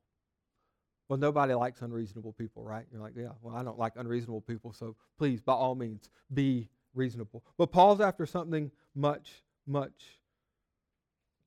Well, 1.09 1.19
nobody 1.19 1.55
likes 1.55 1.81
unreasonable 1.81 2.35
people, 2.35 2.63
right? 2.63 2.85
You're 2.93 3.01
like, 3.01 3.15
yeah, 3.17 3.31
well, 3.41 3.57
I 3.57 3.63
don't 3.63 3.79
like 3.79 3.95
unreasonable 3.97 4.43
people, 4.43 4.73
so 4.73 4.95
please, 5.17 5.41
by 5.41 5.55
all 5.55 5.75
means, 5.75 6.11
be 6.33 6.69
reasonable. 6.95 7.43
But 7.57 7.73
Paul's 7.73 8.01
after 8.01 8.27
something 8.27 8.71
much, 8.95 9.43
much 9.67 10.19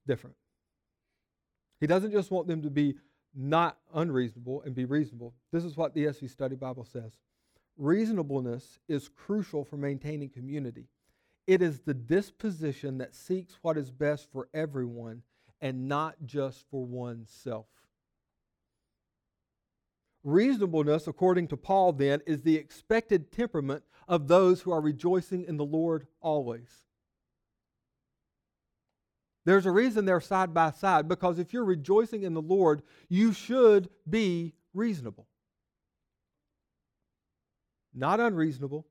different. 0.08 0.36
He 1.80 1.88
doesn't 1.88 2.12
just 2.12 2.32
want 2.32 2.48
them 2.48 2.64
to 2.64 2.70
be 2.70 2.96
not 3.36 3.78
unreasonable 3.94 4.64
and 4.64 4.76
be 4.76 4.86
reasonable. 4.86 5.34
This 5.52 5.64
is 5.64 5.78
what 5.78 5.94
the 5.94 6.06
ESV 6.06 6.30
Study 6.30 6.56
Bible 6.56 6.84
says. 6.84 7.14
Reasonableness 7.78 8.80
is 8.88 9.10
crucial 9.10 9.64
for 9.64 9.78
maintaining 9.78 10.30
community. 10.30 10.88
It 11.52 11.62
is 11.62 11.82
the 11.82 11.94
disposition 11.94 13.00
that 13.00 13.14
seeks 13.14 13.58
what 13.62 13.78
is 13.78 13.92
best 13.92 14.32
for 14.32 14.48
everyone 14.54 15.24
and 15.60 15.90
not 15.90 16.16
just 16.24 16.64
for 16.72 16.86
oneself. 16.86 17.66
Reasonableness, 20.24 21.08
according 21.08 21.50
to 21.50 21.58
Paul, 21.58 21.92
then, 21.92 22.22
is 22.26 22.42
the 22.42 22.56
expected 22.56 23.34
temperament 23.34 23.84
of 24.08 24.30
those 24.30 24.62
who 24.62 24.72
are 24.72 24.80
rejoicing 24.80 25.44
in 25.44 25.58
the 25.58 25.66
Lord 25.66 26.08
always. 26.22 26.70
There's 29.44 29.66
a 29.66 29.72
reason 29.72 30.06
they're 30.06 30.22
side 30.22 30.54
by 30.54 30.72
side 30.72 31.10
because 31.10 31.38
if 31.38 31.52
you're 31.52 31.66
rejoicing 31.66 32.24
in 32.24 32.34
the 32.34 32.42
Lord, 32.42 32.82
you 33.10 33.34
should 33.34 33.90
be 34.10 34.54
reasonable. 34.74 35.28
Not 37.94 38.22
unreasonable, 38.22 38.88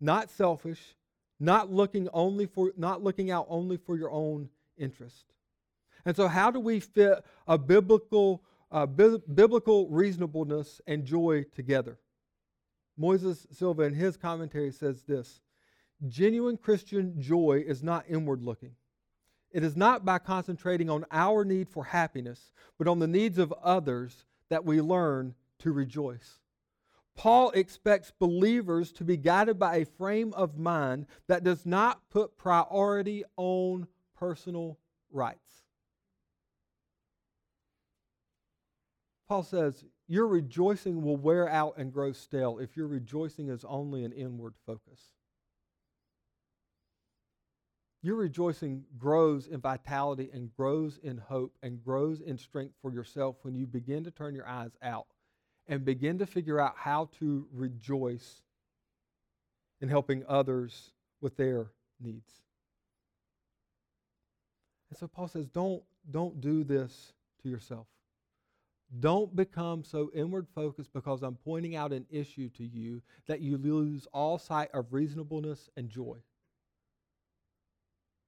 not 0.00 0.30
selfish, 0.30 0.94
not 1.40 1.72
looking 1.72 2.08
only 2.12 2.46
for 2.46 2.72
not 2.76 3.02
looking 3.02 3.30
out 3.30 3.46
only 3.48 3.76
for 3.76 3.96
your 3.96 4.10
own 4.10 4.48
interest. 4.76 5.26
And 6.04 6.16
so 6.16 6.28
how 6.28 6.50
do 6.50 6.60
we 6.60 6.80
fit 6.80 7.24
a 7.46 7.58
biblical 7.58 8.42
uh, 8.70 8.86
bi- 8.86 9.18
biblical 9.32 9.88
reasonableness 9.88 10.80
and 10.86 11.04
joy 11.04 11.44
together. 11.54 11.98
Moises 13.00 13.46
Silva, 13.54 13.82
in 13.82 13.94
his 13.94 14.16
commentary, 14.16 14.72
says 14.72 15.02
this 15.02 15.40
Genuine 16.06 16.56
Christian 16.56 17.20
joy 17.20 17.64
is 17.66 17.82
not 17.82 18.04
inward 18.08 18.42
looking. 18.42 18.72
It 19.50 19.64
is 19.64 19.76
not 19.76 20.04
by 20.04 20.18
concentrating 20.18 20.90
on 20.90 21.06
our 21.10 21.44
need 21.44 21.68
for 21.68 21.84
happiness, 21.84 22.52
but 22.76 22.86
on 22.86 22.98
the 22.98 23.06
needs 23.06 23.38
of 23.38 23.52
others 23.62 24.26
that 24.50 24.64
we 24.64 24.80
learn 24.80 25.34
to 25.60 25.72
rejoice. 25.72 26.40
Paul 27.18 27.50
expects 27.50 28.12
believers 28.12 28.92
to 28.92 29.04
be 29.04 29.16
guided 29.16 29.58
by 29.58 29.78
a 29.78 29.84
frame 29.84 30.32
of 30.34 30.56
mind 30.56 31.06
that 31.26 31.42
does 31.42 31.66
not 31.66 32.08
put 32.10 32.38
priority 32.38 33.24
on 33.36 33.88
personal 34.16 34.78
rights. 35.10 35.64
Paul 39.28 39.42
says, 39.42 39.84
Your 40.06 40.28
rejoicing 40.28 41.02
will 41.02 41.16
wear 41.16 41.48
out 41.48 41.74
and 41.76 41.92
grow 41.92 42.12
stale 42.12 42.60
if 42.60 42.76
your 42.76 42.86
rejoicing 42.86 43.48
is 43.48 43.64
only 43.64 44.04
an 44.04 44.12
inward 44.12 44.54
focus. 44.64 45.00
Your 48.00 48.14
rejoicing 48.14 48.84
grows 48.96 49.48
in 49.48 49.60
vitality 49.60 50.30
and 50.32 50.54
grows 50.54 51.00
in 51.02 51.18
hope 51.18 51.56
and 51.64 51.82
grows 51.82 52.20
in 52.20 52.38
strength 52.38 52.76
for 52.80 52.92
yourself 52.92 53.38
when 53.42 53.56
you 53.56 53.66
begin 53.66 54.04
to 54.04 54.12
turn 54.12 54.36
your 54.36 54.46
eyes 54.46 54.76
out 54.80 55.08
and 55.68 55.84
begin 55.84 56.18
to 56.18 56.26
figure 56.26 56.58
out 56.58 56.74
how 56.76 57.10
to 57.18 57.46
rejoice 57.52 58.42
in 59.80 59.88
helping 59.88 60.24
others 60.26 60.92
with 61.20 61.36
their 61.36 61.70
needs. 62.00 62.32
And 64.90 64.98
so 64.98 65.06
Paul 65.06 65.28
says, 65.28 65.46
don't, 65.46 65.82
don't 66.10 66.40
do 66.40 66.64
this 66.64 67.12
to 67.42 67.48
yourself. 67.48 67.86
Don't 69.00 69.36
become 69.36 69.84
so 69.84 70.10
inward 70.14 70.46
focused 70.54 70.94
because 70.94 71.22
I'm 71.22 71.34
pointing 71.34 71.76
out 71.76 71.92
an 71.92 72.06
issue 72.10 72.48
to 72.50 72.64
you 72.64 73.02
that 73.26 73.40
you 73.40 73.58
lose 73.58 74.06
all 74.14 74.38
sight 74.38 74.70
of 74.72 74.94
reasonableness 74.94 75.68
and 75.76 75.90
joy. 75.90 76.16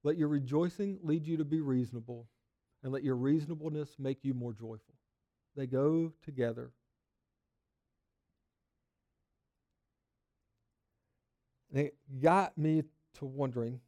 Let 0.03 0.19
your 0.19 0.29
rejoicing 0.29 0.99
lead 1.03 1.27
you 1.27 1.39
to 1.39 1.45
be 1.45 1.61
reasonable, 1.61 2.27
and 2.83 2.93
let 2.93 3.05
your 3.05 3.17
reasonableness 3.17 3.97
make 3.99 4.19
you 4.23 4.35
more 4.35 4.53
joyful. 4.53 4.95
They 5.57 5.67
go 5.67 6.13
together. 6.25 6.71
And 11.71 11.87
it 11.87 11.95
got 12.21 12.57
me 12.59 12.83
to 13.15 13.25
wondering 13.25 13.81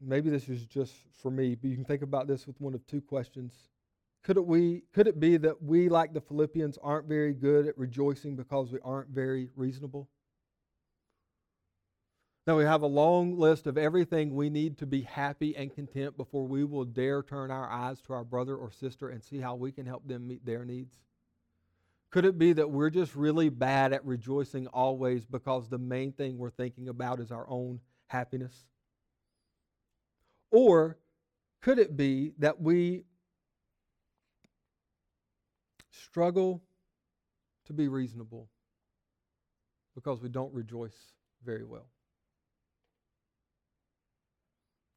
maybe 0.00 0.30
this 0.30 0.48
is 0.48 0.66
just 0.66 0.94
for 1.12 1.30
me, 1.30 1.54
but 1.54 1.68
you 1.68 1.76
can 1.76 1.84
think 1.84 2.02
about 2.02 2.26
this 2.26 2.46
with 2.46 2.60
one 2.60 2.74
of 2.74 2.86
two 2.86 3.00
questions. 3.00 3.54
Could 4.22 4.36
it, 4.36 4.46
we, 4.46 4.84
could 4.92 5.06
it 5.06 5.20
be 5.20 5.36
that 5.38 5.62
we, 5.62 5.88
like 5.88 6.14
the 6.14 6.20
Philippians, 6.20 6.78
aren't 6.82 7.08
very 7.08 7.34
good 7.34 7.66
at 7.66 7.76
rejoicing 7.76 8.36
because 8.36 8.72
we 8.72 8.78
aren't 8.82 9.10
very 9.10 9.50
reasonable? 9.54 10.08
Now, 12.46 12.56
we 12.56 12.64
have 12.64 12.82
a 12.82 12.86
long 12.86 13.38
list 13.38 13.66
of 13.66 13.78
everything 13.78 14.34
we 14.34 14.50
need 14.50 14.78
to 14.78 14.86
be 14.86 15.02
happy 15.02 15.56
and 15.56 15.74
content 15.74 16.16
before 16.16 16.46
we 16.46 16.64
will 16.64 16.84
dare 16.84 17.22
turn 17.22 17.50
our 17.50 17.70
eyes 17.70 18.00
to 18.02 18.12
our 18.12 18.24
brother 18.24 18.54
or 18.56 18.70
sister 18.70 19.08
and 19.08 19.22
see 19.22 19.40
how 19.40 19.54
we 19.54 19.72
can 19.72 19.86
help 19.86 20.06
them 20.06 20.26
meet 20.26 20.44
their 20.44 20.64
needs. 20.64 20.98
Could 22.14 22.26
it 22.26 22.38
be 22.38 22.52
that 22.52 22.70
we're 22.70 22.90
just 22.90 23.16
really 23.16 23.48
bad 23.48 23.92
at 23.92 24.06
rejoicing 24.06 24.68
always 24.68 25.24
because 25.24 25.68
the 25.68 25.78
main 25.78 26.12
thing 26.12 26.38
we're 26.38 26.48
thinking 26.48 26.88
about 26.88 27.18
is 27.18 27.32
our 27.32 27.44
own 27.48 27.80
happiness? 28.06 28.54
Or 30.52 30.96
could 31.60 31.80
it 31.80 31.96
be 31.96 32.34
that 32.38 32.60
we 32.60 33.02
struggle 35.90 36.62
to 37.64 37.72
be 37.72 37.88
reasonable 37.88 38.48
because 39.96 40.22
we 40.22 40.28
don't 40.28 40.54
rejoice 40.54 41.14
very 41.44 41.64
well? 41.64 41.88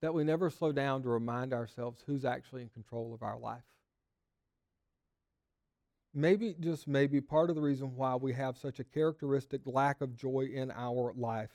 that 0.02 0.14
we 0.14 0.24
never 0.24 0.52
slow 0.52 0.72
down 0.72 1.02
to 1.02 1.10
remind 1.10 1.52
ourselves 1.52 2.04
who's 2.06 2.24
actually 2.24 2.62
in 2.62 2.70
control 2.70 3.16
of 3.16 3.24
our 3.24 3.40
life. 3.40 3.64
Maybe, 6.18 6.56
just 6.60 6.88
maybe, 6.88 7.22
part 7.22 7.52
of 7.52 7.56
the 7.56 7.62
reason 7.62 7.96
why 7.96 8.16
we 8.16 8.34
have 8.34 8.58
such 8.58 8.80
a 8.80 8.84
characteristic 8.84 9.62
lack 9.68 10.02
of 10.02 10.16
joy 10.16 10.50
in 10.52 10.72
our 10.72 11.14
life 11.16 11.52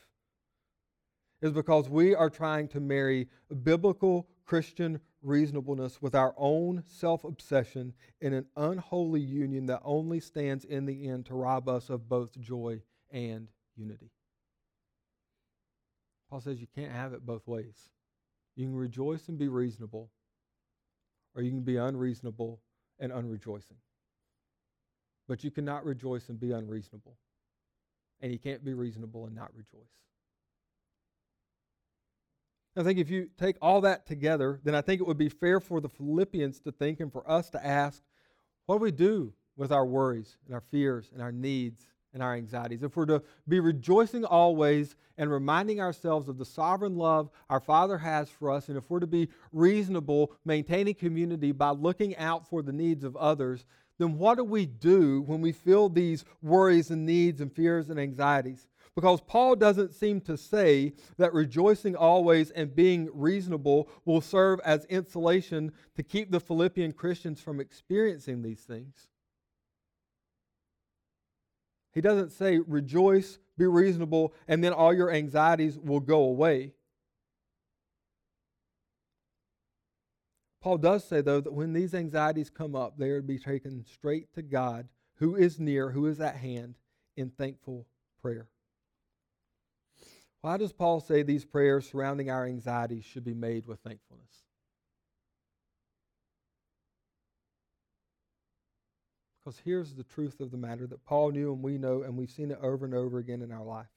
is 1.41 1.51
because 1.51 1.89
we 1.89 2.15
are 2.15 2.29
trying 2.29 2.69
to 2.69 2.79
marry 2.79 3.27
biblical 3.63 4.25
Christian 4.45 5.01
reasonableness 5.21 6.01
with 6.01 6.15
our 6.15 6.33
own 6.37 6.81
self 6.87 7.25
obsession 7.25 7.91
in 8.21 8.31
an 8.31 8.45
unholy 8.55 9.19
union 9.19 9.65
that 9.65 9.81
only 9.83 10.21
stands 10.21 10.63
in 10.63 10.85
the 10.85 11.09
end 11.09 11.25
to 11.25 11.33
rob 11.33 11.67
us 11.67 11.89
of 11.89 12.07
both 12.07 12.39
joy 12.39 12.81
and 13.11 13.49
unity. 13.75 14.11
Paul 16.29 16.39
says 16.39 16.61
you 16.61 16.67
can't 16.73 16.93
have 16.93 17.11
it 17.11 17.25
both 17.25 17.45
ways. 17.45 17.89
You 18.55 18.67
can 18.67 18.75
rejoice 18.77 19.27
and 19.27 19.37
be 19.37 19.49
reasonable, 19.49 20.09
or 21.35 21.41
you 21.41 21.51
can 21.51 21.63
be 21.63 21.75
unreasonable 21.75 22.61
and 22.97 23.11
unrejoicing. 23.11 23.75
But 25.27 25.43
you 25.43 25.51
cannot 25.51 25.85
rejoice 25.85 26.29
and 26.29 26.39
be 26.39 26.51
unreasonable. 26.51 27.17
And 28.21 28.31
you 28.31 28.39
can't 28.39 28.63
be 28.63 28.73
reasonable 28.73 29.25
and 29.25 29.35
not 29.35 29.51
rejoice. 29.55 29.89
I 32.75 32.83
think 32.83 32.97
if 32.97 33.09
you 33.09 33.29
take 33.37 33.57
all 33.61 33.81
that 33.81 34.05
together, 34.05 34.59
then 34.63 34.73
I 34.73 34.81
think 34.81 34.99
it 34.99 35.07
would 35.07 35.17
be 35.17 35.29
fair 35.29 35.59
for 35.59 35.79
the 35.79 35.89
Philippians 35.89 36.59
to 36.61 36.71
think 36.71 36.99
and 36.99 37.11
for 37.11 37.29
us 37.29 37.49
to 37.51 37.63
ask 37.63 38.01
what 38.65 38.77
do 38.77 38.83
we 38.83 38.91
do 38.91 39.33
with 39.55 39.71
our 39.71 39.85
worries 39.85 40.37
and 40.45 40.55
our 40.55 40.61
fears 40.61 41.11
and 41.13 41.21
our 41.21 41.31
needs 41.31 41.85
and 42.13 42.21
our 42.21 42.35
anxieties, 42.35 42.83
if 42.83 42.95
we're 42.95 43.07
to 43.07 43.23
be 43.47 43.59
rejoicing 43.59 44.23
always 44.23 44.95
and 45.17 45.31
reminding 45.31 45.81
ourselves 45.81 46.29
of 46.29 46.37
the 46.37 46.45
sovereign 46.45 46.95
love 46.95 47.29
our 47.49 47.59
Father 47.59 47.97
has 47.97 48.29
for 48.29 48.51
us, 48.51 48.69
and 48.69 48.77
if 48.77 48.89
we're 48.89 48.99
to 48.99 49.07
be 49.07 49.29
reasonable, 49.51 50.31
maintaining 50.45 50.93
community 50.93 51.51
by 51.51 51.71
looking 51.71 52.15
out 52.17 52.47
for 52.47 52.61
the 52.61 52.71
needs 52.71 53.03
of 53.03 53.15
others, 53.17 53.65
then 53.99 54.17
what 54.17 54.37
do 54.37 54.43
we 54.43 54.65
do 54.65 55.21
when 55.21 55.41
we 55.41 55.51
feel 55.51 55.89
these 55.89 56.25
worries 56.41 56.89
and 56.91 57.05
needs 57.05 57.41
and 57.41 57.53
fears 57.53 57.89
and 57.89 57.99
anxieties? 57.99 58.67
Because 58.95 59.21
Paul 59.21 59.55
doesn't 59.55 59.93
seem 59.93 60.21
to 60.21 60.37
say 60.37 60.93
that 61.17 61.33
rejoicing 61.33 61.95
always 61.95 62.51
and 62.51 62.75
being 62.75 63.09
reasonable 63.13 63.89
will 64.05 64.21
serve 64.21 64.59
as 64.63 64.85
insulation 64.85 65.71
to 65.95 66.03
keep 66.03 66.31
the 66.31 66.39
Philippian 66.39 66.91
Christians 66.91 67.41
from 67.41 67.59
experiencing 67.59 68.41
these 68.41 68.61
things. 68.61 69.07
He 71.91 72.01
doesn't 72.01 72.31
say, 72.31 72.59
rejoice, 72.59 73.39
be 73.57 73.65
reasonable, 73.65 74.33
and 74.47 74.63
then 74.63 74.73
all 74.73 74.93
your 74.93 75.11
anxieties 75.11 75.77
will 75.77 75.99
go 75.99 76.23
away. 76.23 76.73
Paul 80.63 80.77
does 80.77 81.03
say, 81.03 81.19
though, 81.19 81.41
that 81.41 81.51
when 81.51 81.73
these 81.73 81.93
anxieties 81.93 82.49
come 82.49 82.73
up, 82.73 82.97
they 82.97 83.09
are 83.09 83.19
to 83.19 83.27
be 83.27 83.37
taken 83.37 83.85
straight 83.85 84.33
to 84.33 84.41
God, 84.41 84.87
who 85.15 85.35
is 85.35 85.59
near, 85.59 85.91
who 85.91 86.05
is 86.05 86.21
at 86.21 86.37
hand, 86.37 86.75
in 87.17 87.31
thankful 87.31 87.85
prayer. 88.21 88.47
Why 90.39 90.55
does 90.55 90.71
Paul 90.71 91.01
say 91.01 91.21
these 91.21 91.43
prayers 91.43 91.89
surrounding 91.89 92.29
our 92.29 92.45
anxieties 92.45 93.03
should 93.03 93.25
be 93.25 93.33
made 93.33 93.67
with 93.67 93.81
thankfulness? 93.81 94.45
Because 99.43 99.59
here's 99.65 99.93
the 99.95 100.03
truth 100.03 100.39
of 100.39 100.51
the 100.51 100.57
matter 100.57 100.87
that 100.87 101.03
Paul 101.03 101.31
knew 101.31 101.51
and 101.51 101.61
we 101.61 101.77
know, 101.77 102.03
and 102.03 102.15
we've 102.15 102.31
seen 102.31 102.51
it 102.51 102.59
over 102.61 102.85
and 102.85 102.93
over 102.93 103.17
again 103.17 103.41
in 103.41 103.51
our 103.51 103.65
life. 103.65 103.91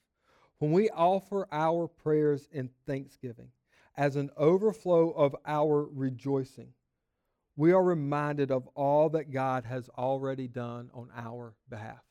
When 0.59 0.73
we 0.73 0.89
offer 0.89 1.47
our 1.49 1.87
prayers 1.87 2.49
in 2.51 2.71
thanksgiving 2.85 3.51
as 3.97 4.15
an 4.15 4.29
overflow 4.37 5.09
of 5.11 5.35
our 5.45 5.85
rejoicing, 5.91 6.69
we 7.55 7.71
are 7.71 7.83
reminded 7.83 8.51
of 8.51 8.67
all 8.75 9.09
that 9.09 9.31
God 9.31 9.65
has 9.65 9.89
already 9.97 10.47
done 10.47 10.91
on 10.93 11.09
our 11.15 11.55
behalf. 11.67 12.03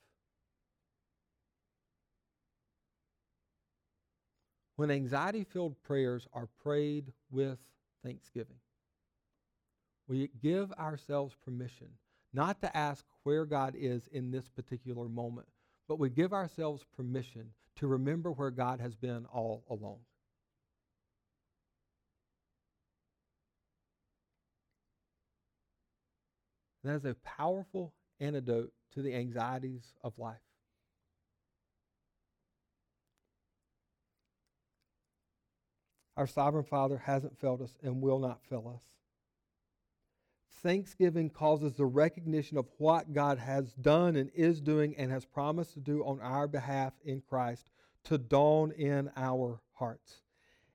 When 4.75 4.91
anxiety 4.91 5.45
filled 5.45 5.81
prayers 5.85 6.27
are 6.33 6.49
prayed 6.63 7.13
with 7.31 7.59
thanksgiving, 8.05 8.59
we 10.09 10.31
give 10.43 10.73
ourselves 10.73 11.35
permission 11.45 11.89
not 12.33 12.61
to 12.61 12.77
ask 12.77 13.05
where 13.23 13.47
God 13.47 13.75
is 13.79 14.09
in 14.13 14.31
this 14.31 14.49
particular 14.49 15.09
moment, 15.09 15.47
but 15.89 15.99
we 15.99 16.11
give 16.11 16.33
ourselves 16.33 16.85
permission 16.95 17.51
to 17.77 17.87
remember 17.87 18.33
where 18.33 18.51
God 18.51 18.81
has 18.81 18.95
been 18.95 19.25
all 19.33 19.65
along. 19.71 20.01
That 26.89 26.95
is 26.95 27.05
a 27.05 27.15
powerful 27.25 27.93
antidote 28.21 28.73
to 28.95 29.03
the 29.03 29.15
anxieties 29.15 29.95
of 30.03 30.19
life. 30.19 30.37
Our 36.17 36.27
sovereign 36.27 36.65
Father 36.65 36.97
hasn't 36.97 37.39
failed 37.39 37.61
us 37.61 37.77
and 37.83 38.01
will 38.01 38.19
not 38.19 38.41
fail 38.49 38.73
us. 38.75 38.83
Thanksgiving 40.63 41.29
causes 41.29 41.75
the 41.75 41.85
recognition 41.85 42.57
of 42.57 42.67
what 42.79 43.13
God 43.13 43.39
has 43.39 43.75
done 43.75 44.17
and 44.17 44.31
is 44.35 44.61
doing 44.61 44.97
and 44.97 45.11
has 45.11 45.27
promised 45.27 45.75
to 45.75 45.81
do 45.81 46.03
on 46.05 46.19
our 46.23 46.49
behalf 46.49 46.95
in 47.05 47.21
Christ 47.21 47.71
to 48.05 48.17
dawn 48.17 48.73
in 48.73 49.11
our 49.17 49.61
hearts. 49.75 50.23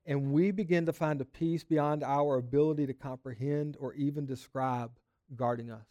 And 0.06 0.32
we 0.32 0.50
begin 0.50 0.86
to 0.86 0.92
find 0.92 1.20
a 1.20 1.24
peace 1.24 1.64
beyond 1.64 2.04
our 2.04 2.36
ability 2.36 2.86
to 2.86 2.94
comprehend 2.94 3.76
or 3.80 3.94
even 3.94 4.26
describe 4.26 4.92
guarding 5.36 5.70
us. 5.70 5.86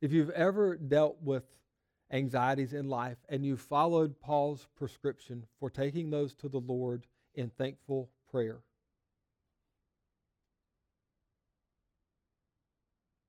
If 0.00 0.12
you've 0.12 0.30
ever 0.30 0.76
dealt 0.76 1.18
with 1.22 1.44
anxieties 2.10 2.72
in 2.72 2.88
life 2.88 3.18
and 3.28 3.44
you 3.44 3.56
followed 3.56 4.18
Paul's 4.20 4.66
prescription 4.76 5.46
for 5.58 5.70
taking 5.70 6.10
those 6.10 6.34
to 6.36 6.48
the 6.48 6.60
Lord 6.60 7.06
in 7.34 7.50
thankful 7.50 8.10
prayer, 8.30 8.60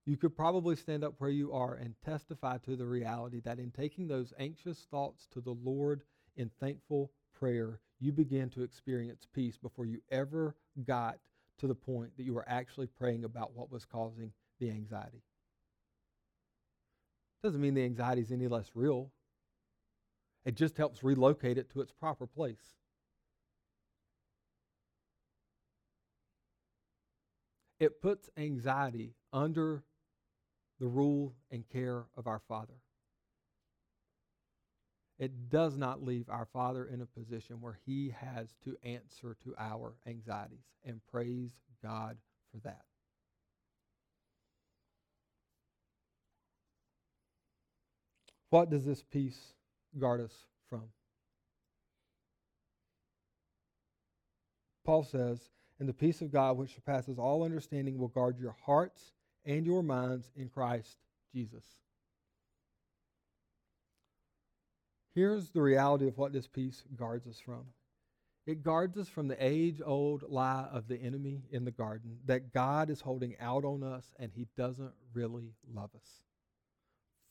you 0.06 0.16
could 0.16 0.34
probably 0.34 0.74
stand 0.76 1.04
up 1.04 1.14
where 1.18 1.30
you 1.30 1.52
are 1.52 1.74
and 1.74 1.94
testify 2.04 2.58
to 2.58 2.74
the 2.74 2.86
reality 2.86 3.40
that 3.44 3.58
in 3.58 3.70
taking 3.70 4.08
those 4.08 4.32
anxious 4.38 4.86
thoughts 4.90 5.26
to 5.32 5.40
the 5.40 5.56
Lord 5.62 6.02
in 6.36 6.50
thankful 6.58 7.12
prayer, 7.38 7.80
you 8.00 8.12
begin 8.12 8.50
to 8.50 8.62
experience 8.62 9.26
peace 9.32 9.58
before 9.58 9.84
you 9.84 10.00
ever 10.10 10.56
got 10.84 11.18
to 11.62 11.68
the 11.68 11.74
point 11.76 12.10
that 12.16 12.24
you 12.24 12.34
were 12.34 12.44
actually 12.48 12.88
praying 12.88 13.22
about 13.22 13.54
what 13.54 13.70
was 13.70 13.84
causing 13.84 14.32
the 14.58 14.68
anxiety. 14.68 15.22
Doesn't 17.40 17.60
mean 17.60 17.74
the 17.74 17.84
anxiety 17.84 18.20
is 18.20 18.32
any 18.32 18.48
less 18.48 18.72
real. 18.74 19.12
It 20.44 20.56
just 20.56 20.76
helps 20.76 21.04
relocate 21.04 21.58
it 21.58 21.70
to 21.70 21.80
its 21.80 21.92
proper 21.92 22.26
place. 22.26 22.74
It 27.78 28.02
puts 28.02 28.28
anxiety 28.36 29.14
under 29.32 29.84
the 30.80 30.88
rule 30.88 31.36
and 31.52 31.68
care 31.68 32.06
of 32.16 32.26
our 32.26 32.40
Father. 32.40 32.74
It 35.18 35.50
does 35.50 35.76
not 35.76 36.02
leave 36.02 36.28
our 36.28 36.46
Father 36.52 36.86
in 36.86 37.00
a 37.00 37.06
position 37.06 37.60
where 37.60 37.78
He 37.86 38.14
has 38.18 38.48
to 38.64 38.76
answer 38.82 39.36
to 39.44 39.54
our 39.58 39.94
anxieties, 40.06 40.64
and 40.84 41.00
praise 41.10 41.50
God 41.82 42.16
for 42.50 42.58
that. 42.64 42.82
What 48.50 48.68
does 48.68 48.84
this 48.84 49.02
peace 49.02 49.54
guard 49.98 50.20
us 50.20 50.34
from? 50.68 50.82
Paul 54.84 55.04
says, 55.04 55.40
And 55.78 55.88
the 55.88 55.94
peace 55.94 56.20
of 56.20 56.32
God, 56.32 56.58
which 56.58 56.74
surpasses 56.74 57.18
all 57.18 57.44
understanding, 57.44 57.96
will 57.96 58.08
guard 58.08 58.38
your 58.38 58.56
hearts 58.66 59.12
and 59.44 59.64
your 59.64 59.82
minds 59.82 60.30
in 60.36 60.48
Christ 60.48 60.98
Jesus. 61.34 61.64
Here's 65.14 65.50
the 65.50 65.62
reality 65.62 66.08
of 66.08 66.16
what 66.16 66.32
this 66.32 66.46
peace 66.46 66.82
guards 66.96 67.26
us 67.26 67.38
from 67.38 67.64
it 68.46 68.62
guards 68.62 68.98
us 68.98 69.08
from 69.08 69.28
the 69.28 69.36
age 69.44 69.80
old 69.84 70.24
lie 70.28 70.66
of 70.72 70.88
the 70.88 70.96
enemy 70.96 71.42
in 71.52 71.64
the 71.64 71.70
garden 71.70 72.18
that 72.24 72.52
God 72.52 72.90
is 72.90 73.00
holding 73.00 73.36
out 73.38 73.64
on 73.64 73.84
us 73.84 74.12
and 74.18 74.32
he 74.34 74.48
doesn't 74.56 74.92
really 75.14 75.54
love 75.72 75.90
us. 75.94 76.22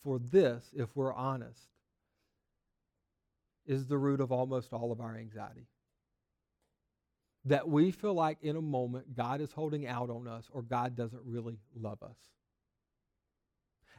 For 0.03 0.19
this, 0.19 0.71
if 0.73 0.95
we're 0.95 1.13
honest, 1.13 1.67
is 3.65 3.87
the 3.87 3.97
root 3.97 4.21
of 4.21 4.31
almost 4.31 4.71
all 4.71 4.91
of 4.91 5.01
our 5.01 5.15
anxiety. 5.15 5.67
That 7.45 7.67
we 7.67 7.91
feel 7.91 8.13
like 8.13 8.37
in 8.41 8.55
a 8.55 8.61
moment 8.61 9.15
God 9.15 9.41
is 9.41 9.51
holding 9.51 9.87
out 9.87 10.09
on 10.09 10.27
us 10.27 10.47
or 10.51 10.61
God 10.61 10.95
doesn't 10.95 11.23
really 11.25 11.57
love 11.75 12.01
us. 12.03 12.17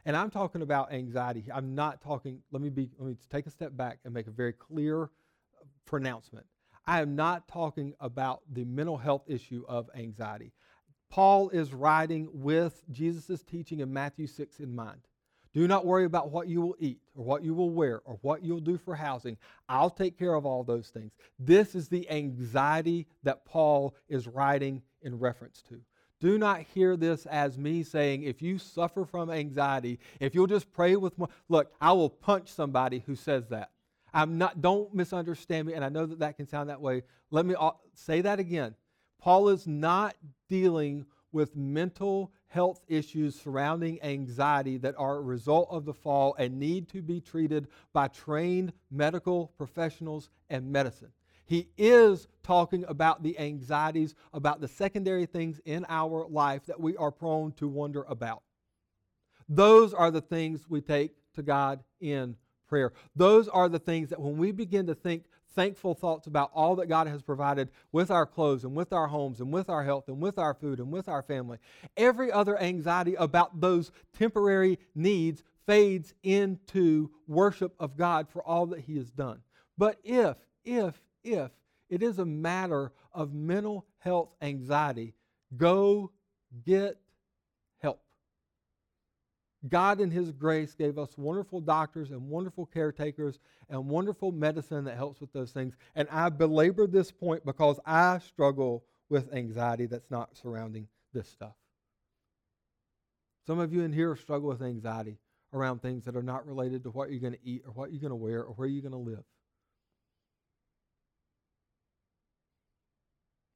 And 0.05 0.17
I'm 0.17 0.29
talking 0.29 0.61
about 0.61 0.91
anxiety. 0.91 1.45
I'm 1.53 1.75
not 1.75 2.01
talking, 2.01 2.39
let 2.51 2.61
me 2.61 2.69
be 2.69 2.89
let 2.97 3.07
me 3.07 3.15
take 3.29 3.47
a 3.47 3.51
step 3.51 3.75
back 3.75 3.99
and 4.03 4.13
make 4.13 4.27
a 4.27 4.31
very 4.31 4.53
clear 4.53 5.03
uh, 5.03 5.07
pronouncement. 5.85 6.45
I 6.85 7.01
am 7.01 7.15
not 7.15 7.47
talking 7.47 7.93
about 7.99 8.41
the 8.51 8.65
mental 8.65 8.97
health 8.97 9.23
issue 9.27 9.63
of 9.69 9.89
anxiety. 9.95 10.51
Paul 11.09 11.49
is 11.49 11.73
writing 11.73 12.27
with 12.33 12.83
Jesus' 12.91 13.43
teaching 13.43 13.79
in 13.79 13.93
Matthew 13.93 14.27
6 14.27 14.59
in 14.59 14.75
mind. 14.75 15.01
Do 15.53 15.67
not 15.67 15.85
worry 15.85 16.05
about 16.05 16.31
what 16.31 16.47
you 16.47 16.61
will 16.61 16.75
eat 16.79 16.99
or 17.15 17.23
what 17.23 17.43
you 17.43 17.53
will 17.53 17.69
wear 17.69 18.01
or 18.05 18.17
what 18.21 18.43
you'll 18.43 18.59
do 18.59 18.77
for 18.77 18.95
housing. 18.95 19.37
I'll 19.69 19.91
take 19.91 20.17
care 20.17 20.33
of 20.33 20.45
all 20.45 20.63
those 20.63 20.89
things. 20.89 21.13
This 21.37 21.75
is 21.75 21.87
the 21.87 22.09
anxiety 22.09 23.07
that 23.21 23.45
Paul 23.45 23.95
is 24.09 24.27
writing 24.27 24.81
in 25.03 25.19
reference 25.19 25.61
to. 25.69 25.79
Do 26.23 26.37
not 26.37 26.61
hear 26.61 26.95
this 26.95 27.25
as 27.25 27.57
me 27.57 27.83
saying, 27.83 28.23
if 28.23 28.41
you 28.41 28.57
suffer 28.57 29.03
from 29.03 29.29
anxiety, 29.29 29.99
if 30.21 30.33
you'll 30.33 30.47
just 30.47 30.71
pray 30.71 30.95
with 30.95 31.17
more, 31.17 31.27
look, 31.49 31.73
I 31.81 31.91
will 31.91 32.09
punch 32.09 32.47
somebody 32.47 33.03
who 33.05 33.13
says 33.13 33.49
that. 33.49 33.71
I'm 34.13 34.37
not, 34.37 34.61
don't 34.61 34.93
misunderstand 34.95 35.67
me, 35.67 35.73
and 35.73 35.83
I 35.83 35.89
know 35.89 36.05
that 36.05 36.19
that 36.19 36.37
can 36.37 36.47
sound 36.47 36.69
that 36.69 36.79
way. 36.79 37.03
Let 37.29 37.45
me 37.45 37.55
say 37.93 38.21
that 38.21 38.39
again. 38.39 38.73
Paul 39.19 39.49
is 39.49 39.67
not 39.67 40.15
dealing 40.47 41.05
with 41.33 41.57
mental 41.57 42.31
health 42.47 42.79
issues 42.87 43.37
surrounding 43.37 44.01
anxiety 44.01 44.77
that 44.77 44.95
are 44.97 45.17
a 45.17 45.21
result 45.21 45.67
of 45.71 45.83
the 45.83 45.93
fall 45.93 46.35
and 46.39 46.57
need 46.57 46.87
to 46.87 47.01
be 47.01 47.19
treated 47.19 47.67
by 47.91 48.07
trained 48.07 48.71
medical 48.89 49.47
professionals 49.57 50.29
and 50.49 50.71
medicine. 50.71 51.11
He 51.45 51.69
is 51.77 52.27
talking 52.41 52.85
about 52.87 53.23
the 53.23 53.37
anxieties, 53.39 54.15
about 54.33 54.61
the 54.61 54.67
secondary 54.67 55.25
things 55.25 55.59
in 55.65 55.85
our 55.89 56.25
life 56.27 56.65
that 56.65 56.79
we 56.79 56.95
are 56.97 57.11
prone 57.11 57.51
to 57.53 57.67
wonder 57.67 58.03
about. 58.03 58.43
Those 59.49 59.93
are 59.93 60.11
the 60.11 60.21
things 60.21 60.65
we 60.69 60.81
take 60.81 61.11
to 61.35 61.43
God 61.43 61.83
in 61.99 62.35
prayer. 62.67 62.93
Those 63.15 63.47
are 63.47 63.69
the 63.69 63.79
things 63.79 64.09
that 64.09 64.19
when 64.19 64.37
we 64.37 64.51
begin 64.51 64.87
to 64.87 64.95
think 64.95 65.25
thankful 65.55 65.93
thoughts 65.93 66.27
about 66.27 66.51
all 66.53 66.75
that 66.77 66.87
God 66.87 67.07
has 67.07 67.21
provided 67.21 67.69
with 67.91 68.09
our 68.09 68.25
clothes 68.25 68.63
and 68.63 68.75
with 68.75 68.91
our 68.91 69.07
homes 69.07 69.39
and 69.39 69.51
with 69.51 69.69
our 69.69 69.83
health 69.83 70.07
and 70.07 70.19
with 70.19 70.39
our 70.39 70.53
food 70.53 70.79
and 70.79 70.91
with 70.91 71.07
our 71.07 71.21
family, 71.21 71.59
every 71.95 72.31
other 72.31 72.59
anxiety 72.59 73.15
about 73.15 73.61
those 73.61 73.91
temporary 74.17 74.79
needs 74.95 75.43
fades 75.65 76.13
into 76.23 77.11
worship 77.27 77.73
of 77.79 77.95
God 77.95 78.27
for 78.29 78.41
all 78.43 78.65
that 78.67 78.81
He 78.81 78.97
has 78.97 79.11
done. 79.11 79.39
But 79.77 79.99
if, 80.03 80.37
if, 80.65 80.99
if 81.23 81.51
it 81.89 82.01
is 82.01 82.19
a 82.19 82.25
matter 82.25 82.91
of 83.13 83.33
mental 83.33 83.85
health 83.99 84.29
anxiety, 84.41 85.13
go 85.55 86.11
get 86.65 86.97
help. 87.79 88.01
God, 89.67 90.01
in 90.01 90.11
His 90.11 90.31
grace, 90.31 90.73
gave 90.73 90.97
us 90.97 91.17
wonderful 91.17 91.61
doctors 91.61 92.11
and 92.11 92.29
wonderful 92.29 92.65
caretakers 92.65 93.39
and 93.69 93.87
wonderful 93.87 94.31
medicine 94.31 94.85
that 94.85 94.97
helps 94.97 95.21
with 95.21 95.31
those 95.33 95.51
things. 95.51 95.75
And 95.95 96.07
I 96.11 96.29
belabor 96.29 96.87
this 96.87 97.11
point 97.11 97.45
because 97.45 97.79
I 97.85 98.19
struggle 98.19 98.83
with 99.09 99.33
anxiety 99.33 99.85
that's 99.85 100.09
not 100.09 100.35
surrounding 100.35 100.87
this 101.13 101.29
stuff. 101.29 101.53
Some 103.45 103.59
of 103.59 103.73
you 103.73 103.83
in 103.83 103.93
here 103.93 104.15
struggle 104.15 104.49
with 104.49 104.61
anxiety 104.61 105.17
around 105.53 105.81
things 105.81 106.05
that 106.05 106.15
are 106.15 106.23
not 106.23 106.47
related 106.47 106.83
to 106.83 106.89
what 106.89 107.11
you're 107.11 107.19
going 107.19 107.33
to 107.33 107.45
eat 107.45 107.63
or 107.65 107.71
what 107.73 107.91
you're 107.91 108.01
going 108.01 108.09
to 108.09 108.15
wear 108.15 108.41
or 108.41 108.53
where 108.53 108.67
you're 108.67 108.81
going 108.81 108.91
to 108.91 108.97
live. 108.97 109.23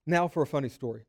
Now 0.10 0.30
for 0.30 0.42
a 0.42 0.48
funny 0.48 0.70
story. 0.70 1.04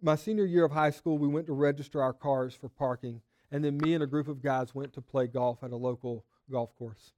My 0.00 0.16
senior 0.16 0.46
year 0.46 0.64
of 0.64 0.72
high 0.72 0.90
school, 0.90 1.18
we 1.18 1.28
went 1.28 1.46
to 1.48 1.52
register 1.52 2.02
our 2.02 2.14
cars 2.14 2.54
for 2.54 2.70
parking, 2.70 3.20
and 3.52 3.62
then 3.62 3.76
me 3.76 3.92
and 3.92 4.02
a 4.02 4.06
group 4.06 4.26
of 4.26 4.40
guys 4.40 4.74
went 4.74 4.94
to 4.94 5.02
play 5.02 5.26
golf 5.26 5.62
at 5.62 5.70
a 5.70 5.76
local 5.76 6.24
golf 6.50 6.74
course. 6.78 7.12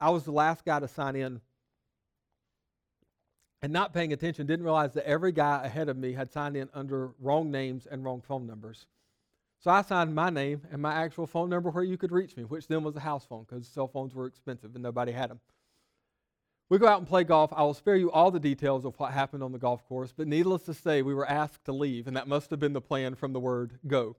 I 0.00 0.08
was 0.08 0.24
the 0.24 0.32
last 0.32 0.64
guy 0.64 0.80
to 0.80 0.88
sign 0.88 1.14
in. 1.14 1.42
And 3.60 3.72
not 3.72 3.92
paying 3.92 4.14
attention, 4.14 4.46
didn't 4.46 4.64
realize 4.64 4.94
that 4.94 5.06
every 5.06 5.32
guy 5.32 5.62
ahead 5.64 5.90
of 5.90 5.98
me 5.98 6.14
had 6.14 6.32
signed 6.32 6.56
in 6.56 6.70
under 6.72 7.10
wrong 7.20 7.50
names 7.50 7.86
and 7.86 8.02
wrong 8.02 8.22
phone 8.22 8.46
numbers. 8.46 8.86
So 9.58 9.70
I 9.70 9.82
signed 9.82 10.14
my 10.14 10.30
name 10.30 10.62
and 10.72 10.80
my 10.80 10.94
actual 10.94 11.26
phone 11.26 11.50
number 11.50 11.68
where 11.68 11.84
you 11.84 11.98
could 11.98 12.12
reach 12.12 12.36
me, 12.36 12.44
which 12.44 12.68
then 12.68 12.82
was 12.82 12.96
a 12.96 13.00
house 13.00 13.26
phone 13.26 13.44
because 13.46 13.68
cell 13.68 13.88
phones 13.88 14.14
were 14.14 14.26
expensive 14.26 14.74
and 14.74 14.82
nobody 14.82 15.12
had 15.12 15.28
them. 15.28 15.40
We 16.70 16.78
go 16.78 16.86
out 16.86 16.98
and 16.98 17.08
play 17.08 17.24
golf. 17.24 17.50
I 17.54 17.62
will 17.62 17.72
spare 17.72 17.96
you 17.96 18.10
all 18.10 18.30
the 18.30 18.38
details 18.38 18.84
of 18.84 18.94
what 18.98 19.12
happened 19.12 19.42
on 19.42 19.52
the 19.52 19.58
golf 19.58 19.86
course, 19.88 20.12
but 20.14 20.28
needless 20.28 20.62
to 20.64 20.74
say, 20.74 21.00
we 21.00 21.14
were 21.14 21.28
asked 21.28 21.64
to 21.64 21.72
leave, 21.72 22.06
and 22.06 22.16
that 22.16 22.28
must 22.28 22.50
have 22.50 22.60
been 22.60 22.74
the 22.74 22.80
plan 22.80 23.14
from 23.14 23.32
the 23.32 23.40
word 23.40 23.78
go. 23.86 24.16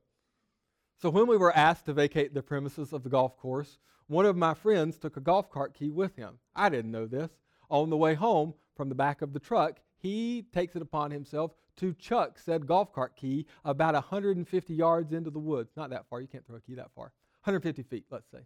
So 1.00 1.12
when 1.12 1.28
we 1.28 1.38
were 1.38 1.56
asked 1.56 1.86
to 1.86 1.94
vacate 1.94 2.34
the 2.34 2.42
premises 2.42 2.92
of 2.92 3.04
the 3.04 3.10
golf 3.10 3.38
course, 3.38 3.78
one 4.08 4.26
of 4.26 4.36
my 4.36 4.56
friends 4.56 4.98
took 4.98 5.16
a 5.16 5.22
golf 5.22 5.52
cart 5.52 5.76
key 5.76 5.92
with 5.92 6.16
him. 6.16 6.40
I 6.56 6.70
didn't 6.70 6.92
know 6.92 7.06
this. 7.06 7.30
On 7.70 7.92
the 7.92 7.98
way 7.98 8.16
home 8.16 8.56
from 8.76 8.90
the 8.90 8.96
back 8.96 9.22
of 9.22 9.32
the 9.32 9.40
truck, 9.40 9.80
he 10.00 10.48
takes 10.52 10.76
it 10.76 10.82
upon 10.82 11.12
himself 11.12 11.54
to 11.78 11.94
chuck 11.94 12.40
said 12.40 12.66
golf 12.66 12.92
cart 12.92 13.16
key 13.16 13.46
about 13.64 13.94
150 13.94 14.74
yards 14.74 15.14
into 15.14 15.30
the 15.30 15.40
woods. 15.40 15.72
Not 15.78 15.92
that 15.92 16.08
far, 16.10 16.20
you 16.20 16.28
can't 16.28 16.46
throw 16.48 16.56
a 16.56 16.62
key 16.62 16.74
that 16.76 16.92
far. 16.96 17.14
150 17.44 17.84
feet, 17.84 18.06
let's 18.10 18.30
say. 18.32 18.40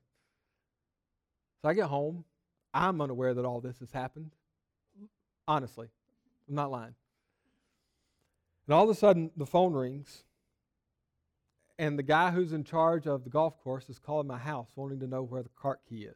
So 1.62 1.70
I 1.70 1.74
get 1.74 1.88
home, 1.88 2.26
I'm 2.74 3.02
unaware 3.02 3.34
that 3.34 3.46
all 3.46 3.62
this 3.62 3.80
has 3.80 3.92
happened. 3.92 4.32
Honestly, 5.48 5.88
I'm 6.48 6.56
not 6.56 6.72
lying. 6.72 6.96
And 8.68 8.74
all 8.74 8.84
of 8.84 8.90
a 8.90 8.96
sudden, 8.96 9.32
the 9.36 9.46
phone 9.46 9.74
rings, 9.74 10.24
and 11.78 12.00
the 12.00 12.04
guy 12.04 12.32
who's 12.32 12.54
in 12.54 12.64
charge 12.64 13.08
of 13.08 13.24
the 13.24 13.30
golf 13.30 13.62
course 13.62 13.90
is 13.90 14.00
calling 14.00 14.28
my 14.28 14.38
house, 14.38 14.70
wanting 14.76 15.00
to 15.02 15.08
know 15.08 15.22
where 15.22 15.44
the 15.44 15.50
cart 15.50 15.82
key 15.90 16.04
is. 16.04 16.16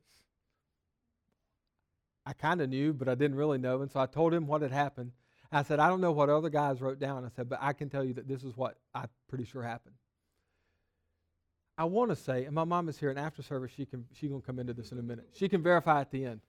I 2.25 2.33
kind 2.33 2.61
of 2.61 2.69
knew, 2.69 2.93
but 2.93 3.07
I 3.07 3.15
didn't 3.15 3.37
really 3.37 3.57
know. 3.57 3.81
And 3.81 3.91
so 3.91 3.99
I 3.99 4.05
told 4.05 4.33
him 4.33 4.47
what 4.47 4.61
had 4.61 4.71
happened. 4.71 5.11
I 5.51 5.63
said, 5.63 5.79
I 5.79 5.87
don't 5.87 6.01
know 6.01 6.11
what 6.11 6.29
other 6.29 6.49
guys 6.49 6.81
wrote 6.81 6.99
down. 6.99 7.25
I 7.25 7.29
said, 7.35 7.47
but 7.47 7.59
I 7.61 7.71
can 7.73 7.89
tell 7.89 8.03
you 8.03 8.13
that 8.15 8.27
this 8.27 8.43
is 8.43 8.55
what 8.57 8.77
I'm 8.93 9.07
pretty 9.29 9.45
sure 9.45 9.63
happened. 9.63 9.95
I 11.77 11.85
want 11.85 12.09
to 12.09 12.15
say, 12.15 12.45
and 12.45 12.55
my 12.55 12.63
mom 12.63 12.89
is 12.89 12.97
here, 12.97 13.09
and 13.11 13.19
after 13.19 13.43
service, 13.43 13.71
she 13.75 13.85
can 13.85 14.05
she 14.13 14.27
gonna 14.27 14.41
come 14.41 14.59
into 14.59 14.73
this 14.73 14.91
in 14.91 14.99
a 14.99 15.03
minute. 15.03 15.29
She 15.33 15.47
can 15.47 15.61
verify 15.61 16.01
at 16.01 16.11
the 16.11 16.25
end. 16.25 16.41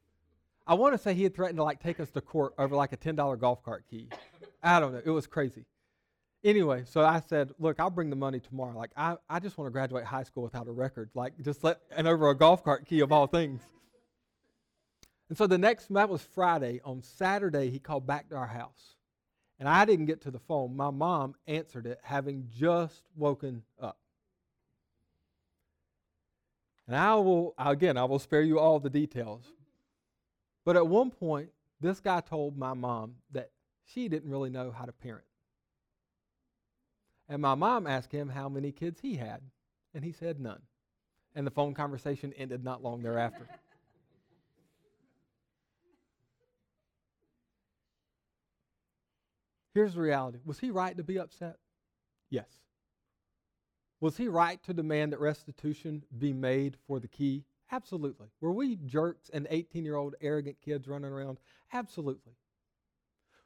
I 0.67 0.75
want 0.75 0.95
to 0.95 0.99
say 0.99 1.15
he 1.15 1.23
had 1.23 1.35
threatened 1.35 1.59
to 1.59 1.65
like 1.65 1.81
take 1.81 2.01
us 2.01 2.11
to 2.13 2.21
court 2.21 2.55
over 2.59 2.75
like 2.75 2.93
a 2.93 2.97
ten 2.97 3.15
dollar 3.15 3.37
golf 3.37 3.63
cart 3.63 3.85
key. 3.91 4.09
I 4.63 4.81
don't 4.81 4.93
know. 4.93 5.03
It 5.05 5.11
was 5.11 5.27
crazy. 5.27 5.65
Anyway, 6.45 6.85
so 6.87 7.05
I 7.05 7.21
said, 7.21 7.51
look, 7.59 7.81
I'll 7.81 7.91
bring 7.91 8.11
the 8.11 8.17
money 8.17 8.39
tomorrow. 8.39 8.77
Like 8.77 8.91
I, 8.97 9.17
I 9.29 9.41
just 9.41 9.59
want 9.59 9.67
to 9.67 9.73
graduate 9.73 10.05
high 10.05 10.23
school 10.23 10.45
without 10.45 10.69
a 10.69 10.73
record. 10.73 11.11
Like 11.15 11.35
just 11.43 11.65
let 11.65 11.81
and 11.95 12.07
over 12.07 12.31
a 12.31 12.35
golf 12.37 12.65
cart 12.65 12.87
key 12.87 13.01
of 13.01 13.13
all 13.13 13.27
things. 13.27 13.61
And 15.29 15.37
so 15.37 15.47
the 15.47 15.59
next 15.59 15.93
that 15.93 16.09
was 16.09 16.23
Friday. 16.23 16.81
On 16.85 17.03
Saturday, 17.03 17.71
he 17.71 17.79
called 17.79 18.07
back 18.07 18.31
to 18.31 18.37
our 18.37 18.47
house. 18.47 18.95
And 19.59 19.69
I 19.69 19.85
didn't 19.85 20.07
get 20.07 20.23
to 20.23 20.31
the 20.31 20.39
phone. 20.39 20.77
My 20.77 20.91
mom 20.91 21.35
answered 21.47 21.87
it, 21.87 21.99
having 22.03 22.49
just 22.57 23.03
woken 23.17 23.63
up. 23.81 23.99
And 26.89 26.97
I 26.97 27.15
will, 27.17 27.55
again, 27.59 27.97
I 27.99 28.05
will 28.05 28.19
spare 28.19 28.41
you 28.41 28.59
all 28.59 28.81
the 28.81 28.89
details. 28.91 29.45
But 30.65 30.75
at 30.75 30.87
one 30.87 31.11
point, 31.11 31.51
this 31.81 32.01
guy 32.01 32.21
told 32.21 32.57
my 32.57 32.73
mom 32.73 33.17
that 33.33 33.51
she 33.85 34.09
didn't 34.09 34.31
really 34.31 34.49
know 34.51 34.71
how 34.71 34.87
to 34.87 34.93
parent. 34.93 35.27
And 37.29 37.43
my 37.43 37.55
mom 37.55 37.87
asked 37.87 38.11
him 38.11 38.31
how 38.31 38.49
many 38.49 38.73
kids 38.73 39.01
he 39.03 39.17
had, 39.17 39.43
and 39.95 40.03
he 40.03 40.13
said 40.13 40.41
none. 40.41 40.63
And 41.35 41.47
the 41.47 41.51
phone 41.51 41.75
conversation 41.75 42.33
ended 42.39 42.65
not 42.65 42.83
long 42.83 43.03
thereafter. 43.03 43.47
Here's 49.75 49.93
the 49.95 50.01
reality 50.01 50.39
Was 50.47 50.59
he 50.59 50.71
right 50.71 50.97
to 50.97 51.05
be 51.05 51.19
upset? 51.19 51.59
Yes. 52.31 52.49
Was 54.01 54.17
he 54.17 54.29
right 54.29 54.63
to 54.65 54.73
demand 54.73 55.13
that 55.13 55.21
restitution 55.21 56.05
be 56.19 56.33
made 56.33 56.77
for 56.87 57.01
the 57.01 57.09
key? 57.09 57.45
Absolutely. 57.71 58.29
Were 58.41 58.53
we 58.53 58.77
jerks 58.77 59.29
and 59.33 59.47
18 59.51 59.85
year 59.85 59.97
old 59.97 60.15
arrogant 60.21 60.57
kids 60.65 60.89
running 60.89 61.11
around? 61.11 61.39
Absolutely. 61.73 62.33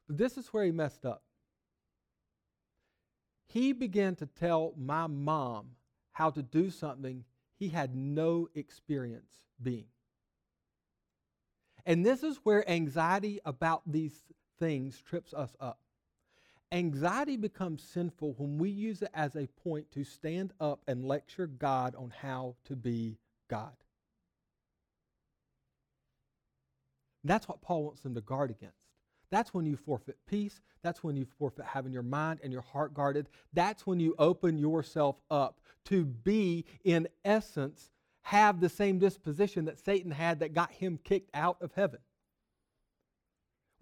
But 0.06 0.18
this 0.18 0.36
is 0.36 0.48
where 0.48 0.64
he 0.64 0.70
messed 0.70 1.04
up. 1.04 1.22
He 3.46 3.72
began 3.72 4.14
to 4.16 4.26
tell 4.26 4.74
my 4.78 5.06
mom 5.06 5.72
how 6.12 6.30
to 6.30 6.42
do 6.42 6.70
something 6.70 7.24
he 7.58 7.68
had 7.68 7.94
no 7.94 8.48
experience 8.54 9.44
being. 9.62 9.86
And 11.84 12.04
this 12.04 12.22
is 12.22 12.38
where 12.44 12.68
anxiety 12.68 13.40
about 13.44 13.82
these 13.86 14.22
things 14.58 15.00
trips 15.00 15.34
us 15.34 15.54
up. 15.60 15.80
Anxiety 16.72 17.36
becomes 17.36 17.82
sinful 17.82 18.34
when 18.38 18.56
we 18.56 18.70
use 18.70 19.02
it 19.02 19.10
as 19.12 19.36
a 19.36 19.46
point 19.62 19.92
to 19.92 20.04
stand 20.04 20.54
up 20.58 20.80
and 20.88 21.04
lecture 21.04 21.46
God 21.46 21.94
on 21.94 22.10
how 22.10 22.56
to 22.64 22.74
be 22.74 23.18
God. 23.48 23.76
That's 27.24 27.46
what 27.46 27.60
Paul 27.60 27.84
wants 27.84 28.00
them 28.00 28.14
to 28.14 28.22
guard 28.22 28.50
against. 28.50 28.78
That's 29.30 29.52
when 29.52 29.66
you 29.66 29.76
forfeit 29.76 30.16
peace. 30.26 30.62
That's 30.82 31.04
when 31.04 31.14
you 31.14 31.26
forfeit 31.38 31.66
having 31.66 31.92
your 31.92 32.02
mind 32.02 32.40
and 32.42 32.52
your 32.52 32.62
heart 32.62 32.94
guarded. 32.94 33.28
That's 33.52 33.86
when 33.86 34.00
you 34.00 34.14
open 34.18 34.58
yourself 34.58 35.16
up 35.30 35.60
to 35.86 36.04
be, 36.06 36.64
in 36.84 37.06
essence, 37.24 37.90
have 38.22 38.60
the 38.60 38.68
same 38.68 38.98
disposition 38.98 39.66
that 39.66 39.78
Satan 39.78 40.10
had 40.10 40.40
that 40.40 40.54
got 40.54 40.72
him 40.72 40.98
kicked 41.04 41.30
out 41.34 41.58
of 41.60 41.72
heaven. 41.74 42.00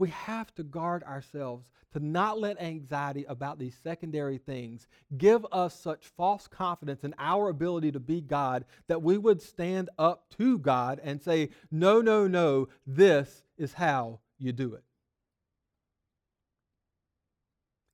We 0.01 0.09
have 0.09 0.55
to 0.55 0.63
guard 0.63 1.03
ourselves 1.03 1.69
to 1.93 2.01
not 2.01 2.41
let 2.41 2.59
anxiety 2.59 3.27
about 3.29 3.59
these 3.59 3.77
secondary 3.85 4.39
things 4.39 4.89
give 5.19 5.45
us 5.53 5.79
such 5.79 6.07
false 6.07 6.49
confidence 6.49 7.05
in 7.05 7.15
our 7.19 7.51
ability 7.51 7.93
to 7.93 8.01
be 8.01 8.23
God 8.23 8.65
that 8.89 9.03
we 9.03 9.19
would 9.19 9.43
stand 9.43 9.91
up 9.99 10.25
to 10.39 10.59
God 10.59 11.03
and 11.05 11.21
say, 11.21 11.51
No, 11.71 12.01
no, 12.01 12.27
no, 12.27 12.69
this 12.87 13.45
is 13.59 13.75
how 13.75 14.21
you 14.39 14.53
do 14.53 14.73
it. 14.73 14.85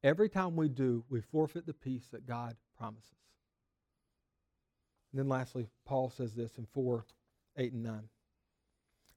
Every 0.05 0.29
time 0.29 0.55
we 0.55 0.69
do, 0.69 1.03
we 1.09 1.21
forfeit 1.21 1.67
the 1.67 1.75
peace 1.75 2.07
that 2.13 2.25
God 2.25 2.55
promises. 2.79 3.11
And 5.11 5.19
then 5.19 5.29
lastly, 5.29 5.67
Paul 5.85 6.11
says 6.11 6.35
this 6.35 6.57
in 6.57 6.67
4 6.67 7.05
8 7.57 7.73
and 7.73 7.83
9. 7.83 8.09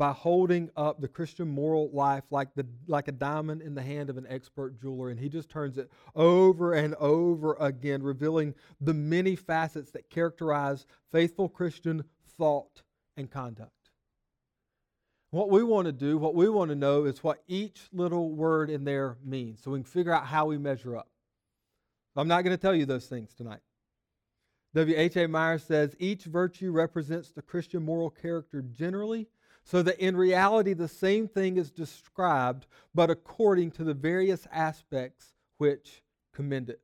by 0.00 0.12
holding 0.12 0.70
up 0.78 0.98
the 0.98 1.06
Christian 1.06 1.46
moral 1.46 1.90
life 1.92 2.24
like, 2.30 2.48
the, 2.54 2.66
like 2.86 3.06
a 3.06 3.12
diamond 3.12 3.60
in 3.60 3.74
the 3.74 3.82
hand 3.82 4.08
of 4.08 4.16
an 4.16 4.24
expert 4.30 4.80
jeweler. 4.80 5.10
And 5.10 5.20
he 5.20 5.28
just 5.28 5.50
turns 5.50 5.76
it 5.76 5.92
over 6.14 6.72
and 6.72 6.94
over 6.94 7.52
again, 7.60 8.02
revealing 8.02 8.54
the 8.80 8.94
many 8.94 9.36
facets 9.36 9.90
that 9.90 10.08
characterize 10.08 10.86
faithful 11.12 11.50
Christian 11.50 12.04
thought 12.38 12.80
and 13.18 13.30
conduct. 13.30 13.90
What 15.32 15.50
we 15.50 15.62
want 15.62 15.84
to 15.84 15.92
do, 15.92 16.16
what 16.16 16.34
we 16.34 16.48
want 16.48 16.70
to 16.70 16.76
know, 16.76 17.04
is 17.04 17.22
what 17.22 17.42
each 17.46 17.82
little 17.92 18.30
word 18.30 18.70
in 18.70 18.84
there 18.84 19.18
means 19.22 19.62
so 19.62 19.70
we 19.70 19.80
can 19.80 19.84
figure 19.84 20.14
out 20.14 20.24
how 20.24 20.46
we 20.46 20.56
measure 20.56 20.96
up. 20.96 21.10
I'm 22.16 22.26
not 22.26 22.40
going 22.40 22.56
to 22.56 22.62
tell 22.62 22.74
you 22.74 22.86
those 22.86 23.04
things 23.04 23.34
tonight. 23.34 23.60
W.H.A. 24.72 25.28
Myers 25.28 25.62
says 25.62 25.94
each 25.98 26.24
virtue 26.24 26.72
represents 26.72 27.32
the 27.32 27.42
Christian 27.42 27.82
moral 27.82 28.08
character 28.08 28.62
generally 28.62 29.28
so 29.64 29.82
that 29.82 29.98
in 29.98 30.16
reality 30.16 30.72
the 30.72 30.88
same 30.88 31.28
thing 31.28 31.56
is 31.56 31.70
described, 31.70 32.66
but 32.94 33.10
according 33.10 33.70
to 33.72 33.84
the 33.84 33.94
various 33.94 34.46
aspects 34.52 35.34
which 35.58 36.02
commend 36.32 36.70
it. 36.70 36.80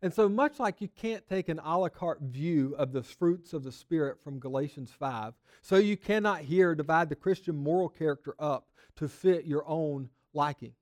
And 0.00 0.14
so, 0.14 0.28
much 0.28 0.60
like 0.60 0.80
you 0.80 0.88
can't 0.88 1.26
take 1.26 1.48
an 1.48 1.58
a 1.58 1.76
la 1.76 1.88
carte 1.88 2.20
view 2.20 2.74
of 2.78 2.92
the 2.92 3.02
fruits 3.02 3.52
of 3.52 3.64
the 3.64 3.72
Spirit 3.72 4.22
from 4.22 4.38
Galatians 4.38 4.92
5, 4.92 5.34
so 5.60 5.76
you 5.76 5.96
cannot 5.96 6.42
here 6.42 6.76
divide 6.76 7.08
the 7.08 7.16
Christian 7.16 7.56
moral 7.56 7.88
character 7.88 8.36
up 8.38 8.68
to 8.96 9.08
fit 9.08 9.44
your 9.44 9.64
own 9.66 10.08
liking. 10.32 10.74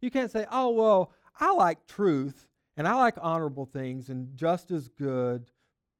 You 0.00 0.10
can't 0.10 0.30
say, 0.30 0.46
oh, 0.50 0.70
well, 0.70 1.12
I 1.40 1.52
like 1.52 1.86
truth 1.86 2.48
and 2.76 2.86
I 2.86 2.94
like 2.94 3.14
honorable 3.20 3.66
things 3.66 4.10
and 4.10 4.36
just 4.36 4.70
as 4.70 4.88
good. 4.88 5.50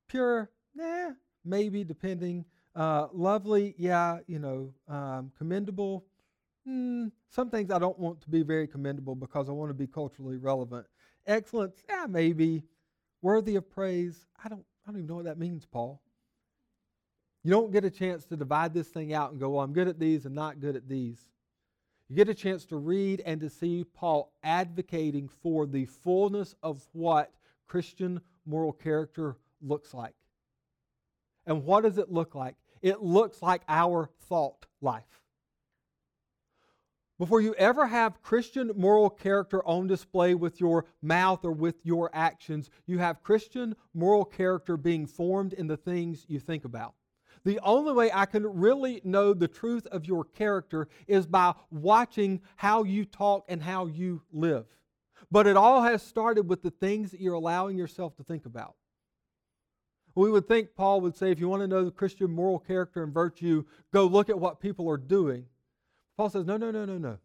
Pure, 0.08 0.50
nah, 0.74 1.12
maybe 1.44 1.84
depending 1.84 2.44
uh, 2.74 3.08
lovely, 3.12 3.74
yeah, 3.78 4.18
you 4.26 4.38
know, 4.38 4.72
um, 4.88 5.30
commendable. 5.38 6.04
Mm, 6.68 7.12
some 7.28 7.50
things 7.50 7.70
I 7.70 7.78
don't 7.78 7.98
want 7.98 8.20
to 8.22 8.30
be 8.30 8.42
very 8.42 8.66
commendable 8.66 9.14
because 9.14 9.48
I 9.48 9.52
want 9.52 9.70
to 9.70 9.74
be 9.74 9.86
culturally 9.86 10.38
relevant. 10.38 10.86
Excellence, 11.26 11.82
yeah, 11.88 12.06
maybe. 12.08 12.62
Worthy 13.22 13.56
of 13.56 13.70
praise, 13.70 14.26
I 14.42 14.48
don't, 14.48 14.64
I 14.86 14.90
don't 14.90 15.00
even 15.00 15.06
know 15.06 15.16
what 15.16 15.24
that 15.24 15.38
means, 15.38 15.64
Paul. 15.64 16.00
You 17.42 17.50
don't 17.50 17.72
get 17.72 17.84
a 17.84 17.90
chance 17.90 18.24
to 18.26 18.36
divide 18.36 18.72
this 18.72 18.88
thing 18.88 19.12
out 19.12 19.30
and 19.30 19.40
go, 19.40 19.50
well, 19.50 19.64
I'm 19.64 19.72
good 19.72 19.88
at 19.88 19.98
these 19.98 20.24
and 20.26 20.34
not 20.34 20.60
good 20.60 20.76
at 20.76 20.88
these. 20.88 21.18
You 22.08 22.16
get 22.16 22.28
a 22.28 22.34
chance 22.34 22.64
to 22.66 22.76
read 22.76 23.22
and 23.24 23.40
to 23.40 23.50
see 23.50 23.84
Paul 23.84 24.32
advocating 24.42 25.28
for 25.28 25.66
the 25.66 25.86
fullness 25.86 26.54
of 26.62 26.86
what 26.92 27.32
Christian 27.66 28.20
moral 28.46 28.72
character 28.72 29.36
looks 29.62 29.94
like. 29.94 30.14
And 31.46 31.64
what 31.64 31.84
does 31.84 31.98
it 31.98 32.10
look 32.10 32.34
like? 32.34 32.56
It 32.84 33.00
looks 33.00 33.40
like 33.40 33.62
our 33.66 34.10
thought 34.28 34.66
life. 34.82 35.22
Before 37.18 37.40
you 37.40 37.54
ever 37.54 37.86
have 37.86 38.20
Christian 38.20 38.72
moral 38.76 39.08
character 39.08 39.66
on 39.66 39.86
display 39.86 40.34
with 40.34 40.60
your 40.60 40.84
mouth 41.00 41.46
or 41.46 41.52
with 41.52 41.76
your 41.82 42.10
actions, 42.12 42.68
you 42.86 42.98
have 42.98 43.22
Christian 43.22 43.74
moral 43.94 44.26
character 44.26 44.76
being 44.76 45.06
formed 45.06 45.54
in 45.54 45.66
the 45.66 45.78
things 45.78 46.26
you 46.28 46.38
think 46.38 46.66
about. 46.66 46.92
The 47.46 47.58
only 47.60 47.94
way 47.94 48.10
I 48.12 48.26
can 48.26 48.46
really 48.46 49.00
know 49.02 49.32
the 49.32 49.48
truth 49.48 49.86
of 49.86 50.04
your 50.04 50.24
character 50.24 50.88
is 51.06 51.26
by 51.26 51.54
watching 51.70 52.42
how 52.56 52.84
you 52.84 53.06
talk 53.06 53.46
and 53.48 53.62
how 53.62 53.86
you 53.86 54.20
live. 54.30 54.66
But 55.30 55.46
it 55.46 55.56
all 55.56 55.82
has 55.82 56.02
started 56.02 56.48
with 56.48 56.62
the 56.62 56.70
things 56.70 57.12
that 57.12 57.20
you're 57.20 57.32
allowing 57.32 57.78
yourself 57.78 58.14
to 58.16 58.24
think 58.24 58.44
about. 58.44 58.74
We 60.14 60.30
would 60.30 60.46
think 60.46 60.76
Paul 60.76 61.00
would 61.00 61.16
say, 61.16 61.30
if 61.30 61.40
you 61.40 61.48
want 61.48 61.62
to 61.62 61.68
know 61.68 61.84
the 61.84 61.90
Christian 61.90 62.30
moral 62.30 62.60
character 62.60 63.02
and 63.02 63.12
virtue, 63.12 63.64
go 63.92 64.06
look 64.06 64.28
at 64.28 64.38
what 64.38 64.60
people 64.60 64.88
are 64.88 64.96
doing. 64.96 65.46
Paul 66.16 66.30
says, 66.30 66.46
no, 66.46 66.56
no, 66.56 66.70
no, 66.70 66.84
no, 66.84 66.98
no. 66.98 67.18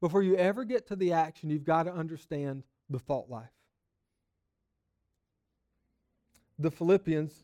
Before 0.00 0.22
you 0.22 0.36
ever 0.36 0.64
get 0.64 0.86
to 0.88 0.96
the 0.96 1.12
action, 1.12 1.50
you've 1.50 1.64
got 1.64 1.84
to 1.84 1.92
understand 1.92 2.62
the 2.88 2.98
thought 2.98 3.28
life. 3.28 3.48
The 6.58 6.70
Philippians, 6.70 7.42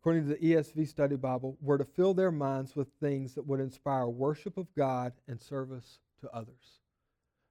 according 0.00 0.24
to 0.24 0.34
the 0.34 0.36
ESV 0.36 0.86
Study 0.88 1.16
Bible, 1.16 1.56
were 1.62 1.78
to 1.78 1.84
fill 1.84 2.12
their 2.12 2.30
minds 2.30 2.76
with 2.76 2.88
things 3.00 3.34
that 3.34 3.46
would 3.46 3.60
inspire 3.60 4.06
worship 4.06 4.58
of 4.58 4.66
God 4.74 5.14
and 5.28 5.40
service 5.40 6.00
to 6.20 6.30
others. 6.30 6.80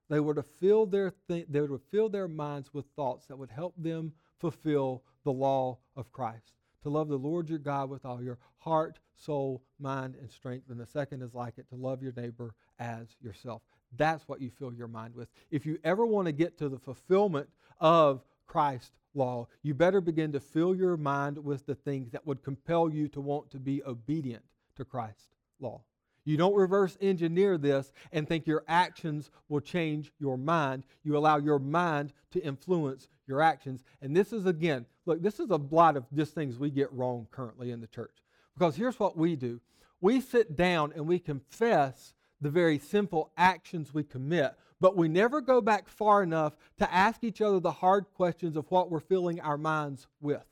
They 0.10 0.20
were 0.20 0.36
to 0.36 0.44
fill 0.44 0.86
their 0.86 1.14
th- 1.28 1.48
they 1.50 1.62
were 1.62 1.78
to 1.78 1.84
fill 1.92 2.10
their 2.10 2.28
minds 2.28 2.74
with 2.74 2.86
thoughts 2.96 3.28
that 3.28 3.38
would 3.38 3.52
help 3.52 3.74
them 3.78 4.14
fulfill 4.40 5.04
the 5.24 5.32
law 5.32 5.80
of 5.96 6.12
Christ. 6.12 6.59
To 6.84 6.90
love 6.90 7.10
the 7.10 7.18
Lord 7.18 7.50
your 7.50 7.60
God 7.60 7.90
with 7.90 8.06
all 8.06 8.22
your 8.22 8.38
heart, 8.58 9.00
soul, 9.16 9.64
mind, 9.80 10.16
and 10.20 10.32
strength. 10.32 10.70
And 10.70 10.80
the 10.80 10.86
second 10.86 11.22
is 11.22 11.34
like 11.34 11.58
it, 11.58 11.68
to 11.70 11.76
love 11.76 12.02
your 12.02 12.14
neighbor 12.16 12.54
as 12.80 13.08
yourself. 13.22 13.62
That's 13.98 14.28
what 14.28 14.42
you 14.42 14.50
fill 14.50 14.74
your 14.74 14.88
mind 14.88 15.16
with. 15.16 15.28
If 15.52 15.66
you 15.66 15.80
ever 15.84 16.06
want 16.06 16.28
to 16.28 16.32
get 16.32 16.58
to 16.60 16.70
the 16.70 16.80
fulfillment 16.80 17.50
of 17.80 18.24
Christ's 18.46 18.92
law, 19.14 19.48
you 19.64 19.74
better 19.74 20.02
begin 20.02 20.32
to 20.34 20.40
fill 20.40 20.76
your 20.76 20.96
mind 20.96 21.38
with 21.44 21.66
the 21.66 21.76
things 21.76 22.12
that 22.12 22.26
would 22.26 22.44
compel 22.44 22.90
you 22.90 23.08
to 23.10 23.22
want 23.22 23.50
to 23.52 23.60
be 23.60 23.84
obedient 23.84 24.44
to 24.76 24.86
Christ's 24.86 25.30
law. 25.60 25.82
You 26.26 26.38
don't 26.38 26.56
reverse 26.56 26.98
engineer 27.02 27.58
this 27.58 27.92
and 28.12 28.28
think 28.28 28.46
your 28.46 28.64
actions 28.68 29.32
will 29.48 29.62
change 29.62 30.12
your 30.20 30.38
mind. 30.38 30.84
You 31.04 31.18
allow 31.18 31.38
your 31.38 31.60
mind 31.60 32.14
to 32.32 32.40
influence 32.40 33.08
your 33.26 33.42
actions. 33.42 33.84
And 34.02 34.16
this 34.16 34.32
is, 34.32 34.46
again, 34.46 34.86
look, 35.10 35.22
this 35.22 35.40
is 35.40 35.50
a 35.50 35.56
lot 35.56 35.98
of 35.98 36.06
just 36.14 36.34
things 36.34 36.58
we 36.58 36.70
get 36.70 36.94
wrong 36.94 37.28
currently 37.32 37.72
in 37.72 37.82
the 37.82 37.88
church. 37.88 38.16
Because 38.58 38.76
here's 38.76 39.00
what 39.00 39.18
we 39.18 39.36
do 39.36 39.60
we 40.00 40.22
sit 40.22 40.56
down 40.56 40.94
and 40.96 41.08
we 41.08 41.20
confess 41.20 42.14
the 42.40 42.50
very 42.50 42.80
simple 42.80 43.32
actions 43.36 43.94
we 43.94 44.04
commit, 44.04 44.54
but 44.80 44.96
we 44.96 45.10
never 45.10 45.42
go 45.42 45.60
back 45.60 45.90
far 45.90 46.24
enough 46.24 46.56
to 46.78 46.94
ask 46.94 47.24
each 47.24 47.42
other 47.42 47.60
the 47.60 47.72
hard 47.72 48.06
questions 48.14 48.56
of 48.56 48.70
what 48.72 48.90
we're 48.90 49.02
filling 49.02 49.42
our 49.42 49.58
minds 49.58 50.08
with. 50.22 50.46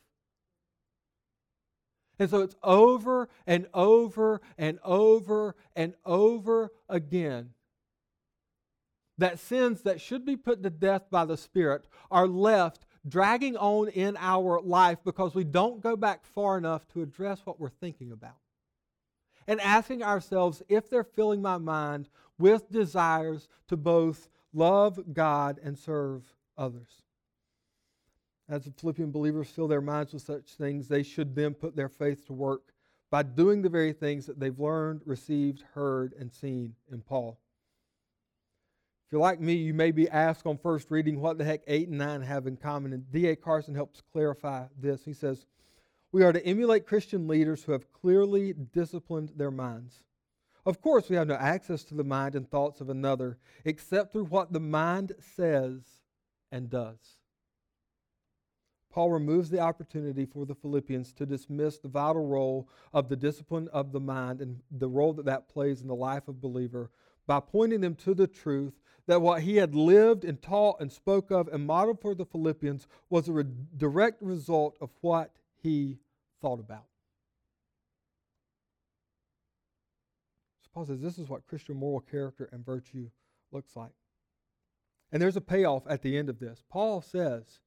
And 2.19 2.29
so 2.29 2.41
it's 2.41 2.55
over 2.63 3.29
and 3.45 3.67
over 3.73 4.41
and 4.57 4.79
over 4.83 5.55
and 5.75 5.93
over 6.03 6.71
again 6.89 7.51
that 9.19 9.39
sins 9.39 9.83
that 9.83 10.01
should 10.01 10.25
be 10.25 10.35
put 10.35 10.63
to 10.63 10.69
death 10.69 11.03
by 11.11 11.25
the 11.25 11.37
Spirit 11.37 11.85
are 12.09 12.27
left 12.27 12.86
dragging 13.07 13.55
on 13.57 13.89
in 13.89 14.17
our 14.17 14.59
life 14.61 14.99
because 15.03 15.33
we 15.33 15.43
don't 15.43 15.81
go 15.81 15.95
back 15.95 16.25
far 16.25 16.57
enough 16.57 16.87
to 16.89 17.01
address 17.01 17.41
what 17.45 17.59
we're 17.59 17.69
thinking 17.69 18.11
about. 18.11 18.37
And 19.47 19.61
asking 19.61 20.03
ourselves 20.03 20.61
if 20.67 20.89
they're 20.89 21.03
filling 21.03 21.41
my 21.41 21.57
mind 21.57 22.09
with 22.37 22.71
desires 22.71 23.47
to 23.69 23.77
both 23.77 24.29
love 24.53 25.13
God 25.13 25.59
and 25.63 25.77
serve 25.77 26.23
others. 26.57 27.03
As 28.49 28.63
the 28.63 28.71
Philippian 28.71 29.11
believers 29.11 29.49
fill 29.49 29.67
their 29.67 29.81
minds 29.81 30.13
with 30.13 30.21
such 30.21 30.53
things, 30.53 30.87
they 30.87 31.03
should 31.03 31.35
then 31.35 31.53
put 31.53 31.75
their 31.75 31.89
faith 31.89 32.25
to 32.27 32.33
work 32.33 32.73
by 33.09 33.23
doing 33.23 33.61
the 33.61 33.69
very 33.69 33.93
things 33.93 34.25
that 34.25 34.39
they've 34.39 34.59
learned, 34.59 35.01
received, 35.05 35.63
heard, 35.73 36.13
and 36.19 36.31
seen 36.31 36.75
in 36.91 37.01
Paul. 37.01 37.39
If 39.07 39.13
you're 39.13 39.21
like 39.21 39.39
me, 39.39 39.53
you 39.53 39.73
may 39.73 39.91
be 39.91 40.09
asked 40.09 40.45
on 40.45 40.57
first 40.57 40.91
reading 40.91 41.21
what 41.21 41.37
the 41.37 41.45
heck 41.45 41.61
8 41.65 41.87
and 41.87 41.97
9 41.97 42.21
have 42.23 42.45
in 42.45 42.57
common. 42.57 42.91
And 42.91 43.09
D.A. 43.09 43.37
Carson 43.37 43.73
helps 43.73 44.01
clarify 44.11 44.65
this. 44.77 45.05
He 45.05 45.13
says, 45.13 45.45
We 46.11 46.23
are 46.23 46.33
to 46.33 46.45
emulate 46.45 46.85
Christian 46.85 47.25
leaders 47.25 47.63
who 47.63 47.71
have 47.71 47.93
clearly 47.93 48.51
disciplined 48.51 49.31
their 49.37 49.49
minds. 49.49 50.03
Of 50.65 50.81
course, 50.81 51.07
we 51.07 51.15
have 51.15 51.29
no 51.29 51.35
access 51.35 51.85
to 51.85 51.95
the 51.95 52.03
mind 52.03 52.35
and 52.35 52.51
thoughts 52.51 52.81
of 52.81 52.89
another 52.89 53.37
except 53.63 54.11
through 54.11 54.25
what 54.25 54.51
the 54.51 54.59
mind 54.59 55.13
says 55.19 55.83
and 56.51 56.69
does. 56.69 56.99
Paul 58.91 59.11
removes 59.11 59.49
the 59.49 59.61
opportunity 59.61 60.25
for 60.25 60.45
the 60.45 60.55
Philippians 60.55 61.13
to 61.13 61.25
dismiss 61.25 61.77
the 61.77 61.87
vital 61.87 62.27
role 62.27 62.67
of 62.93 63.07
the 63.07 63.15
discipline 63.15 63.69
of 63.71 63.93
the 63.93 64.01
mind 64.01 64.41
and 64.41 64.59
the 64.69 64.89
role 64.89 65.13
that 65.13 65.27
that 65.27 65.47
plays 65.47 65.79
in 65.79 65.87
the 65.87 65.95
life 65.95 66.27
of 66.27 66.41
believer 66.41 66.91
by 67.25 67.39
pointing 67.39 67.79
them 67.79 67.95
to 67.95 68.13
the 68.13 68.27
truth 68.27 68.73
that 69.07 69.21
what 69.21 69.41
he 69.41 69.55
had 69.55 69.73
lived 69.73 70.23
and 70.23 70.41
taught 70.41 70.79
and 70.79 70.91
spoke 70.91 71.31
of 71.31 71.47
and 71.47 71.65
modeled 71.65 72.01
for 72.01 72.13
the 72.13 72.25
Philippians 72.25 72.87
was 73.09 73.27
a 73.27 73.33
re- 73.33 73.45
direct 73.75 74.21
result 74.21 74.77
of 74.79 74.89
what 75.01 75.31
he 75.61 75.97
thought 76.41 76.59
about. 76.59 76.85
So 80.61 80.69
Paul 80.73 80.85
says 80.85 81.01
this 81.01 81.17
is 81.17 81.29
what 81.29 81.47
Christian 81.47 81.77
moral 81.77 82.01
character 82.01 82.49
and 82.51 82.65
virtue 82.65 83.09
looks 83.51 83.75
like. 83.75 83.93
And 85.11 85.21
there's 85.21 85.37
a 85.37 85.41
payoff 85.41 85.83
at 85.87 86.01
the 86.01 86.17
end 86.17 86.29
of 86.29 86.39
this. 86.39 86.63
Paul 86.69 87.01
says, 87.01 87.59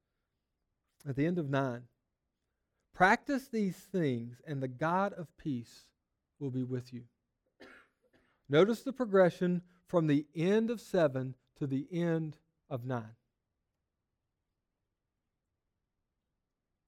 at 1.09 1.16
the 1.16 1.26
end 1.26 1.38
of 1.38 1.49
9. 1.49 1.82
Practice 2.95 3.49
these 3.49 3.76
things, 3.76 4.43
and 4.47 4.62
the 4.62 4.68
God 4.68 5.12
of 5.14 5.34
peace 5.38 5.86
will 6.38 6.51
be 6.51 6.64
with 6.64 6.93
you. 6.93 7.05
Notice 8.49 8.82
the 8.82 8.93
progression 8.93 9.62
from 9.91 10.07
the 10.07 10.24
end 10.36 10.70
of 10.70 10.80
7 10.80 11.34
to 11.59 11.66
the 11.66 11.84
end 11.91 12.36
of 12.70 12.86
9. 12.86 13.03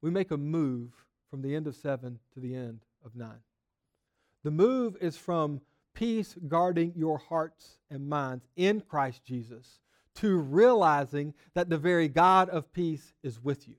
We 0.01 0.11
make 0.11 0.31
a 0.31 0.37
move 0.37 0.93
from 1.29 1.43
the 1.43 1.57
end 1.57 1.67
of 1.67 1.75
7 1.75 2.21
to 2.35 2.41
the 2.41 2.55
end 2.55 2.85
of 3.05 3.17
9. 3.17 3.29
The 4.45 4.53
move 4.53 4.97
is 5.01 5.17
from 5.17 5.63
peace 5.95 6.37
guarding 6.47 6.93
your 6.95 7.19
hearts 7.19 7.79
and 7.91 8.09
minds 8.09 8.47
in 8.55 8.81
Christ 8.81 9.25
Jesus 9.25 9.81
to 10.15 10.39
realizing 10.39 11.35
that 11.55 11.69
the 11.69 11.79
very 11.79 12.07
God 12.07 12.51
of 12.51 12.73
peace 12.73 13.15
is 13.25 13.43
with 13.43 13.67
you. 13.67 13.75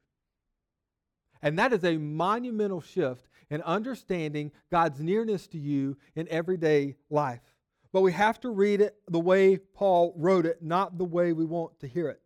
And 1.41 1.57
that 1.57 1.71
is 1.71 1.86
a 1.86 1.97
monumental 1.97 2.82
shift 2.82 3.30
in 3.49 3.61
understanding 3.61 4.51
God's 4.69 4.99
nearness 4.99 5.47
to 5.47 5.57
you 5.57 5.95
in 6.13 6.28
everyday 6.28 6.95
life. 7.09 7.53
But 7.94 8.02
we 8.02 8.12
have 8.12 8.39
to 8.41 8.50
read 8.50 8.82
it 8.82 8.96
the 9.08 9.20
way 9.20 9.58
Paul 9.58 10.14
wrote 10.18 10.48
it, 10.48 10.64
not 10.64 10.98
the 10.98 11.06
way 11.06 11.32
we 11.32 11.46
want 11.46 11.80
to 11.80 11.88
hear 11.88 12.10
it. 12.10 12.20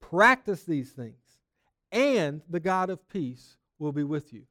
Practice 0.00 0.64
these 0.64 0.92
things, 0.92 1.38
and 1.90 2.42
the 2.48 2.60
God 2.60 2.90
of 2.90 3.08
peace 3.08 3.56
will 3.78 3.92
be 3.92 4.04
with 4.04 4.32
you. 4.32 4.44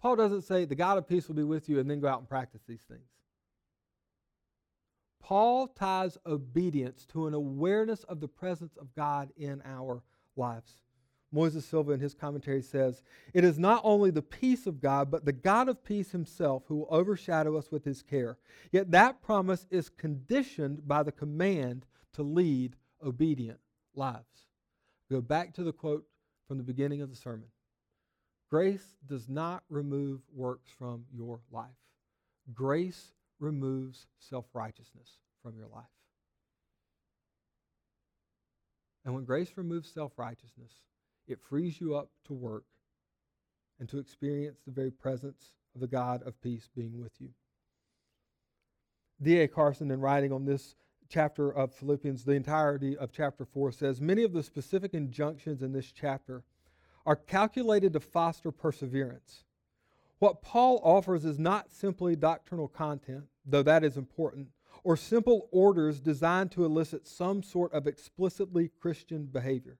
Paul 0.00 0.16
doesn't 0.16 0.42
say 0.42 0.66
the 0.66 0.74
God 0.74 0.98
of 0.98 1.08
peace 1.08 1.26
will 1.26 1.34
be 1.34 1.42
with 1.42 1.68
you 1.68 1.80
and 1.80 1.90
then 1.90 2.00
go 2.00 2.06
out 2.06 2.20
and 2.20 2.28
practice 2.28 2.60
these 2.68 2.82
things. 2.82 3.08
Paul 5.22 5.66
ties 5.66 6.18
obedience 6.26 7.06
to 7.06 7.26
an 7.26 7.34
awareness 7.34 8.04
of 8.04 8.20
the 8.20 8.28
presence 8.28 8.76
of 8.76 8.94
God 8.94 9.30
in 9.36 9.62
our 9.64 10.04
lives. 10.36 10.70
Moises 11.36 11.64
Silva, 11.64 11.92
in 11.92 12.00
his 12.00 12.14
commentary, 12.14 12.62
says, 12.62 13.02
It 13.34 13.44
is 13.44 13.58
not 13.58 13.82
only 13.84 14.10
the 14.10 14.22
peace 14.22 14.66
of 14.66 14.80
God, 14.80 15.10
but 15.10 15.26
the 15.26 15.32
God 15.32 15.68
of 15.68 15.84
peace 15.84 16.10
himself 16.10 16.62
who 16.66 16.76
will 16.76 16.88
overshadow 16.90 17.56
us 17.56 17.70
with 17.70 17.84
his 17.84 18.02
care. 18.02 18.38
Yet 18.72 18.90
that 18.92 19.20
promise 19.20 19.66
is 19.70 19.90
conditioned 19.90 20.88
by 20.88 21.02
the 21.02 21.12
command 21.12 21.84
to 22.14 22.22
lead 22.22 22.76
obedient 23.04 23.60
lives. 23.94 24.46
Go 25.10 25.20
back 25.20 25.52
to 25.54 25.62
the 25.62 25.72
quote 25.72 26.06
from 26.48 26.56
the 26.56 26.64
beginning 26.64 27.02
of 27.02 27.10
the 27.10 27.16
sermon 27.16 27.48
Grace 28.48 28.96
does 29.06 29.28
not 29.28 29.62
remove 29.68 30.20
works 30.34 30.70
from 30.78 31.04
your 31.12 31.40
life, 31.50 31.68
grace 32.54 33.12
removes 33.38 34.06
self 34.18 34.46
righteousness 34.54 35.18
from 35.42 35.56
your 35.56 35.68
life. 35.68 35.84
And 39.04 39.14
when 39.14 39.24
grace 39.24 39.52
removes 39.56 39.90
self 39.92 40.12
righteousness, 40.16 40.72
it 41.26 41.40
frees 41.40 41.80
you 41.80 41.96
up 41.96 42.10
to 42.26 42.32
work 42.32 42.64
and 43.78 43.88
to 43.88 43.98
experience 43.98 44.58
the 44.64 44.72
very 44.72 44.90
presence 44.90 45.54
of 45.74 45.80
the 45.80 45.86
God 45.86 46.22
of 46.22 46.40
peace 46.40 46.68
being 46.74 46.98
with 46.98 47.12
you. 47.20 47.30
D.A. 49.22 49.48
Carson, 49.48 49.90
in 49.90 50.00
writing 50.00 50.32
on 50.32 50.44
this 50.44 50.74
chapter 51.08 51.50
of 51.50 51.72
Philippians, 51.72 52.24
the 52.24 52.32
entirety 52.32 52.96
of 52.96 53.12
chapter 53.12 53.44
4, 53.44 53.72
says 53.72 54.00
Many 54.00 54.22
of 54.22 54.32
the 54.32 54.42
specific 54.42 54.94
injunctions 54.94 55.62
in 55.62 55.72
this 55.72 55.92
chapter 55.92 56.42
are 57.04 57.16
calculated 57.16 57.92
to 57.92 58.00
foster 58.00 58.50
perseverance. 58.50 59.44
What 60.18 60.42
Paul 60.42 60.80
offers 60.82 61.24
is 61.24 61.38
not 61.38 61.70
simply 61.70 62.16
doctrinal 62.16 62.68
content, 62.68 63.24
though 63.44 63.62
that 63.62 63.84
is 63.84 63.96
important, 63.96 64.48
or 64.82 64.96
simple 64.96 65.48
orders 65.52 66.00
designed 66.00 66.50
to 66.52 66.64
elicit 66.64 67.06
some 67.06 67.42
sort 67.42 67.72
of 67.72 67.86
explicitly 67.86 68.70
Christian 68.80 69.26
behavior 69.26 69.78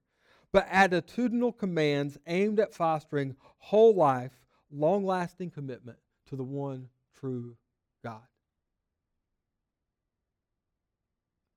but 0.51 0.67
attitudinal 0.69 1.57
commands 1.57 2.17
aimed 2.27 2.59
at 2.59 2.73
fostering 2.73 3.35
whole 3.57 3.93
life, 3.93 4.31
long 4.71 5.05
lasting 5.05 5.51
commitment 5.51 5.97
to 6.27 6.35
the 6.35 6.43
one 6.43 6.89
true 7.19 7.55
God. 8.03 8.21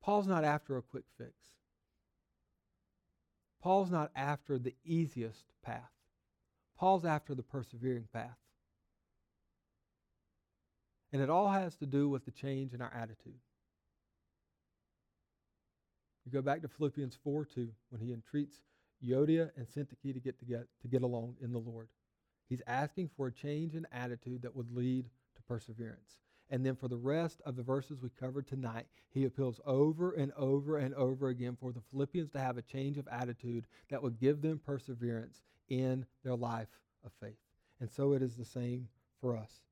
Paul's 0.02 0.26
not 0.26 0.44
after 0.44 0.76
a 0.76 0.82
quick 0.82 1.04
fix. 1.18 1.32
Paul's 3.62 3.90
not 3.90 4.10
after 4.16 4.58
the 4.58 4.74
easiest 4.84 5.44
path. 5.62 5.90
Paul's 6.78 7.04
after 7.04 7.34
the 7.34 7.42
persevering 7.42 8.08
path. 8.12 8.38
And 11.12 11.20
it 11.20 11.28
all 11.28 11.48
has 11.48 11.76
to 11.76 11.86
do 11.86 12.08
with 12.08 12.24
the 12.24 12.30
change 12.30 12.72
in 12.72 12.80
our 12.80 12.92
attitude. 12.94 13.38
You 16.24 16.32
go 16.32 16.42
back 16.42 16.62
to 16.62 16.68
Philippians 16.68 17.18
4 17.22 17.44
2, 17.44 17.68
when 17.90 18.00
he 18.00 18.12
entreats 18.12 18.60
Euodia 19.04 19.50
and 19.56 19.66
Syntyche 19.66 20.14
to 20.14 20.20
get, 20.20 20.38
to 20.38 20.44
get 20.44 20.66
to 20.82 20.88
get 20.88 21.02
along 21.02 21.36
in 21.42 21.52
the 21.52 21.58
Lord. 21.58 21.88
He's 22.48 22.62
asking 22.66 23.10
for 23.16 23.28
a 23.28 23.32
change 23.32 23.74
in 23.74 23.86
attitude 23.92 24.42
that 24.42 24.54
would 24.54 24.74
lead 24.74 25.06
to 25.36 25.42
perseverance. 25.42 26.18
And 26.50 26.66
then 26.66 26.74
for 26.74 26.88
the 26.88 26.96
rest 26.96 27.40
of 27.46 27.54
the 27.54 27.62
verses 27.62 28.00
we 28.02 28.10
covered 28.18 28.48
tonight, 28.48 28.86
he 29.10 29.24
appeals 29.24 29.60
over 29.64 30.12
and 30.12 30.32
over 30.36 30.78
and 30.78 30.92
over 30.94 31.28
again 31.28 31.56
for 31.60 31.72
the 31.72 31.80
Philippians 31.92 32.30
to 32.30 32.40
have 32.40 32.58
a 32.58 32.62
change 32.62 32.98
of 32.98 33.06
attitude 33.08 33.66
that 33.88 34.02
would 34.02 34.18
give 34.18 34.42
them 34.42 34.60
perseverance 34.64 35.42
in 35.68 36.04
their 36.24 36.34
life 36.34 36.68
of 37.04 37.12
faith. 37.20 37.38
And 37.80 37.88
so 37.88 38.14
it 38.14 38.22
is 38.22 38.36
the 38.36 38.44
same 38.44 38.88
for 39.20 39.36
us. 39.36 39.62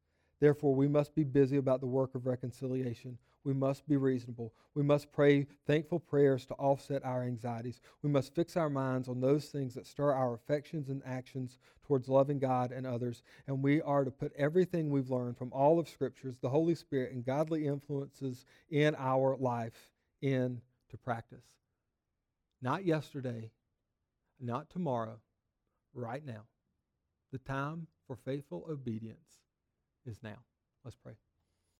Therefore, 0.40 0.74
we 0.74 0.86
must 0.86 1.16
be 1.16 1.24
busy 1.24 1.56
about 1.56 1.80
the 1.80 1.86
work 1.86 2.14
of 2.14 2.26
reconciliation. 2.26 3.18
We 3.44 3.54
must 3.54 3.88
be 3.88 3.96
reasonable. 3.96 4.52
We 4.74 4.82
must 4.82 5.12
pray 5.12 5.46
thankful 5.66 6.00
prayers 6.00 6.44
to 6.46 6.54
offset 6.54 7.04
our 7.04 7.22
anxieties. 7.22 7.80
We 8.02 8.10
must 8.10 8.34
fix 8.34 8.56
our 8.56 8.68
minds 8.68 9.08
on 9.08 9.20
those 9.20 9.46
things 9.46 9.74
that 9.74 9.86
stir 9.86 10.12
our 10.12 10.34
affections 10.34 10.88
and 10.88 11.02
actions 11.06 11.58
towards 11.86 12.08
loving 12.08 12.38
God 12.38 12.72
and 12.72 12.86
others. 12.86 13.22
And 13.46 13.62
we 13.62 13.80
are 13.80 14.04
to 14.04 14.10
put 14.10 14.32
everything 14.36 14.90
we've 14.90 15.10
learned 15.10 15.38
from 15.38 15.52
all 15.52 15.78
of 15.78 15.88
Scriptures, 15.88 16.38
the 16.40 16.50
Holy 16.50 16.74
Spirit, 16.74 17.12
and 17.12 17.24
godly 17.24 17.66
influences 17.66 18.44
in 18.70 18.94
our 18.98 19.36
life 19.38 19.92
into 20.20 20.60
practice. 21.02 21.44
Not 22.60 22.84
yesterday, 22.84 23.50
not 24.40 24.68
tomorrow, 24.68 25.20
right 25.94 26.24
now. 26.24 26.42
The 27.32 27.38
time 27.38 27.86
for 28.06 28.16
faithful 28.16 28.66
obedience 28.68 29.40
is 30.04 30.18
now. 30.22 30.38
Let's 30.84 30.96
pray. 30.96 31.14